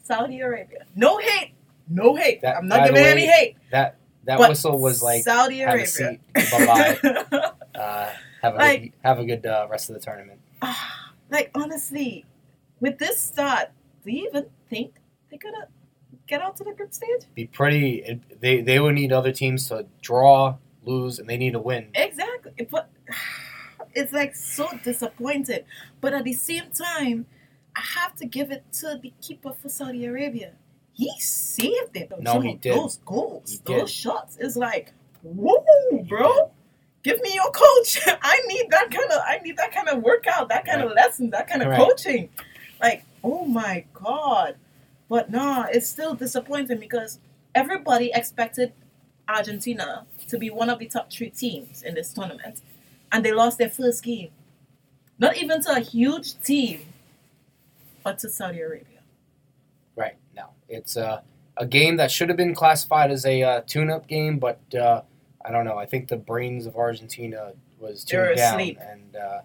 Saudi 0.03 0.39
Arabia. 0.41 0.85
No 0.95 1.17
hate. 1.17 1.53
No 1.89 2.15
hate. 2.15 2.41
That- 2.41 2.57
I'm 2.57 2.67
not 2.67 2.85
giving 2.87 3.01
way, 3.01 3.11
any 3.11 3.25
hate. 3.25 3.57
That 3.71 3.97
that 4.25 4.37
but 4.39 4.49
whistle 4.49 4.77
was 4.79 5.01
like, 5.01 5.23
Saudi 5.23 5.59
have 5.59 5.69
a 5.69 5.71
Arabia. 5.73 5.87
seat, 5.87 6.19
bye-bye. 6.33 6.99
uh, 7.79 8.11
have 8.41 8.55
a 8.55 8.57
Like- 8.57 8.81
good, 8.81 8.91
have 9.03 9.19
a 9.19 9.25
good 9.25 9.45
uh, 9.45 9.67
rest 9.69 9.89
of 9.89 9.95
the 9.95 10.01
tournament. 10.01 10.39
Ah, 10.61 11.13
like 11.29 11.49
honestly, 11.55 12.25
with 12.81 12.97
this 12.99 13.19
start, 13.19 13.69
do 14.03 14.11
you 14.11 14.27
even 14.27 14.45
think 14.69 14.95
they're 15.29 15.39
gonna 15.39 15.67
get 16.27 16.41
out 16.41 16.57
to 16.57 16.63
the 16.65 16.73
group 16.73 16.93
stage? 16.93 17.21
Be 17.35 17.47
pretty. 17.47 18.03
It, 18.03 18.41
they 18.41 18.61
they 18.61 18.79
would 18.79 18.95
need 18.95 19.13
other 19.13 19.31
teams 19.31 19.69
to 19.69 19.85
draw, 20.01 20.55
lose, 20.83 21.19
and 21.19 21.29
they 21.29 21.37
need 21.37 21.53
to 21.53 21.59
win. 21.59 21.87
Exactly. 21.95 22.67
But 22.69 22.89
it's 23.93 24.11
like 24.13 24.35
so 24.35 24.67
disappointed. 24.83 25.63
But 26.01 26.13
at 26.13 26.23
the 26.25 26.33
same 26.33 26.71
time, 26.71 27.25
I 27.75 27.81
have 27.81 28.15
to 28.17 28.25
give 28.25 28.51
it 28.51 28.63
to 28.79 28.99
the 29.01 29.13
keeper 29.21 29.53
for 29.53 29.69
Saudi 29.69 30.05
Arabia. 30.05 30.51
He 30.97 31.11
saved 31.19 31.95
it. 31.95 32.11
No, 32.19 32.33
Some 32.33 32.41
he 32.43 32.55
did. 32.55 32.73
Those 32.75 32.97
goals, 33.05 33.51
He 33.51 33.57
those 33.63 33.81
did. 33.81 33.89
shots. 33.89 34.37
It's 34.39 34.55
like, 34.55 34.91
whoa, 35.21 35.63
bro. 36.09 36.51
Give 37.03 37.21
me 37.21 37.35
your 37.35 37.51
coach. 37.51 37.99
I 38.07 38.41
need 38.47 38.65
that 38.71 38.89
kind 38.89 39.11
of. 39.11 39.21
I 39.25 39.37
need 39.43 39.57
that 39.57 39.73
kind 39.73 39.87
of 39.89 40.01
workout, 40.01 40.49
that 40.49 40.65
kind 40.65 40.81
of 40.81 40.91
lesson, 40.93 41.29
that 41.29 41.47
kind 41.47 41.61
of 41.61 41.69
Right. 41.69 41.77
coaching. 41.79 42.29
Like, 42.81 43.05
oh 43.23 43.45
my 43.45 43.85
god. 43.93 44.55
But 45.07 45.29
nah, 45.29 45.67
it's 45.71 45.87
still 45.87 46.15
disappointing 46.15 46.79
because 46.79 47.19
everybody 47.53 48.11
expected 48.13 48.73
Argentina 49.29 50.05
to 50.27 50.37
be 50.39 50.49
one 50.49 50.69
of 50.69 50.79
the 50.79 50.87
top 50.87 51.11
three 51.11 51.29
teams 51.29 51.83
in 51.83 51.93
this 51.93 52.11
tournament, 52.11 52.61
and 53.11 53.23
they 53.23 53.31
lost 53.31 53.59
their 53.59 53.69
first 53.69 54.03
game. 54.03 54.29
Not 55.19 55.37
even 55.37 55.61
to 55.61 55.73
a 55.75 55.79
huge 55.79 56.39
team, 56.41 56.81
but 58.03 58.17
to 58.19 58.29
Saudi 58.29 58.61
Arabia. 58.61 58.96
It's 60.69 60.97
uh, 60.97 61.21
a 61.57 61.65
game 61.65 61.97
that 61.97 62.11
should 62.11 62.29
have 62.29 62.37
been 62.37 62.53
classified 62.55 63.11
as 63.11 63.25
a 63.25 63.41
uh, 63.43 63.61
tune-up 63.65 64.07
game, 64.07 64.37
but 64.39 64.59
uh, 64.75 65.01
I 65.43 65.51
don't 65.51 65.65
know. 65.65 65.77
I 65.77 65.85
think 65.85 66.07
the 66.07 66.17
brains 66.17 66.65
of 66.65 66.75
Argentina 66.75 67.53
was 67.79 68.03
tuned 68.03 68.35
down, 68.37 68.53
asleep. 68.59 68.79
and 68.81 69.15
uh, 69.15 69.39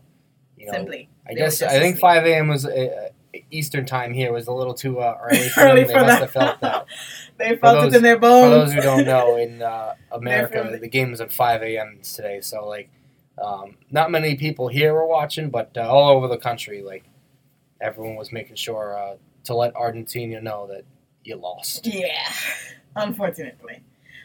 you 0.57 0.67
know, 0.67 0.73
Simply, 0.73 1.09
I 1.27 1.35
They 1.35 1.41
guess 1.41 1.63
I 1.63 1.69
think 1.79 1.97
asleep. 1.97 2.01
5 2.01 2.27
a.m. 2.27 2.49
was 2.49 2.67
uh, 2.67 3.09
Eastern 3.51 3.87
time 3.87 4.13
here 4.13 4.33
was 4.33 4.47
a 4.47 4.53
little 4.53 4.75
too 4.75 5.01
uh, 5.01 5.17
early 5.23 5.49
for 5.55 5.61
Early 5.61 5.85
them. 5.85 5.89
They 5.89 5.93
for 5.95 6.01
must 6.01 6.09
that. 6.09 6.21
have 6.21 6.31
felt 6.31 6.61
that. 6.61 6.87
they 7.39 7.57
felt 7.57 7.81
those- 7.85 7.95
it 7.95 7.99
in 7.99 8.03
their 8.03 8.19
bones. 8.19 8.45
For 8.45 8.51
those 8.51 8.73
who 8.75 8.81
don't 8.81 9.05
know, 9.07 9.37
in 9.37 9.63
uh, 9.63 9.95
America, 10.13 10.79
the- 10.81 10.89
game 10.89 11.11
was 11.11 11.21
at 11.21 11.33
5 11.33 11.63
a.m. 11.63 12.01
today, 12.03 12.41
so 12.41 12.67
like, 12.69 12.91
um, 13.43 13.77
not 13.91 14.11
many 14.11 14.35
people 14.37 14.69
here 14.69 14.93
were 14.93 15.07
watching, 15.07 15.51
but 15.51 15.71
uh, 15.77 15.81
all 15.81 16.11
over 16.11 16.29
the 16.29 16.37
country, 16.37 16.83
like, 16.83 17.05
everyone 17.81 18.15
was 18.17 18.31
making 18.33 18.57
sure 18.57 18.97
uh, 18.97 19.17
to 19.45 19.55
let 19.55 19.75
Argentina 19.75 20.41
know 20.41 20.67
that 20.69 20.85
you 21.25 21.37
lost. 21.37 21.87
Yeah, 21.87 22.31
unfortunately. 22.97 23.83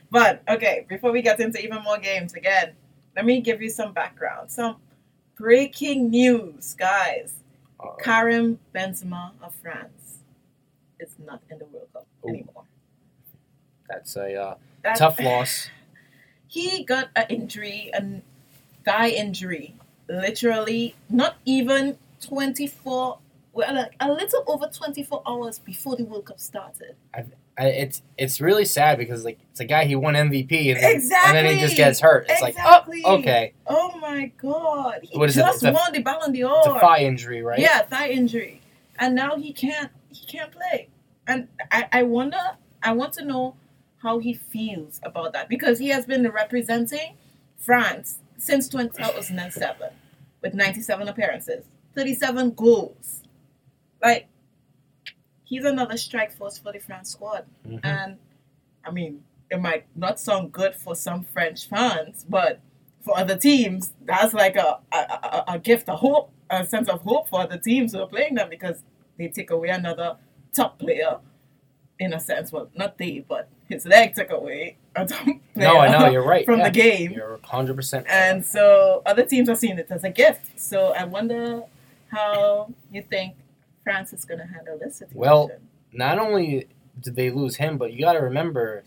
But 0.10 0.42
okay, 0.48 0.86
before 0.88 1.12
we 1.12 1.22
get 1.22 1.40
into 1.40 1.62
even 1.64 1.84
more 1.84 1.98
games 1.98 2.34
again, 2.34 2.74
let 3.16 3.26
me 3.26 3.42
give 3.42 3.62
you 3.62 3.70
some 3.70 3.94
background. 3.94 4.52
Some 4.52 4.78
breaking 5.36 6.10
news, 6.10 6.74
guys. 6.74 7.34
Uh, 7.80 7.90
Karim 8.02 8.60
Benzema 8.74 9.32
of 9.42 9.54
France 9.56 10.20
is 11.00 11.10
not 11.24 11.42
in 11.50 11.60
the 11.60 11.66
World 11.66 11.88
Cup 11.94 12.08
Ooh. 12.26 12.30
anymore. 12.30 12.64
That's 13.90 14.16
a 14.16 14.34
uh, 14.36 14.56
That- 14.84 14.98
tough 14.98 15.20
loss. 15.20 15.70
He 16.50 16.86
got 16.86 17.10
an 17.14 17.26
injury, 17.30 17.92
a 17.94 18.22
thigh 18.86 19.10
injury, 19.10 19.76
literally 20.08 20.96
not 21.10 21.36
even 21.44 21.98
24, 22.22 23.20
well, 23.58 23.74
like 23.76 23.96
a 24.00 24.12
little 24.12 24.44
over 24.48 24.68
24 24.68 25.24
hours 25.28 25.60
before 25.60 25.96
the 25.96 26.04
World 26.06 26.26
Cup 26.26 26.40
started. 26.40 26.96
I, 27.14 27.26
it's 27.60 28.04
it's 28.20 28.40
really 28.40 28.66
sad 28.66 29.00
because 29.00 29.26
like 29.26 29.40
it's 29.52 29.60
a 29.60 29.66
guy 29.66 29.86
he 29.86 29.96
won 29.96 30.14
MVP 30.14 30.72
and 30.76 30.80
then, 30.84 30.96
and 31.26 31.36
then 31.36 31.46
he 31.56 31.60
just 31.60 31.76
gets 31.76 32.00
hurt. 32.00 32.28
It's 32.30 32.42
Exactly. 32.42 32.98
like 33.02 33.06
oh 33.08 33.18
okay, 33.18 33.54
Oh 33.66 33.98
my 34.00 34.32
God! 34.38 35.00
He 35.02 35.18
What 35.18 35.30
is 35.30 35.38
it? 35.38 35.42
just 35.42 35.64
It's 35.64 35.64
a- 35.64 35.72
won 35.74 35.92
the 35.92 36.04
Ballon 36.04 36.30
it's 36.36 36.40
a 36.40 36.70
d'Or. 36.70 36.80
thigh 36.80 37.00
injury, 37.00 37.42
right? 37.42 37.60
Yeah, 37.60 37.82
thigh 37.82 38.10
injury, 38.10 38.62
and 39.00 39.16
now 39.16 39.36
he 39.38 39.52
can't. 39.54 39.92
He 40.10 40.26
can't 40.28 40.52
play, 40.52 40.90
and 41.28 41.48
I, 41.72 41.88
I 41.92 42.04
wonder. 42.04 42.38
I 42.84 42.92
want 42.94 43.14
to 43.14 43.26
know 43.26 43.56
how 44.04 44.20
he 44.20 44.34
feels 44.36 45.00
about 45.02 45.34
that 45.34 45.50
because 45.50 45.80
he 45.80 45.88
has 45.90 46.06
been 46.06 46.30
representing 46.30 47.16
France 47.58 48.20
since 48.38 48.70
2007 48.70 49.90
with 50.44 50.54
97 50.54 51.08
appearances, 51.08 51.66
37 51.96 52.52
goals. 52.52 53.24
Like 54.02 54.28
he's 55.44 55.64
another 55.66 55.98
strike 55.98 56.32
force 56.32 56.58
for 56.58 56.72
the 56.72 56.80
France 56.80 57.10
squad, 57.12 57.46
Mhm. 57.68 57.80
and 57.84 58.18
I 58.86 58.92
mean, 58.92 59.24
it 59.50 59.60
might 59.62 59.86
not 59.96 60.20
sound 60.20 60.52
good 60.52 60.76
for 60.76 60.96
some 60.96 61.24
French 61.24 61.68
fans, 61.68 62.26
but 62.30 62.60
for 63.02 63.18
other 63.18 63.38
teams, 63.38 63.94
that's 64.06 64.34
like 64.34 64.56
a, 64.58 64.80
a, 64.92 64.98
a, 64.98 65.44
a 65.56 65.60
gift 65.60 65.88
of 65.90 66.00
hope, 66.00 66.32
a 66.50 66.66
sense 66.66 66.90
of 66.90 67.02
hope 67.02 67.30
for 67.30 67.42
other 67.42 67.58
teams 67.58 67.94
who 67.94 68.02
are 68.02 68.08
playing 68.08 68.36
them 68.36 68.50
because 68.50 68.84
they 69.18 69.28
take 69.30 69.50
away 69.52 69.70
another 69.70 70.18
top 70.54 70.78
player, 70.80 71.20
in 72.00 72.14
a 72.14 72.20
sense. 72.20 72.52
Well, 72.52 72.70
not 72.76 72.98
they, 72.98 73.26
but 73.28 73.48
his 73.70 73.86
leg 73.86 74.14
took 74.16 74.30
away 74.32 74.78
a 74.96 75.06
top 75.08 75.24
player 75.24 75.40
No, 75.56 75.80
I 75.80 75.90
know 75.90 76.10
you're 76.10 76.24
right. 76.26 76.46
from 76.52 76.60
yeah. 76.60 76.66
the 76.70 76.72
game. 76.72 77.12
You're 77.14 77.40
hundred 77.44 77.76
percent. 77.78 78.06
And 78.10 78.46
so 78.46 79.02
other 79.06 79.26
teams 79.26 79.48
are 79.50 79.56
seeing 79.56 79.78
it 79.80 79.88
as 79.90 80.04
a 80.04 80.10
gift. 80.10 80.60
So 80.60 80.94
I 80.94 81.06
wonder 81.06 81.64
how 82.10 82.74
you 82.92 83.02
think 83.02 83.36
France 83.88 84.12
is 84.14 84.26
going 84.26 84.40
to 84.40 84.46
handle 84.46 84.78
this 84.78 84.98
situation. 84.98 85.18
Well, 85.18 85.50
not 85.94 86.20
only 86.20 86.68
did 87.02 87.16
they 87.16 87.30
lose 87.32 87.56
him, 87.56 87.78
but 87.78 87.94
you 87.94 88.02
got 88.02 88.14
to 88.14 88.20
remember, 88.20 88.84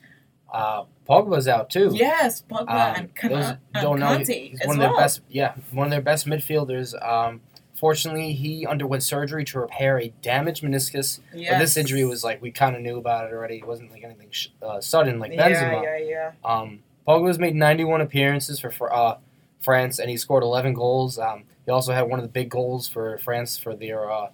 uh, 0.53 0.85
Pogba's 1.09 1.49
out 1.49 1.71
too. 1.71 1.91
yes, 1.95 2.43
Pogba 2.51 2.61
Um, 2.69 2.95
and, 2.97 3.15
Kana, 3.15 3.35
those- 3.35 3.47
and 3.75 3.83
don't 3.83 3.99
know, 4.01 4.07
Kante 4.19 4.51
he's 4.51 4.61
one 4.67 4.77
of 4.77 4.81
their 4.81 4.95
best. 4.97 5.23
Yeah, 5.31 5.55
one 5.73 5.87
of 5.87 5.91
their 5.91 6.03
best 6.03 6.27
midfielders. 6.27 6.95
Um, 7.07 7.41
fortunately, 7.75 8.33
he 8.35 8.67
underwent 8.67 9.03
surgery 9.03 9.45
to 9.47 9.59
repair 9.61 9.99
a 9.99 10.09
damaged 10.23 10.63
meniscus. 10.63 11.21
yes. 11.35 11.53
But 11.53 11.59
this 11.61 11.77
injury 11.79 12.05
was 12.05 12.23
like 12.23 12.43
we 12.43 12.51
kind 12.51 12.77
of 12.77 12.83
knew 12.83 12.99
about 12.99 13.27
it 13.27 13.33
already. 13.33 13.57
It 13.57 13.67
wasn't 13.67 13.91
like 13.91 14.05
anything 14.05 14.29
sh- 14.31 14.49
uh, 14.63 14.81
sudden 14.81 15.19
like 15.19 15.33
yeah, 15.33 15.49
Benzema. 15.51 15.83
yeah, 15.83 15.97
yeah. 15.97 16.33
Um, 16.45 16.81
Pogba's 17.09 17.39
made 17.39 17.55
91 17.57 18.03
appearances 18.03 18.61
for, 18.61 18.71
for 18.71 18.93
uh, 18.95 19.17
France, 19.61 19.99
and 19.99 20.11
he 20.11 20.17
scored 20.17 20.43
11 20.43 20.75
goals. 20.75 21.19
Um, 21.19 21.45
he 21.65 21.71
also 21.71 21.93
had 21.93 22.03
one 22.03 22.19
of 22.19 22.25
the 22.25 22.29
big 22.31 22.51
goals 22.51 22.89
for 22.89 23.19
France 23.19 23.57
for 23.57 23.75
their 23.75 24.11
uh, 24.11 24.29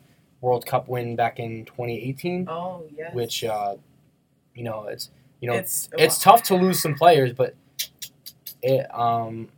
World 0.46 0.64
Cup 0.64 0.86
win 0.88 1.16
back 1.16 1.40
in 1.40 1.64
2018, 1.64 2.46
Oh, 2.48 2.84
yes. 2.96 3.12
which 3.12 3.42
uh, 3.42 3.74
you 4.54 4.62
know 4.62 4.84
it's 4.84 5.10
you 5.40 5.48
know 5.50 5.56
it's, 5.56 5.88
it's 5.98 6.20
tough 6.20 6.44
to 6.44 6.54
lose 6.54 6.80
some 6.80 6.94
players, 6.94 7.32
but 7.32 7.56
it 8.62 8.86
um, 8.94 9.48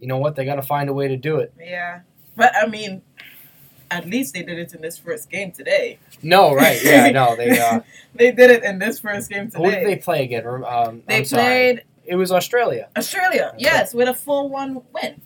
you 0.00 0.08
know 0.08 0.18
what 0.18 0.34
they 0.34 0.44
got 0.44 0.56
to 0.56 0.62
find 0.62 0.88
a 0.88 0.92
way 0.92 1.06
to 1.08 1.16
do 1.16 1.36
it. 1.36 1.52
Yeah, 1.60 2.00
but 2.36 2.52
I 2.60 2.66
mean, 2.66 3.02
at 3.90 4.04
least 4.06 4.34
they 4.34 4.42
did 4.42 4.58
it 4.58 4.74
in 4.74 4.82
this 4.82 4.98
first 4.98 5.30
game 5.30 5.52
today. 5.52 5.98
No, 6.22 6.52
right? 6.54 6.82
Yeah, 6.82 7.08
no, 7.10 7.36
they. 7.36 7.58
Uh, 7.58 7.80
They 8.16 8.32
did 8.32 8.50
it 8.50 8.64
in 8.64 8.78
this 8.78 8.98
first 8.98 9.28
game 9.28 9.50
today. 9.50 9.62
who 9.62 9.70
did 9.70 9.86
they 9.86 9.96
play 9.96 10.24
again? 10.24 10.46
Um, 10.46 11.02
They 11.06 11.18
I'm 11.18 11.24
sorry. 11.26 11.42
played 11.42 11.84
It 12.06 12.16
was 12.16 12.32
Australia, 12.32 12.88
Australia, 12.96 13.50
Okay. 13.52 13.58
yes, 13.64 13.92
with 13.92 14.08
a 14.08 14.14
four-one 14.14 14.80
win. 14.94 15.20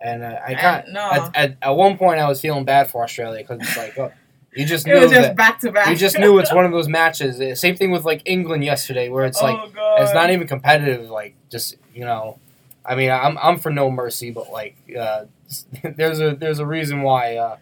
and 0.00 0.22
uh, 0.22 0.38
I 0.46 0.54
got 0.54 0.88
no, 0.88 1.10
at, 1.12 1.36
at, 1.36 1.56
at 1.60 1.70
one 1.76 1.98
point 1.98 2.20
I 2.20 2.26
was 2.26 2.40
feeling 2.40 2.64
bad 2.64 2.90
for 2.90 3.02
Australia 3.04 3.40
because 3.46 3.60
it's 3.60 3.76
like 3.76 3.98
oh, 3.98 4.10
you 4.54 4.66
just 4.66 4.86
it 4.86 4.94
knew 4.94 5.00
was 5.00 5.10
just 5.10 5.28
that 5.28 5.36
back 5.36 5.60
to 5.60 5.72
back. 5.72 5.88
you 5.88 5.96
just 5.96 6.18
knew 6.18 6.38
it's 6.38 6.52
one 6.52 6.64
of 6.64 6.72
those 6.72 6.88
matches. 6.88 7.40
Uh, 7.40 7.54
Same 7.54 7.76
thing 7.76 7.90
with 7.90 8.04
like 8.04 8.22
England 8.24 8.64
yesterday, 8.64 9.08
where 9.08 9.24
it's 9.24 9.40
like 9.40 9.56
oh, 9.58 9.68
God. 9.74 10.02
it's 10.02 10.14
not 10.14 10.30
even 10.30 10.46
competitive. 10.46 11.10
Like 11.10 11.34
just 11.50 11.76
you 11.94 12.04
know, 12.04 12.38
I 12.84 12.94
mean, 12.94 13.10
I'm 13.10 13.38
I'm 13.38 13.58
for 13.58 13.70
no 13.70 13.90
mercy, 13.90 14.30
but 14.30 14.50
like 14.50 14.76
uh, 14.98 15.24
there's 15.96 16.20
a 16.20 16.34
there's 16.34 16.58
a 16.58 16.66
reason 16.66 17.02
why 17.02 17.36
uh, 17.36 17.56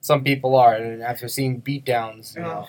some 0.00 0.22
people 0.24 0.56
are, 0.56 0.74
and 0.74 1.02
after 1.02 1.28
seeing 1.28 1.60
beatdowns, 1.62 2.34
you 2.36 2.42
know, 2.42 2.66
Oh. 2.66 2.68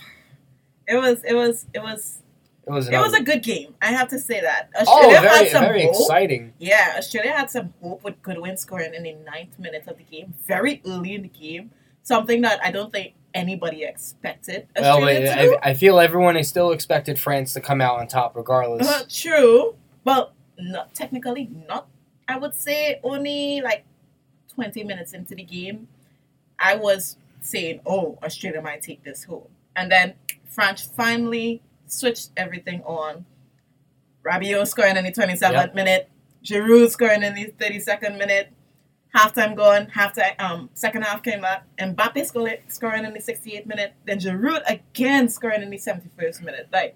It 0.87 0.97
was, 0.97 1.23
it 1.23 1.33
was, 1.33 1.65
it 1.73 1.79
was, 1.81 2.19
it 2.67 2.69
was 2.69 2.87
it 2.89 2.97
was 2.97 3.13
a 3.15 3.23
good 3.23 3.41
game. 3.41 3.73
I 3.81 3.87
have 3.87 4.07
to 4.09 4.19
say 4.19 4.39
that. 4.41 4.69
oh 4.75 4.81
Australia 4.81 5.17
had 5.17 5.31
very 5.31 5.49
some 5.49 5.63
very 5.63 5.81
hope. 5.83 5.95
exciting. 5.95 6.53
Yeah, 6.59 6.93
Australia 6.97 7.31
had 7.31 7.49
some 7.49 7.73
hope 7.81 8.03
with 8.03 8.21
Goodwin 8.21 8.55
scoring 8.57 8.93
in 8.93 9.01
the 9.03 9.13
ninth 9.13 9.57
minute 9.57 9.87
of 9.87 9.97
the 9.97 10.03
game, 10.03 10.35
very 10.45 10.83
early 10.85 11.15
in 11.15 11.23
the 11.23 11.27
game. 11.27 11.71
Something 12.03 12.41
that 12.41 12.63
I 12.63 12.69
don't 12.71 12.91
think 12.91 13.15
anybody 13.35 13.83
expected 13.83 14.67
Well. 14.79 15.03
I, 15.03 15.57
I 15.61 15.73
feel 15.75 15.99
everyone 15.99 16.37
is 16.37 16.47
still 16.47 16.71
expected 16.71 17.19
France 17.19 17.53
to 17.53 17.61
come 17.61 17.81
out 17.81 17.99
on 17.99 18.07
top 18.07 18.35
regardless. 18.35 18.87
Uh, 18.87 19.03
true. 19.07 19.75
Well, 20.03 20.31
not 20.57 20.95
technically 20.95 21.49
not. 21.67 21.87
I 22.27 22.37
would 22.37 22.55
say 22.55 22.99
only 23.03 23.61
like 23.61 23.83
twenty 24.47 24.83
minutes 24.83 25.13
into 25.13 25.35
the 25.35 25.43
game, 25.43 25.87
I 26.57 26.75
was 26.75 27.17
saying, 27.41 27.81
"Oh, 27.85 28.17
Australia 28.23 28.61
might 28.61 28.81
take 28.81 29.03
this 29.03 29.25
home," 29.25 29.47
and 29.75 29.91
then 29.91 30.13
France 30.49 30.81
finally 30.81 31.61
switched 31.85 32.31
everything 32.35 32.81
on. 32.83 33.25
Rabiot 34.23 34.65
scoring 34.67 34.97
in 34.97 35.03
the 35.03 35.11
twenty 35.11 35.35
seventh 35.35 35.67
Yep. 35.67 35.75
minute, 35.75 36.09
Giroud 36.43 36.89
scoring 36.89 37.21
in 37.21 37.35
the 37.35 37.53
thirty 37.59 37.79
second 37.79 38.17
minute. 38.17 38.51
Halftime 39.15 39.55
gone, 39.55 39.87
halftime 39.87 40.39
um 40.39 40.69
second 40.73 41.03
half 41.03 41.23
came 41.23 41.45
up, 41.45 41.63
Mbappe 41.79 42.25
scoring 42.25 42.57
scoring 42.67 43.05
in 43.05 43.13
the 43.13 43.21
sixty 43.21 43.55
eighth 43.55 43.65
minute, 43.65 43.93
then 44.05 44.19
Giroud 44.19 44.61
again 44.67 45.29
scoring 45.29 45.61
in 45.61 45.69
the 45.69 45.77
seventy 45.77 46.09
first 46.19 46.41
minute. 46.41 46.67
Like 46.73 46.95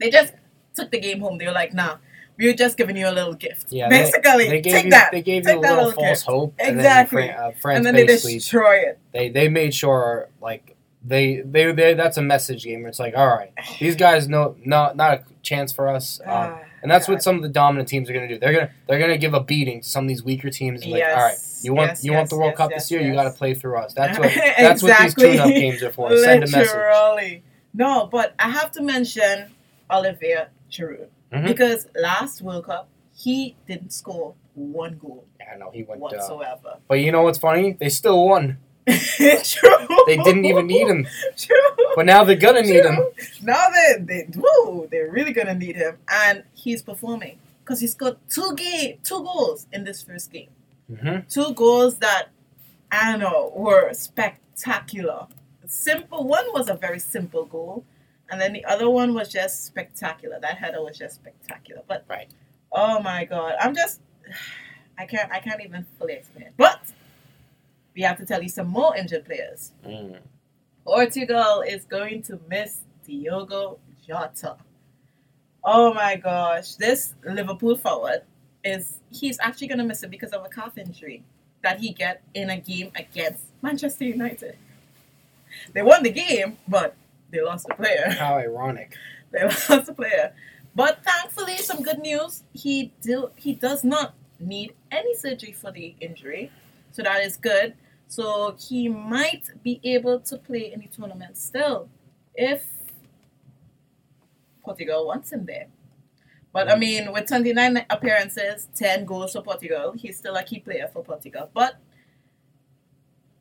they 0.00 0.10
just 0.10 0.32
took 0.74 0.90
the 0.90 0.98
game 1.00 1.20
home. 1.20 1.38
They 1.38 1.46
were 1.46 1.52
like, 1.52 1.74
nah, 1.74 1.96
we 2.38 2.46
were 2.46 2.54
just 2.54 2.76
giving 2.76 2.96
you 2.96 3.08
a 3.08 3.12
little 3.12 3.34
gift. 3.34 3.66
Yeah, 3.70 3.88
basically, 3.88 4.48
They 4.48 4.60
gave 4.60 4.72
take 4.72 4.84
you 4.86 4.90
that. 4.92 5.10
they 5.12 5.22
gave 5.22 5.44
Take 5.44 5.54
you 5.56 5.60
a 5.60 5.62
little 5.62 5.76
little 5.76 5.92
false 5.92 6.20
gift. 6.20 6.26
hope, 6.26 6.54
Exactly. 6.58 7.28
And 7.28 7.30
then, 7.30 7.38
uh, 7.44 7.50
France 7.60 7.76
and 7.76 7.86
then 7.86 7.94
they 7.94 8.06
destroy 8.06 8.76
it. 8.78 8.98
they 9.12 9.28
they 9.28 9.48
made 9.48 9.74
sure 9.74 10.30
like 10.40 10.74
they 11.04 11.42
they 11.42 11.70
they 11.72 11.92
that's 11.94 12.16
a 12.16 12.22
message 12.22 12.64
game. 12.64 12.80
Where 12.80 12.88
it's 12.88 12.98
like 12.98 13.14
all 13.16 13.26
right, 13.28 13.52
these 13.78 13.94
guys 13.96 14.26
know 14.28 14.56
not 14.64 14.96
not 14.96 15.12
a 15.18 15.24
chance 15.42 15.70
for 15.70 15.88
us. 15.88 16.20
Ah, 16.26 16.60
and 16.84 16.90
that's 16.90 17.08
what 17.08 17.22
some 17.22 17.36
of 17.36 17.42
the 17.42 17.48
dominant 17.48 17.88
teams 17.88 18.08
are 18.10 18.12
gonna 18.12 18.28
do. 18.28 18.38
They're 18.38 18.52
gonna 18.52 18.70
they're 18.86 18.98
gonna 19.00 19.16
give 19.18 19.32
a 19.34 19.40
beating 19.40 19.80
to 19.80 19.88
some 19.88 20.04
of 20.04 20.08
these 20.08 20.22
weaker 20.22 20.50
teams. 20.50 20.82
and 20.82 20.92
Like 20.92 20.98
Yes, 21.00 21.16
all 21.16 21.24
right, 21.24 21.38
you 21.64 21.72
want 21.74 21.90
yes, 21.92 22.04
you 22.04 22.12
want 22.12 22.28
the 22.28 22.36
World 22.36 22.50
yes, 22.50 22.58
Cup 22.58 22.70
yes, 22.70 22.82
this 22.82 22.90
year, 22.90 23.00
you 23.00 23.14
got 23.14 23.24
to 23.24 23.30
play 23.30 23.54
through 23.54 23.78
us. 23.78 23.94
That's 23.94 24.18
what 24.18 24.30
that's 24.58 24.82
what 24.82 25.00
these 25.00 25.14
tune-up 25.14 25.48
games 25.48 25.82
are 25.82 25.90
for. 25.90 26.14
Send 26.16 26.44
a 26.44 26.46
message. 26.46 26.68
Literally. 26.74 27.42
No, 27.72 28.06
but 28.06 28.34
I 28.38 28.50
have 28.50 28.70
to 28.72 28.82
mention 28.82 29.50
Olivier 29.90 30.48
Giroud 30.70 31.08
Mhm. 31.32 31.46
because 31.46 31.88
last 31.96 32.42
World 32.42 32.66
Cup 32.66 32.88
he 33.16 33.56
didn't 33.66 33.92
score 33.92 34.34
one 34.54 34.98
goal 34.98 35.24
I 35.52 35.56
know 35.56 35.70
he 35.72 35.82
went. 35.84 36.00
Uh, 36.00 36.04
whatsoever. 36.04 36.76
but 36.88 37.00
you 37.00 37.10
know 37.12 37.22
what's 37.22 37.38
funny? 37.38 37.72
They 37.72 37.88
still 37.88 38.26
won. 38.28 38.58
True. 38.86 39.86
They 40.06 40.16
didn't 40.18 40.44
even 40.44 40.66
need 40.66 40.88
him. 40.88 41.06
True. 41.36 41.56
But 41.96 42.06
now 42.06 42.24
they're 42.24 42.36
gonna 42.36 42.62
need 42.62 42.84
him. 42.84 42.98
Now 43.42 43.66
they 43.70 44.02
they 44.04 44.28
woo, 44.36 44.88
they're 44.90 45.10
really 45.10 45.32
gonna 45.32 45.54
need 45.54 45.76
him, 45.76 45.96
and 46.10 46.42
he's 46.52 46.82
performing 46.82 47.38
because 47.62 47.80
he 47.80 47.86
scored 47.86 48.16
two 48.28 48.54
game 48.56 48.98
two 49.02 49.22
goals 49.22 49.66
in 49.72 49.84
this 49.84 50.02
first 50.02 50.30
game. 50.32 50.48
hmm 50.94 51.20
Two 51.28 51.54
goals 51.54 51.96
that 51.98 52.28
I 52.92 53.12
don't 53.12 53.20
know 53.20 53.52
were 53.56 53.92
spectacular. 53.94 55.26
Simple. 55.66 56.24
One 56.28 56.44
was 56.52 56.68
a 56.68 56.74
very 56.74 56.98
simple 56.98 57.46
goal, 57.46 57.84
and 58.30 58.38
then 58.40 58.52
the 58.52 58.64
other 58.66 58.90
one 58.90 59.14
was 59.14 59.30
just 59.30 59.64
spectacular. 59.64 60.38
That 60.40 60.58
header 60.58 60.82
was 60.82 60.98
just 60.98 61.14
spectacular. 61.16 61.82
But 61.88 62.04
Right. 62.08 62.28
oh 62.70 63.00
my 63.00 63.24
god, 63.24 63.54
I'm 63.60 63.74
just 63.74 64.00
I 64.98 65.06
can't 65.06 65.30
I 65.32 65.40
can't 65.40 65.62
even 65.64 65.86
fully 65.98 66.14
explain. 66.14 66.46
it. 66.48 66.52
But 66.58 66.80
we 67.94 68.02
have 68.02 68.18
to 68.18 68.26
tell 68.26 68.42
you 68.42 68.48
some 68.48 68.68
more 68.68 68.96
injured 68.96 69.24
players. 69.24 69.72
Mm. 69.86 70.18
Portugal 70.84 71.62
is 71.66 71.84
going 71.84 72.22
to 72.22 72.38
miss 72.48 72.80
Diogo 73.06 73.78
Jota. 74.06 74.56
Oh 75.62 75.94
my 75.94 76.16
gosh, 76.16 76.74
this 76.74 77.14
Liverpool 77.24 77.76
forward 77.76 78.22
is 78.64 79.00
he's 79.10 79.38
actually 79.40 79.68
going 79.68 79.78
to 79.78 79.84
miss 79.84 80.02
it 80.02 80.10
because 80.10 80.32
of 80.32 80.44
a 80.44 80.48
calf 80.48 80.76
injury 80.76 81.22
that 81.62 81.80
he 81.80 81.92
get 81.92 82.22
in 82.34 82.50
a 82.50 82.58
game 82.58 82.92
against 82.96 83.44
Manchester 83.62 84.04
United. 84.04 84.56
They 85.72 85.82
won 85.82 86.02
the 86.02 86.10
game, 86.10 86.58
but 86.68 86.94
they 87.30 87.40
lost 87.40 87.66
the 87.66 87.74
player. 87.74 88.10
How 88.10 88.36
ironic. 88.36 88.96
They 89.32 89.42
lost 89.42 89.86
the 89.86 89.94
player. 89.94 90.32
But 90.76 91.02
thankfully, 91.02 91.56
some 91.56 91.82
good 91.82 91.98
news. 91.98 92.44
He 92.52 92.92
do 93.00 93.30
he 93.34 93.52
does 93.52 93.82
not 93.82 94.14
need 94.38 94.74
any 94.92 95.16
surgery 95.16 95.50
for 95.50 95.72
the 95.72 95.96
injury, 96.00 96.52
so 96.92 97.02
that 97.02 97.20
is 97.20 97.36
good. 97.36 97.74
So 98.14 98.54
he 98.56 98.88
might 98.88 99.50
be 99.64 99.80
able 99.82 100.20
to 100.20 100.36
play 100.36 100.72
in 100.72 100.78
the 100.78 100.86
tournament 100.86 101.36
still, 101.36 101.88
if 102.32 102.64
Portugal 104.64 105.08
wants 105.08 105.32
him 105.32 105.44
there. 105.44 105.66
But 106.52 106.70
I 106.70 106.76
mean, 106.76 107.10
with 107.12 107.26
29 107.26 107.84
appearances, 107.90 108.68
10 108.76 109.04
goals 109.04 109.32
for 109.32 109.42
Portugal, 109.42 109.94
he's 109.96 110.16
still 110.16 110.36
a 110.36 110.44
key 110.44 110.60
player 110.60 110.88
for 110.92 111.02
Portugal. 111.02 111.50
But 111.52 111.74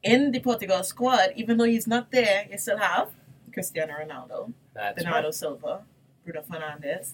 in 0.01 0.31
the 0.31 0.39
Portugal 0.39 0.83
squad, 0.83 1.33
even 1.35 1.57
though 1.57 1.65
he's 1.65 1.85
not 1.85 2.09
there, 2.11 2.47
you 2.49 2.57
still 2.57 2.79
have 2.79 3.11
Cristiano 3.53 3.93
Ronaldo, 3.93 4.53
That's 4.73 5.03
Bernardo 5.03 5.27
right. 5.27 5.35
Silva, 5.35 5.83
Bruno 6.25 6.41
Fernandes, 6.41 7.13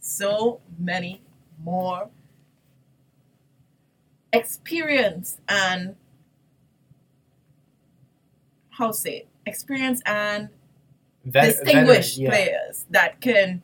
so 0.00 0.62
many 0.78 1.20
more 1.62 2.08
experience 4.32 5.36
and 5.46 5.96
how 8.76 8.90
say 8.92 9.26
experience 9.46 10.00
and 10.06 10.48
Vet- 11.24 11.44
distinguished 11.56 12.18
veteran, 12.18 12.24
yeah. 12.24 12.30
players 12.30 12.86
that 12.90 13.20
can 13.20 13.62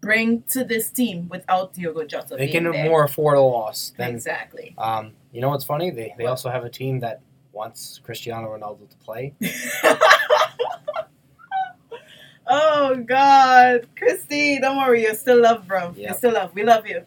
bring 0.00 0.42
to 0.42 0.62
this 0.64 0.90
team 0.90 1.28
without 1.28 1.74
Diogo 1.74 2.04
Jota. 2.04 2.36
They 2.36 2.46
being 2.46 2.64
can 2.64 2.72
there. 2.72 2.84
more 2.88 3.04
afford 3.04 3.36
a 3.36 3.40
loss 3.40 3.92
than 3.96 4.10
exactly. 4.14 4.74
Um, 4.78 5.12
you 5.32 5.40
know 5.40 5.48
what's 5.48 5.64
funny? 5.64 5.90
They 5.90 6.14
they 6.16 6.24
What? 6.24 6.30
also 6.30 6.50
have 6.50 6.64
a 6.64 6.70
team 6.70 7.00
that 7.00 7.20
wants 7.52 8.00
Cristiano 8.04 8.48
Ronaldo 8.56 8.88
to 8.88 8.96
play. 8.98 9.34
oh 12.46 12.96
God, 12.96 13.88
Christy, 13.96 14.58
don't 14.60 14.76
worry, 14.78 15.02
you're 15.02 15.14
still 15.14 15.40
loved, 15.40 15.66
bro. 15.68 15.92
Yeah. 15.96 16.08
You're 16.10 16.16
still 16.18 16.32
loved. 16.32 16.54
We 16.54 16.62
love 16.62 16.86
you. 16.86 17.04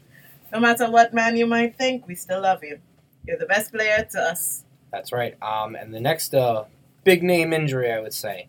No 0.52 0.60
matter 0.60 0.90
what 0.92 1.14
man 1.14 1.38
you 1.38 1.46
might 1.48 1.78
think, 1.78 2.08
we 2.08 2.16
still 2.16 2.42
love 2.42 2.64
you. 2.64 2.80
You're 3.26 3.38
the 3.38 3.46
best 3.46 3.72
player 3.72 4.06
to 4.12 4.20
us. 4.22 4.66
That's 4.92 5.14
right. 5.14 5.42
Um, 5.42 5.76
and 5.76 5.94
the 5.94 6.02
next 6.02 6.34
uh, 6.34 6.66
big 7.04 7.24
name 7.24 7.54
injury, 7.54 7.92
I 7.92 8.00
would 8.00 8.14
say, 8.14 8.48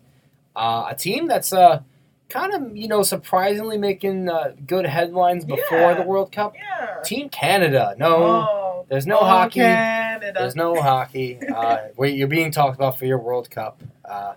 uh, 0.55 0.87
a 0.89 0.95
team 0.95 1.27
that's 1.27 1.51
uh, 1.53 1.81
kind 2.29 2.53
of 2.53 2.75
you 2.75 2.87
know 2.87 3.03
surprisingly 3.03 3.77
making 3.77 4.29
uh, 4.29 4.53
good 4.65 4.85
headlines 4.85 5.45
before 5.45 5.79
Yeah. 5.79 5.93
the 5.95 6.03
World 6.03 6.31
Cup. 6.31 6.53
Yeah. 6.55 7.01
Team 7.03 7.29
Canada. 7.29 7.95
No, 7.97 8.15
Oh, 8.15 8.85
there's 8.89 9.05
no 9.07 9.19
oh, 9.19 9.25
hockey. 9.25 9.59
Canada. 9.61 10.33
There's 10.39 10.55
no 10.55 10.81
hockey. 10.81 11.39
Uh, 11.53 11.77
wait, 11.97 12.15
you're 12.15 12.27
being 12.27 12.51
talked 12.51 12.75
about 12.75 12.97
for 12.97 13.05
your 13.05 13.19
World 13.19 13.49
Cup. 13.49 13.81
Uh, 14.03 14.33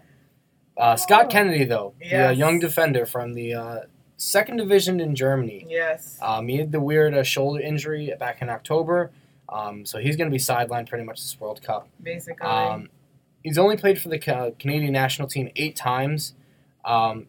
uh, 0.77 0.97
Scott 0.97 1.27
Oh. 1.27 1.29
Kennedy, 1.29 1.65
though, 1.65 1.95
the 2.01 2.29
uh, 2.29 2.31
young 2.31 2.59
defender 2.59 3.07
from 3.07 3.33
the 3.35 3.55
uh, 3.55 3.81
second 4.19 4.57
division 4.59 5.01
in 5.01 5.15
Germany. 5.15 5.67
Yes. 5.69 6.19
Um, 6.21 6.49
he 6.49 6.59
had 6.59 6.73
the 6.73 6.81
weird 6.81 7.15
uh, 7.15 7.23
shoulder 7.23 7.61
injury 7.61 8.13
back 8.19 8.43
in 8.43 8.51
October, 8.51 9.11
um, 9.49 9.87
so 9.87 9.99
he's 9.99 10.17
going 10.17 10.29
to 10.31 10.35
be 10.35 10.39
sidelined 10.43 10.89
pretty 10.89 11.05
much 11.05 11.21
this 11.23 11.39
World 11.41 11.63
Cup. 11.63 11.89
Basically. 12.03 12.47
Um, 12.47 12.89
he's 13.47 13.59
only 13.59 13.77
played 13.77 14.01
for 14.01 14.09
the 14.09 14.19
Canadian 14.59 14.93
national 14.93 15.29
team 15.29 15.51
eight 15.55 15.77
times. 15.77 16.35
Um, 16.85 17.27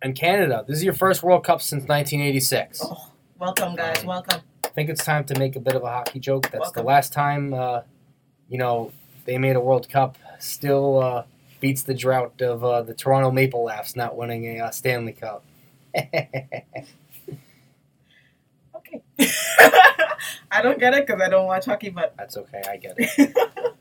and 0.00 0.14
Canada, 0.14 0.64
this 0.66 0.78
is 0.78 0.84
your 0.84 0.94
first 0.94 1.24
World 1.24 1.42
Cup 1.42 1.60
since 1.60 1.82
1986. 1.82 2.80
oh, 2.84 3.10
welcome, 3.36 3.74
guys. 3.74 4.04
welcome. 4.04 4.42
I 4.64 4.68
think 4.68 4.88
it's 4.88 5.04
time 5.04 5.24
to 5.24 5.38
make 5.38 5.56
a 5.56 5.60
bit 5.60 5.74
of 5.74 5.82
a 5.82 5.88
hockey 5.88 6.20
joke. 6.20 6.44
That's 6.44 6.66
Welcome. 6.66 6.82
the 6.82 6.86
last 6.86 7.12
time, 7.12 7.52
uh, 7.52 7.80
you 8.48 8.58
know, 8.58 8.92
they 9.24 9.38
made 9.38 9.56
a 9.56 9.60
World 9.60 9.88
Cup. 9.88 10.16
Still 10.38 11.00
uh, 11.00 11.24
beats 11.58 11.82
the 11.82 11.94
drought 11.94 12.40
of 12.40 12.62
uh, 12.62 12.82
the 12.82 12.94
Toronto 12.94 13.32
Maple 13.32 13.64
Leafs 13.64 13.96
not 13.96 14.16
winning 14.16 14.46
a 14.46 14.66
uh, 14.66 14.70
Stanley 14.70 15.12
Cup. 15.12 15.44
Okay. 18.76 19.02
I 20.50 20.62
don't 20.62 20.78
get 20.80 20.94
it 20.94 21.06
because 21.06 21.20
I 21.20 21.28
don't 21.28 21.46
watch 21.46 21.66
hockey, 21.66 21.90
but 21.90 22.14
That's 22.16 22.36
okay. 22.36 22.62
I 22.68 22.76
get 22.76 22.94
it. 22.98 23.36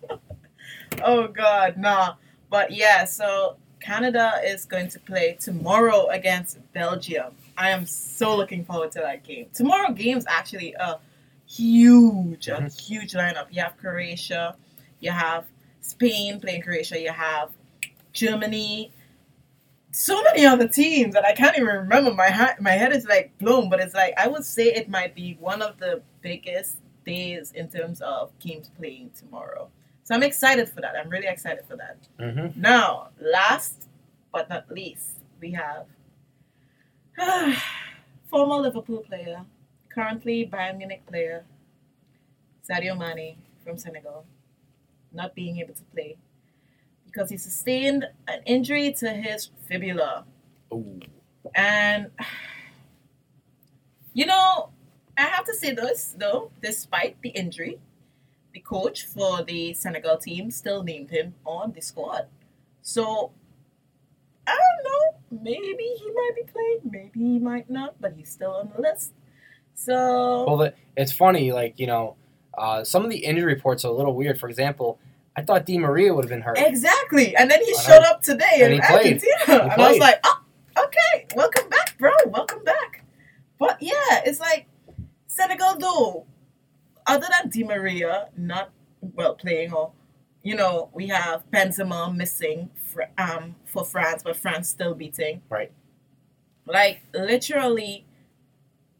oh 1.05 1.27
god, 1.27 1.77
nah. 1.77 2.15
But 2.49 2.71
yeah, 2.71 3.05
so 3.05 3.57
Canada 3.79 4.33
is 4.43 4.65
going 4.65 4.89
to 4.89 4.99
play 4.99 5.37
tomorrow 5.39 6.07
against 6.07 6.57
Belgium. 6.73 7.33
I 7.57 7.69
am 7.71 7.85
so 7.85 8.35
looking 8.35 8.63
forward 8.65 8.91
to 8.93 8.99
that 8.99 9.23
game. 9.23 9.47
Tomorrow 9.53 9.91
game's 9.93 10.25
actually 10.27 10.73
a 10.79 10.99
huge, 11.47 12.47
a 12.47 12.53
Mhm. 12.53 12.81
huge 12.87 13.13
lineup. 13.13 13.47
You 13.51 13.61
have 13.61 13.77
Croatia, 13.77 14.55
you 14.99 15.11
have 15.11 15.45
Spain 15.81 16.39
playing 16.39 16.61
Croatia, 16.61 16.99
you 16.99 17.11
have 17.11 17.49
Germany. 18.13 18.91
So 19.91 20.21
many 20.23 20.45
other 20.45 20.67
teams 20.67 21.13
that 21.15 21.25
I 21.25 21.33
can't 21.33 21.55
even 21.57 21.67
remember. 21.67 22.13
My 22.13 22.29
ha- 22.29 22.55
my 22.59 22.71
head 22.71 22.93
is 22.93 23.05
like 23.05 23.35
blown, 23.39 23.69
but 23.69 23.79
it's 23.79 23.95
like 23.95 24.13
I 24.17 24.27
would 24.27 24.45
say 24.45 24.65
it 24.65 24.89
might 24.89 25.15
be 25.15 25.35
one 25.39 25.61
of 25.61 25.77
the 25.79 26.01
biggest 26.21 26.77
days 27.05 27.51
in 27.53 27.69
terms 27.69 28.01
of 28.01 28.31
games 28.39 28.69
playing 28.77 29.11
tomorrow. 29.17 29.69
So 30.09 30.15
I'm 30.15 30.23
excited 30.23 30.67
for 30.67 30.81
that. 30.81 30.95
I'm 30.95 31.07
really 31.07 31.27
excited 31.27 31.65
for 31.67 31.75
that. 31.75 31.97
hmm 32.19 32.59
Now, 32.59 33.09
last 33.21 33.87
but 34.33 34.49
not 34.49 34.67
least, 34.71 35.19
we 35.39 35.51
have 35.51 35.85
former 38.27 38.55
Liverpool 38.55 39.01
player, 39.01 39.45
currently 39.93 40.49
Bayern 40.51 40.79
Munich 40.79 41.05
player, 41.05 41.45
Sadio 42.67 42.97
Mane 42.97 43.37
from 43.63 43.77
Senegal, 43.77 44.25
not 45.13 45.35
being 45.35 45.59
able 45.59 45.75
to 45.75 45.83
play 45.93 46.17
because 47.05 47.29
he 47.29 47.37
sustained 47.37 48.05
an 48.27 48.41
injury 48.47 48.91
to 48.93 49.11
his 49.11 49.51
fibula. 49.67 50.25
Ooh. 50.73 50.99
And 51.53 52.09
you 54.15 54.25
know, 54.25 54.69
I 55.15 55.25
have 55.25 55.45
to 55.45 55.53
say 55.53 55.75
this 55.75 56.15
though, 56.17 56.49
despite 56.63 57.21
the 57.21 57.29
injury, 57.29 57.77
the 58.59 58.63
coach 58.67 59.05
for 59.05 59.43
the 59.43 59.73
Senegal 59.73 60.17
team 60.17 60.51
still 60.51 60.83
named 60.83 61.09
him 61.09 61.33
on 61.45 61.71
the 61.71 61.81
squad. 61.81 62.27
So 62.81 63.31
I 64.47 64.57
don't 64.63 64.83
know, 64.91 65.41
maybe 65.43 65.83
he 65.83 66.11
might 66.11 66.31
be 66.35 66.43
playing, 66.51 66.79
maybe 66.83 67.19
he 67.19 67.39
might 67.39 67.69
not, 67.69 67.95
but 68.01 68.13
he's 68.13 68.29
still 68.29 68.51
on 68.51 68.71
the 68.75 68.81
list. 68.81 69.13
So 69.75 70.45
Well, 70.47 70.57
the, 70.57 70.73
it's 70.97 71.11
funny, 71.11 71.51
like, 71.53 71.79
you 71.79 71.87
know, 71.87 72.15
uh, 72.57 72.83
some 72.83 73.03
of 73.05 73.09
the 73.09 73.17
injury 73.17 73.53
reports 73.53 73.85
are 73.85 73.89
a 73.89 73.93
little 73.93 74.13
weird. 74.15 74.37
For 74.39 74.49
example, 74.49 74.99
I 75.37 75.41
thought 75.43 75.65
Di 75.65 75.77
Maria 75.77 76.13
would 76.13 76.25
have 76.25 76.29
been 76.29 76.41
hurt. 76.41 76.57
exactly. 76.57 77.35
And 77.37 77.49
then 77.49 77.63
he 77.63 77.73
I 77.77 77.81
showed 77.81 78.01
know. 78.01 78.09
up 78.09 78.21
today 78.21 78.59
And 78.61 78.73
in. 78.73 78.81
Argentina. 78.81 79.33
And 79.47 79.71
I 79.81 79.89
was 79.89 79.99
like, 79.99 80.19
oh, 80.25 80.41
okay, 80.85 81.27
welcome 81.35 81.69
back, 81.69 81.97
bro. 81.97 82.11
Welcome 82.25 82.63
back. 82.65 83.05
But 83.57 83.77
yeah, 83.81 84.21
it's 84.25 84.39
like 84.41 84.65
Senegal 85.27 85.75
though, 85.77 86.25
other 87.15 87.27
than 87.41 87.49
Di 87.49 87.63
Maria 87.63 88.29
not 88.37 88.69
well 89.01 89.35
playing 89.35 89.73
or 89.73 89.91
you 90.41 90.55
know, 90.55 90.89
we 90.93 91.07
have 91.09 91.43
Benzema 91.51 92.15
missing 92.15 92.69
fr- 92.93 93.11
um, 93.17 93.55
for 93.65 93.83
France, 93.83 94.23
but 94.23 94.37
France 94.37 94.69
still 94.69 94.93
beating. 94.95 95.41
Right. 95.49 95.69
Like 96.65 97.01
literally, 97.13 98.05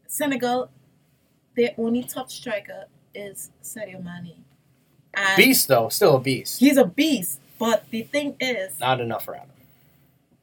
Senegal, 0.06 0.70
their 1.56 1.70
only 1.78 2.02
top 2.04 2.30
striker 2.30 2.84
is 3.14 3.50
Sadio 3.62 4.02
Mane. 4.04 4.44
And 5.14 5.36
Beast, 5.36 5.66
though, 5.68 5.88
still 5.88 6.16
a 6.16 6.20
beast. 6.20 6.60
He's 6.60 6.76
a 6.76 6.84
beast. 6.84 7.40
But 7.58 7.84
the 7.90 8.02
thing 8.02 8.36
is, 8.38 8.78
Not 8.78 9.00
enough 9.00 9.26
around 9.28 9.46
him. 9.46 9.66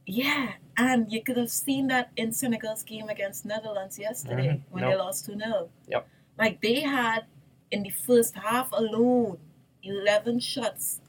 yeah, 0.06 0.54
and 0.78 1.12
you 1.12 1.22
could 1.24 1.38
have 1.38 1.50
seen 1.52 1.88
that 1.88 2.10
in 2.18 2.32
Senegal's 2.34 2.84
game 2.84 3.08
against 3.10 3.46
Netherlands 3.46 3.98
yesterday 4.00 4.48
Mhm. 4.50 4.62
when 4.72 4.82
Nope. 4.82 4.92
they 4.94 4.98
lost 4.98 5.26
2 5.26 5.38
0. 5.38 5.70
Yep. 5.88 6.08
Like 6.38 6.62
they 6.62 6.82
had 6.82 7.26
in 7.72 7.84
the 7.84 7.90
first 7.90 8.36
half 8.36 8.72
alone 8.72 9.38
11 9.84 10.40
shots 10.40 11.02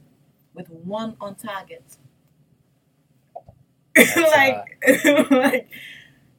with 0.55 0.69
one 0.71 1.17
on 1.21 1.35
target. 1.35 1.85
like, 3.97 4.79
uh, 4.87 5.25
like, 5.31 5.69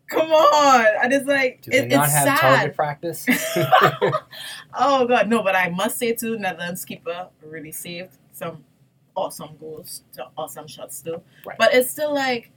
come 0.07 0.32
on. 0.32 0.86
And 1.03 1.13
it's 1.13 1.28
like, 1.28 1.61
Do 1.61 1.72
they 1.72 1.80
it, 1.80 1.89
not 1.89 2.05
it's 2.05 2.13
have 2.13 2.28
sad. 2.28 2.39
target 2.39 2.76
practice? 2.76 3.26
oh 4.78 5.05
god, 5.07 5.28
no! 5.28 5.43
But 5.43 5.55
I 5.55 5.70
must 5.70 5.97
say 5.97 6.13
too, 6.13 6.38
Netherlands 6.38 6.86
keeper 6.86 7.28
really 7.43 7.72
saved 7.72 8.17
some 8.32 8.63
awesome 9.15 9.57
goals, 9.59 10.03
to 10.13 10.28
awesome 10.38 10.67
shots 10.67 11.01
too. 11.01 11.22
Right. 11.45 11.57
But 11.57 11.74
it's 11.74 11.91
still 11.91 12.13
like 12.13 12.51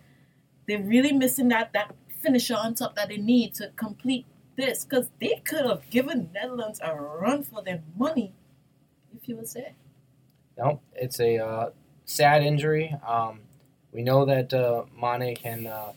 they're 0.69 0.83
really 0.83 1.13
missing 1.13 1.49
that 1.49 1.73
that 1.73 1.95
finisher 2.21 2.55
on 2.55 2.75
top 2.75 2.95
that 2.95 3.09
they 3.09 3.17
need 3.17 3.55
to 3.55 3.71
complete 3.77 4.25
this 4.57 4.85
because 4.85 5.09
they 5.21 5.41
could 5.45 5.65
have 5.67 5.89
given 5.91 6.31
Netherlands 6.35 6.81
a 6.83 6.95
run 6.95 7.43
for 7.43 7.63
their 7.63 7.83
money, 7.97 8.33
if 9.17 9.29
you 9.29 9.37
would 9.37 9.49
say. 9.49 9.73
no, 10.59 10.81
it's 10.95 11.19
a 11.21 11.39
uh, 11.39 11.71
sad 12.05 12.43
injury. 12.43 12.95
Um, 13.07 13.41
we 13.93 14.03
know 14.03 14.25
that 14.27 14.53
uh, 14.53 14.85
Mane 15.01 15.35
can, 15.37 15.67
uh, 15.67 15.93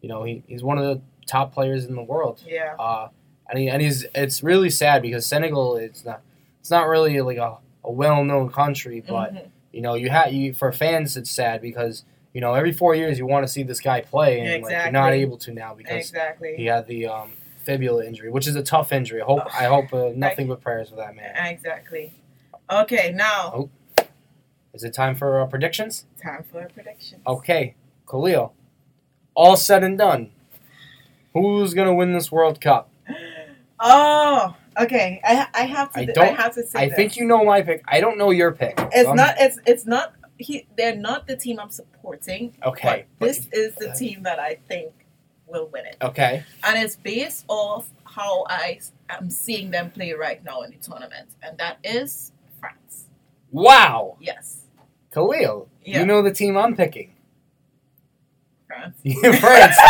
you 0.00 0.08
know, 0.08 0.24
he, 0.24 0.42
he's 0.46 0.62
one 0.62 0.78
of 0.78 0.84
the 0.84 1.00
top 1.26 1.52
players 1.52 1.84
in 1.84 1.94
the 1.94 2.02
world. 2.02 2.42
Yeah. 2.46 2.74
Uh, 2.78 3.08
and, 3.48 3.58
he, 3.58 3.68
and 3.68 3.82
he's 3.82 4.06
it's 4.14 4.42
really 4.42 4.70
sad 4.70 5.02
because 5.02 5.26
Senegal 5.26 5.76
is 5.76 6.04
not 6.04 6.22
it's 6.60 6.70
not 6.70 6.86
really 6.88 7.20
like 7.20 7.38
a, 7.38 7.58
a 7.84 7.90
well 7.90 8.22
known 8.24 8.50
country, 8.50 9.02
but 9.06 9.34
Mhm. 9.34 9.48
you 9.72 9.80
know 9.80 9.94
you 9.94 10.10
have 10.10 10.32
you 10.32 10.52
for 10.54 10.70
fans 10.72 11.16
it's 11.16 11.30
sad 11.30 11.60
because 11.60 12.04
you 12.32 12.40
know 12.40 12.54
every 12.54 12.72
four 12.72 12.94
years 12.94 13.18
you 13.18 13.26
want 13.26 13.44
to 13.44 13.52
see 13.52 13.62
this 13.64 13.80
guy 13.80 14.00
play 14.02 14.40
and 14.40 14.62
like 14.62 14.72
you're 14.72 14.92
not 14.92 15.12
able 15.12 15.36
to 15.38 15.52
now 15.52 15.74
because 15.74 16.08
exactly. 16.10 16.54
he 16.56 16.66
had 16.66 16.86
the 16.86 17.06
um, 17.06 17.32
fibula 17.70 18.04
injury, 18.04 18.30
which 18.30 18.46
is 18.48 18.56
a 18.56 18.62
tough 18.62 18.92
injury. 18.92 19.22
I 19.22 19.24
hope 19.24 19.46
I 19.54 19.64
hope 19.64 19.92
uh, 19.92 20.10
nothing 20.14 20.48
but 20.48 20.60
prayers 20.60 20.88
for 20.90 20.96
that 20.96 21.14
man. 21.14 21.34
Exactly. 21.46 22.12
Okay, 22.70 23.12
now 23.14 23.52
Oh. 23.54 23.70
Is 24.72 24.84
it 24.84 24.92
time 24.94 25.14
for 25.16 25.40
uh, 25.40 25.46
predictions? 25.46 26.06
time 26.22 26.44
for 26.50 26.68
predictions. 26.74 27.22
Okay, 27.26 27.74
Khalil. 28.08 28.54
All 29.34 29.56
said 29.56 29.82
and 29.84 29.98
done. 29.98 30.30
Who's 31.34 31.74
gonna 31.74 31.94
win 31.94 32.12
this 32.12 32.30
World 32.32 32.60
Cup? 32.60 32.88
Oh, 33.82 34.54
okay. 34.78 35.22
I 35.24 35.46
I 35.54 35.62
have 35.62 35.90
to. 35.94 36.00
I 36.00 36.02
I, 36.02 36.04
don't- 36.06 36.36
have 36.36 36.54
to 36.56 36.66
say. 36.66 36.78
I 36.80 36.86
this. 36.88 36.96
think 36.96 37.16
you 37.16 37.24
know 37.24 37.42
my 37.46 37.62
pick. 37.62 37.82
I 37.88 37.98
don't 38.00 38.18
know 38.18 38.30
your 38.30 38.52
pick. 38.52 38.74
It's 38.92 39.08
Um, 39.08 39.16
not. 39.16 39.36
It's 39.38 39.58
it's 39.64 39.86
not. 39.86 40.12
He. 40.36 40.66
They're 40.76 40.94
not 40.96 41.26
the 41.26 41.34
team 41.34 41.58
I'm 41.58 41.70
supporting. 41.70 42.52
okay. 42.62 43.06
But 43.18 43.26
this 43.28 43.48
is 43.52 43.74
the 43.76 43.90
team 43.98 44.22
that 44.24 44.38
I 44.38 44.58
think 44.68 44.92
will 45.50 45.68
win 45.72 45.86
it, 45.86 45.96
Okay. 46.02 46.42
and 46.64 46.78
it's 46.82 46.96
based 46.96 47.44
off 47.48 47.88
how 48.04 48.44
I 48.48 48.80
am 49.08 49.30
seeing 49.30 49.70
them 49.70 49.90
play 49.90 50.12
right 50.12 50.42
now 50.44 50.62
in 50.62 50.70
the 50.70 50.76
tournament, 50.78 51.28
and 51.42 51.56
that 51.58 51.78
is 51.84 52.32
France. 52.60 53.06
Wow, 53.50 54.16
Yes, 54.20 54.62
Khalil. 55.12 55.68
Yeah. 55.84 56.00
You 56.00 56.06
know 56.06 56.22
the 56.22 56.32
team 56.32 56.56
I'm 56.56 56.76
picking. 56.76 57.14
France. 58.66 58.96
France. 59.40 59.76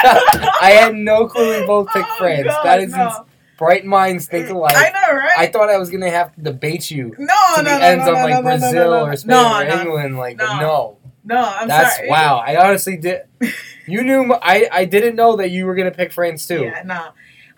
I 0.62 0.70
had 0.80 0.94
no 0.94 1.26
clue 1.26 1.60
we 1.60 1.66
both 1.66 1.88
picked 1.88 2.08
Oh, 2.12 2.16
France. 2.18 2.46
God, 2.46 2.64
that 2.64 2.80
is 2.80 2.92
no. 2.92 3.06
ins- 3.06 3.16
bright 3.58 3.84
minds 3.84 4.26
think 4.26 4.46
mm, 4.46 4.54
alike. 4.54 4.74
I 4.74 4.88
know, 4.90 5.14
right? 5.18 5.38
I 5.38 5.46
thought 5.48 5.68
I 5.68 5.76
was 5.76 5.90
gonna 5.90 6.08
have 6.10 6.34
to 6.36 6.40
debate 6.40 6.90
you 6.90 7.14
no, 7.18 7.34
to 7.56 7.62
no, 7.62 7.64
the 7.64 7.78
no, 7.78 7.84
ends 7.84 8.06
no, 8.06 8.12
of 8.12 8.18
like 8.18 8.30
no, 8.30 8.36
no, 8.40 8.42
Brazil 8.42 8.94
or 8.94 9.16
Spain 9.16 9.34
or 9.34 9.62
England. 9.64 10.16
Like, 10.16 10.38
no. 10.38 10.46
no, 10.58 10.96
No, 11.24 11.44
I'm 11.44 11.68
that's 11.68 11.96
sorry. 11.96 12.08
wow. 12.08 12.38
I 12.46 12.56
honestly 12.56 12.96
did. 12.96 13.22
You 13.90 14.02
knew. 14.02 14.32
I 14.40 14.68
I 14.72 14.84
didn't 14.84 15.16
know 15.16 15.36
that 15.36 15.50
you 15.50 15.66
were 15.66 15.74
gonna 15.74 15.90
pick 15.90 16.12
France 16.12 16.46
too. 16.46 16.62
Yeah, 16.62 16.82
no. 16.84 17.08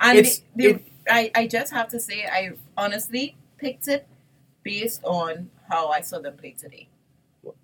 And 0.00 0.18
It's- 0.18 0.42
the, 0.56 0.64
the, 0.64 0.70
it- 0.74 0.84
I, 1.10 1.30
I 1.34 1.46
just 1.48 1.72
have 1.72 1.88
to 1.88 1.98
say, 1.98 2.24
I 2.26 2.52
honestly 2.76 3.34
picked 3.58 3.88
it 3.88 4.06
based 4.62 5.02
on 5.02 5.50
how 5.68 5.88
I 5.88 6.00
saw 6.00 6.20
them 6.20 6.36
play 6.36 6.54
today. 6.56 6.88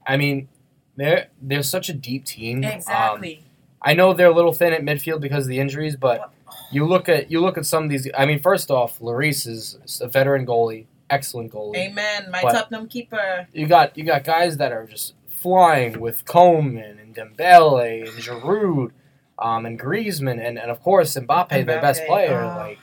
I 0.07 0.16
mean, 0.16 0.49
they're 0.97 1.29
they're 1.41 1.62
such 1.62 1.89
a 1.89 1.93
deep 1.93 2.25
team. 2.25 2.59
Um, 2.64 2.71
Exactly. 2.73 3.45
I 3.81 3.95
know 3.95 4.12
they're 4.12 4.31
a 4.31 4.35
little 4.35 4.53
thin 4.53 4.73
at 4.73 4.83
midfield 4.83 5.21
because 5.21 5.45
of 5.45 5.51
the 5.51 5.61
injuries, 5.61 5.95
but 5.95 6.33
you 6.73 6.85
look 6.85 7.09
at 7.09 7.31
you 7.31 7.41
look 7.41 7.57
at 7.57 7.64
some 7.66 7.85
of 7.85 7.91
these. 7.91 8.09
I 8.19 8.27
mean, 8.27 8.41
first 8.41 8.73
off, 8.73 8.99
Lloris 8.99 9.47
is 9.47 9.79
a 10.03 10.09
veteran 10.09 10.45
goalie, 10.45 10.87
excellent 11.09 11.53
goalie. 11.53 11.77
Amen. 11.77 12.29
My 12.33 12.43
Tottenham 12.43 12.89
keeper. 12.89 13.47
You 13.53 13.69
got 13.69 13.97
you 13.97 14.03
got 14.05 14.25
guys 14.25 14.57
that 14.57 14.73
are 14.73 14.85
just 14.85 15.14
flying 15.43 16.01
with 16.01 16.24
Coman 16.24 16.99
and 16.99 17.14
Dembele 17.14 18.03
and 18.09 18.18
Giroud, 18.18 18.91
um, 19.39 19.66
and 19.66 19.78
Griezmann 19.78 20.45
and, 20.45 20.59
and 20.59 20.70
of 20.70 20.80
course 20.82 21.14
Mbappe, 21.16 21.49
their 21.66 21.80
best 21.80 22.05
player. 22.07 22.41
oh. 22.43 22.57
Like 22.59 22.78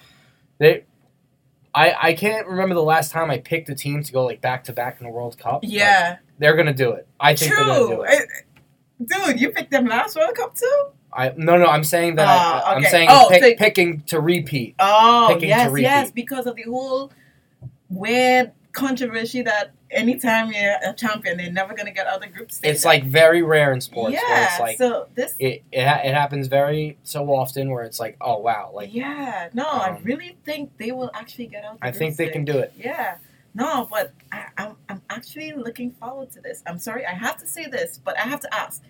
they, 0.57 0.83
I 1.73 1.95
I 2.09 2.13
can't 2.13 2.47
remember 2.47 2.75
the 2.75 2.83
last 2.83 3.11
time 3.11 3.29
I 3.29 3.39
picked 3.39 3.69
a 3.69 3.75
team 3.75 4.03
to 4.03 4.11
go 4.13 4.23
like 4.25 4.41
back 4.41 4.63
to 4.65 4.73
back 4.73 4.99
in 5.01 5.05
the 5.07 5.11
World 5.13 5.37
Cup. 5.37 5.61
Yeah. 5.63 6.17
they're 6.39 6.55
gonna 6.55 6.73
do 6.73 6.91
it. 6.91 7.07
I 7.19 7.35
think 7.35 7.53
they're 7.53 7.65
gonna 7.65 7.87
do 7.95 8.01
it. 8.03 8.09
Eh, 8.11 8.25
Dude, 9.05 9.41
you 9.41 9.49
picked 9.51 9.71
them 9.71 9.85
last 9.87 10.15
World 10.15 10.33
Cup 10.35 10.55
too? 10.55 10.85
I 11.11 11.33
no 11.35 11.57
no. 11.57 11.65
I'm 11.65 11.83
saying 11.83 12.15
that 12.15 12.27
I, 12.27 12.35
Ah, 12.37 12.71
I'm 12.71 12.77
okay. 12.81 12.89
saying 12.89 13.07
Oh, 13.11 13.27
pick, 13.29 13.43
so- 13.43 13.55
picking 13.65 14.01
to 14.03 14.21
repeat. 14.21 14.75
Oh, 14.79 15.25
Picking 15.29 15.41
to 15.41 15.47
yes, 15.47 15.69
repeat. 15.71 15.81
yes, 15.83 16.11
because 16.11 16.45
of 16.47 16.55
the 16.55 16.63
whole 16.63 17.11
weird 17.89 18.51
controversy 18.75 19.41
that 19.41 19.71
anytime 19.89 20.51
you're 20.51 20.75
a 20.85 20.93
champion, 20.93 21.37
they're 21.37 21.51
never 21.51 21.73
going 21.73 21.87
to 21.87 21.91
get 21.91 22.05
other 22.05 22.27
groups. 22.27 22.59
It's 22.61 22.85
like 22.85 23.05
very 23.05 23.41
rare 23.41 23.73
in 23.73 23.81
sports 23.81 24.13
yeah, 24.13 24.49
it's 24.51 24.59
like 24.59 24.77
so 24.77 25.07
this 25.15 25.33
it 25.39 25.63
it, 25.71 25.81
it 25.81 26.13
happens 26.13 26.47
very 26.47 26.97
so 27.03 27.33
often 27.33 27.71
where 27.71 27.83
it's 27.83 27.99
like 27.99 28.17
oh 28.21 28.37
wow 28.37 28.71
like 28.73 28.93
yeah, 28.93 29.49
no, 29.53 29.65
I 29.65 29.91
um, 29.91 30.03
really 30.03 30.37
think 30.45 30.77
they 30.77 30.91
will 30.91 31.09
actually 31.13 31.47
get 31.47 31.63
out. 31.63 31.79
the 31.79 31.87
I 31.87 31.91
think 31.91 32.17
they 32.17 32.29
can 32.29 32.45
do 32.45 32.57
it. 32.59 32.73
Yeah, 32.77 33.17
no, 33.53 33.87
but 33.89 34.13
I, 34.31 34.47
I'm 34.57 34.75
I'm 34.89 35.01
actually 35.09 35.53
looking 35.53 35.91
forward 35.91 36.31
to 36.33 36.41
this. 36.41 36.61
I'm 36.67 36.77
sorry, 36.77 37.05
I 37.05 37.13
have 37.13 37.37
to 37.37 37.47
say 37.47 37.67
this, 37.67 37.99
but 38.03 38.17
I 38.19 38.23
have 38.23 38.41
to 38.41 38.53
ask. 38.53 38.83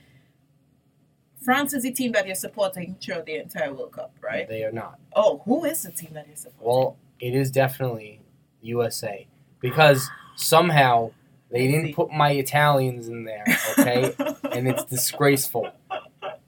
France 1.42 1.76
is 1.76 1.84
the 1.84 1.92
team 1.92 2.12
that 2.14 2.26
you're 2.26 2.34
supporting 2.34 2.96
throughout 3.00 3.28
the 3.28 3.36
entire 3.36 3.72
World 3.72 3.92
Cup, 3.92 4.12
right? 4.20 4.50
They 4.50 4.64
are 4.64 4.72
not. 4.72 5.00
Oh, 5.16 5.44
who 5.46 5.64
is 5.64 5.84
the 5.84 5.92
team 5.92 6.10
that 6.14 6.26
you're 6.26 6.36
supporting? 6.36 6.68
Well, 6.68 6.98
it 7.20 7.36
is 7.36 7.52
definitely 7.52 8.22
USA 8.64 9.28
because 9.60 10.10
somehow 10.36 11.12
they 11.51 11.68
didn't 11.68 11.93
put 11.93 12.12
my 12.12 12.32
Italians 12.32 13.08
in 13.08 13.24
there, 13.24 13.45
okay? 13.80 14.14
and 14.51 14.68
it's 14.68 14.84
disgraceful. 14.86 15.72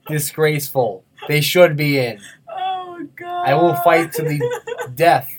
Disgraceful. 0.06 1.04
They 1.28 1.40
should 1.40 1.76
be 1.76 1.98
in. 1.98 2.20
Oh 2.48 3.06
God! 3.16 3.46
I 3.48 3.54
will 3.54 3.74
fight 3.74 4.12
to 4.14 4.22
the 4.22 4.90
death 4.94 5.30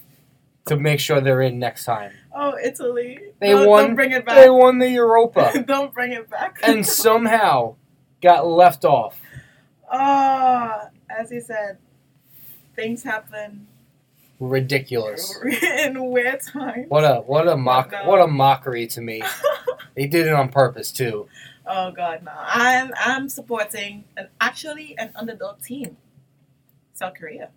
to 0.66 0.76
make 0.78 1.00
sure 1.00 1.20
they're 1.22 1.42
in 1.42 1.58
next 1.60 1.86
time. 1.86 2.12
oh, 2.36 2.56
Italy! 2.64 3.20
They 3.40 3.50
don't, 3.52 3.68
won- 3.68 3.86
Don't 3.88 3.96
bring 3.96 4.12
it 4.12 4.26
They 4.26 4.50
won 4.50 4.78
the 4.80 4.90
Europa 4.90 5.64
don't 5.68 5.94
bring 5.94 6.12
it 6.12 6.30
back. 6.30 6.60
and 6.64 6.86
somehow 6.86 7.76
got 8.22 8.46
left 8.46 8.86
off. 8.86 9.20
oh, 9.92 10.82
as 11.10 11.32
you 11.32 11.42
said, 11.42 11.78
things 12.76 13.02
happen 13.04 13.66
Ridiculous. 14.40 15.38
in 15.84 16.04
weird 16.12 16.42
time. 16.42 16.86
What 16.88 17.04
a 17.04 17.18
what 17.22 17.48
a 17.48 17.58
mock 17.58 17.92
No. 17.92 18.06
what 18.08 18.22
a 18.22 18.28
mockery 18.28 18.88
to 18.88 19.02
me. 19.02 19.22
They 19.96 20.08
did 20.08 20.28
it 20.28 20.34
on 20.34 20.48
purpose 20.48 20.92
too. 20.94 21.28
Oh 21.66 21.92
God, 21.92 22.24
no! 22.24 22.32
I'm 22.34 22.94
I'm 22.98 23.28
supporting 23.28 24.06
an 24.16 24.30
actually 24.40 24.96
an 24.98 25.10
underdog 25.14 25.62
team, 25.62 25.98
South 26.94 27.16
Korea. 27.20 27.50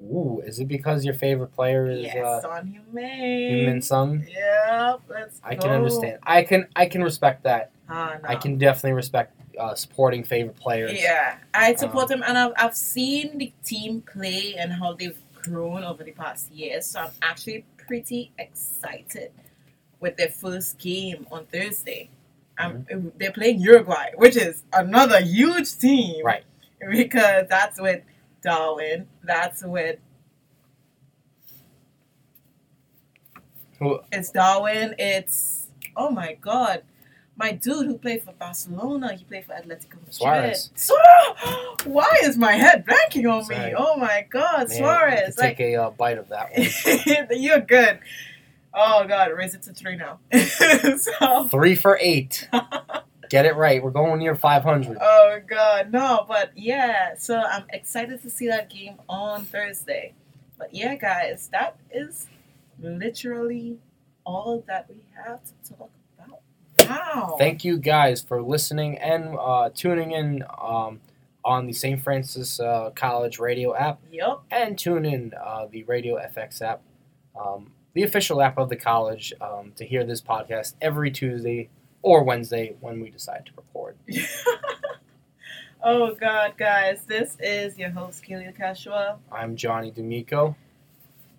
Ooh, 0.00 0.42
is 0.46 0.60
it 0.60 0.68
because 0.68 1.04
your 1.04 1.14
favorite 1.14 1.52
player 1.54 1.88
is 1.90 2.02
yes, 2.04 2.24
uh, 2.24 2.40
Son 2.42 2.78
Min 2.92 3.04
Heung-min. 3.10 3.82
Sung? 3.82 4.24
Yep, 4.28 5.00
let's 5.08 5.40
I 5.42 5.54
go. 5.56 5.62
can 5.62 5.70
understand. 5.72 6.18
I 6.22 6.42
can 6.44 6.68
I 6.76 6.86
can 6.86 7.02
respect 7.02 7.42
that. 7.44 7.72
Ah, 7.88 8.16
no. 8.22 8.28
I 8.28 8.36
can 8.36 8.58
definitely 8.58 8.92
respect 8.92 9.34
uh, 9.58 9.74
supporting 9.74 10.22
favorite 10.22 10.56
players. 10.56 10.92
Yeah, 10.94 11.38
I 11.52 11.74
support 11.74 12.04
Um, 12.12 12.20
them, 12.20 12.24
and 12.28 12.38
I've, 12.38 12.52
I've 12.56 12.76
seen 12.76 13.38
the 13.38 13.52
team 13.64 14.02
play 14.02 14.54
and 14.56 14.72
how 14.74 14.92
they've 14.92 15.18
grown 15.46 15.84
over 15.84 16.04
the 16.04 16.12
past 16.12 16.50
years. 16.52 16.86
So 16.86 17.00
I'm 17.00 17.10
actually 17.22 17.64
pretty 17.78 18.32
excited 18.38 19.32
with 20.00 20.16
their 20.16 20.28
first 20.28 20.78
game 20.78 21.26
on 21.30 21.46
Thursday. 21.46 22.10
Um, 22.58 22.86
They're 23.18 23.32
playing 23.32 23.60
Uruguay, 23.60 24.12
which 24.16 24.36
is 24.36 24.62
another 24.72 25.20
huge 25.20 25.76
team, 25.78 26.24
Right. 26.24 26.44
Because 26.90 27.46
that's 27.48 27.80
with 27.80 28.02
Darwin. 28.42 29.08
That's 29.24 29.64
with 29.64 29.98
Who- 33.78 34.00
it's 34.12 34.30
Darwin. 34.30 34.94
It's 34.98 35.68
oh 35.96 36.10
my 36.10 36.34
god. 36.34 36.82
My 37.38 37.52
dude 37.52 37.86
who 37.86 37.98
played 37.98 38.22
for 38.22 38.32
Barcelona, 38.32 39.14
he 39.14 39.24
played 39.24 39.44
for 39.44 39.52
Atletico 39.52 39.96
Madrid. 40.00 40.14
Suarez. 40.14 40.70
Why 41.84 42.10
is 42.24 42.38
my 42.38 42.52
head 42.52 42.86
blanking 42.86 43.30
on 43.30 43.44
Sorry. 43.44 43.72
me? 43.72 43.74
Oh 43.76 43.96
my 43.96 44.26
god, 44.30 44.68
Man, 44.68 44.78
Suarez! 44.78 45.36
take 45.36 45.60
a 45.60 45.76
uh, 45.76 45.90
bite 45.90 46.16
of 46.16 46.28
that 46.30 46.50
one. 46.56 47.28
You're 47.42 47.60
good. 47.60 47.98
Oh 48.72 49.04
god, 49.06 49.32
raise 49.36 49.54
it 49.54 49.62
to 49.62 49.72
three 49.74 49.96
now. 49.96 50.18
so, 50.98 51.48
Three 51.48 51.74
for 51.74 51.98
eight. 52.00 52.48
Get 53.28 53.44
it 53.44 53.56
right. 53.56 53.82
We're 53.82 53.90
going 53.90 54.20
near 54.20 54.36
500. 54.36 54.98
oh 55.00 55.40
god, 55.48 55.92
no, 55.92 56.24
but 56.28 56.52
yeah. 56.56 57.16
So 57.18 57.38
I'm 57.38 57.64
excited 57.70 58.22
to 58.22 58.30
see 58.30 58.46
that 58.48 58.70
game 58.70 58.96
on 59.08 59.44
Thursday. 59.44 60.14
But 60.58 60.72
yeah, 60.74 60.94
guys, 60.94 61.48
that 61.52 61.76
is 61.90 62.28
literally 62.80 63.78
all 64.24 64.62
that 64.68 64.88
we 64.88 64.96
have 65.24 65.40
to 65.44 65.52
talk 65.70 65.78
about. 65.78 65.90
Wow. 66.88 67.36
Thank 67.38 67.64
you 67.64 67.78
guys 67.78 68.20
for 68.22 68.42
listening 68.42 68.98
and 68.98 69.36
uh, 69.38 69.70
tuning 69.74 70.12
in 70.12 70.44
um, 70.60 71.00
on 71.44 71.66
the 71.66 71.72
St. 71.72 72.02
Francis 72.02 72.58
uh, 72.60 72.90
College 72.94 73.38
radio 73.38 73.74
app 73.74 74.00
Yep. 74.10 74.40
and 74.50 74.78
tune 74.78 75.04
in 75.04 75.32
uh, 75.34 75.66
the 75.70 75.84
Radio 75.84 76.16
FX 76.16 76.60
app, 76.62 76.82
um, 77.40 77.70
the 77.94 78.02
official 78.02 78.42
app 78.42 78.58
of 78.58 78.68
the 78.68 78.76
college, 78.76 79.32
um, 79.40 79.72
to 79.76 79.84
hear 79.84 80.04
this 80.04 80.20
podcast 80.20 80.74
every 80.80 81.10
Tuesday 81.10 81.68
or 82.02 82.24
Wednesday 82.24 82.74
when 82.80 83.00
we 83.00 83.10
decide 83.10 83.46
to 83.46 83.52
record. 83.56 83.96
oh 85.82 86.14
God, 86.14 86.54
guys, 86.56 87.02
this 87.06 87.36
is 87.40 87.78
your 87.78 87.90
host 87.90 88.24
Kelly 88.24 88.48
Cashua. 88.58 89.18
I'm 89.30 89.56
Johnny 89.56 89.90
D'Amico. 89.90 90.56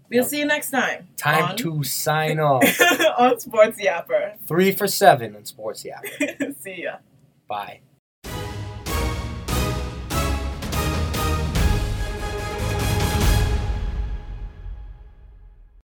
We'll 0.09 0.23
see 0.23 0.39
you 0.39 0.45
next 0.45 0.71
time. 0.71 1.07
Time 1.17 1.55
to 1.57 1.83
sign 1.83 2.39
off. 2.39 2.63
on 3.17 3.39
Sports 3.39 3.79
Yapper. 3.81 4.37
Three 4.47 4.71
for 4.71 4.87
seven 4.87 5.35
on 5.35 5.45
Sports 5.45 5.83
Yapper. 5.83 6.55
see 6.61 6.83
ya. 6.83 6.97
Bye. 7.47 7.81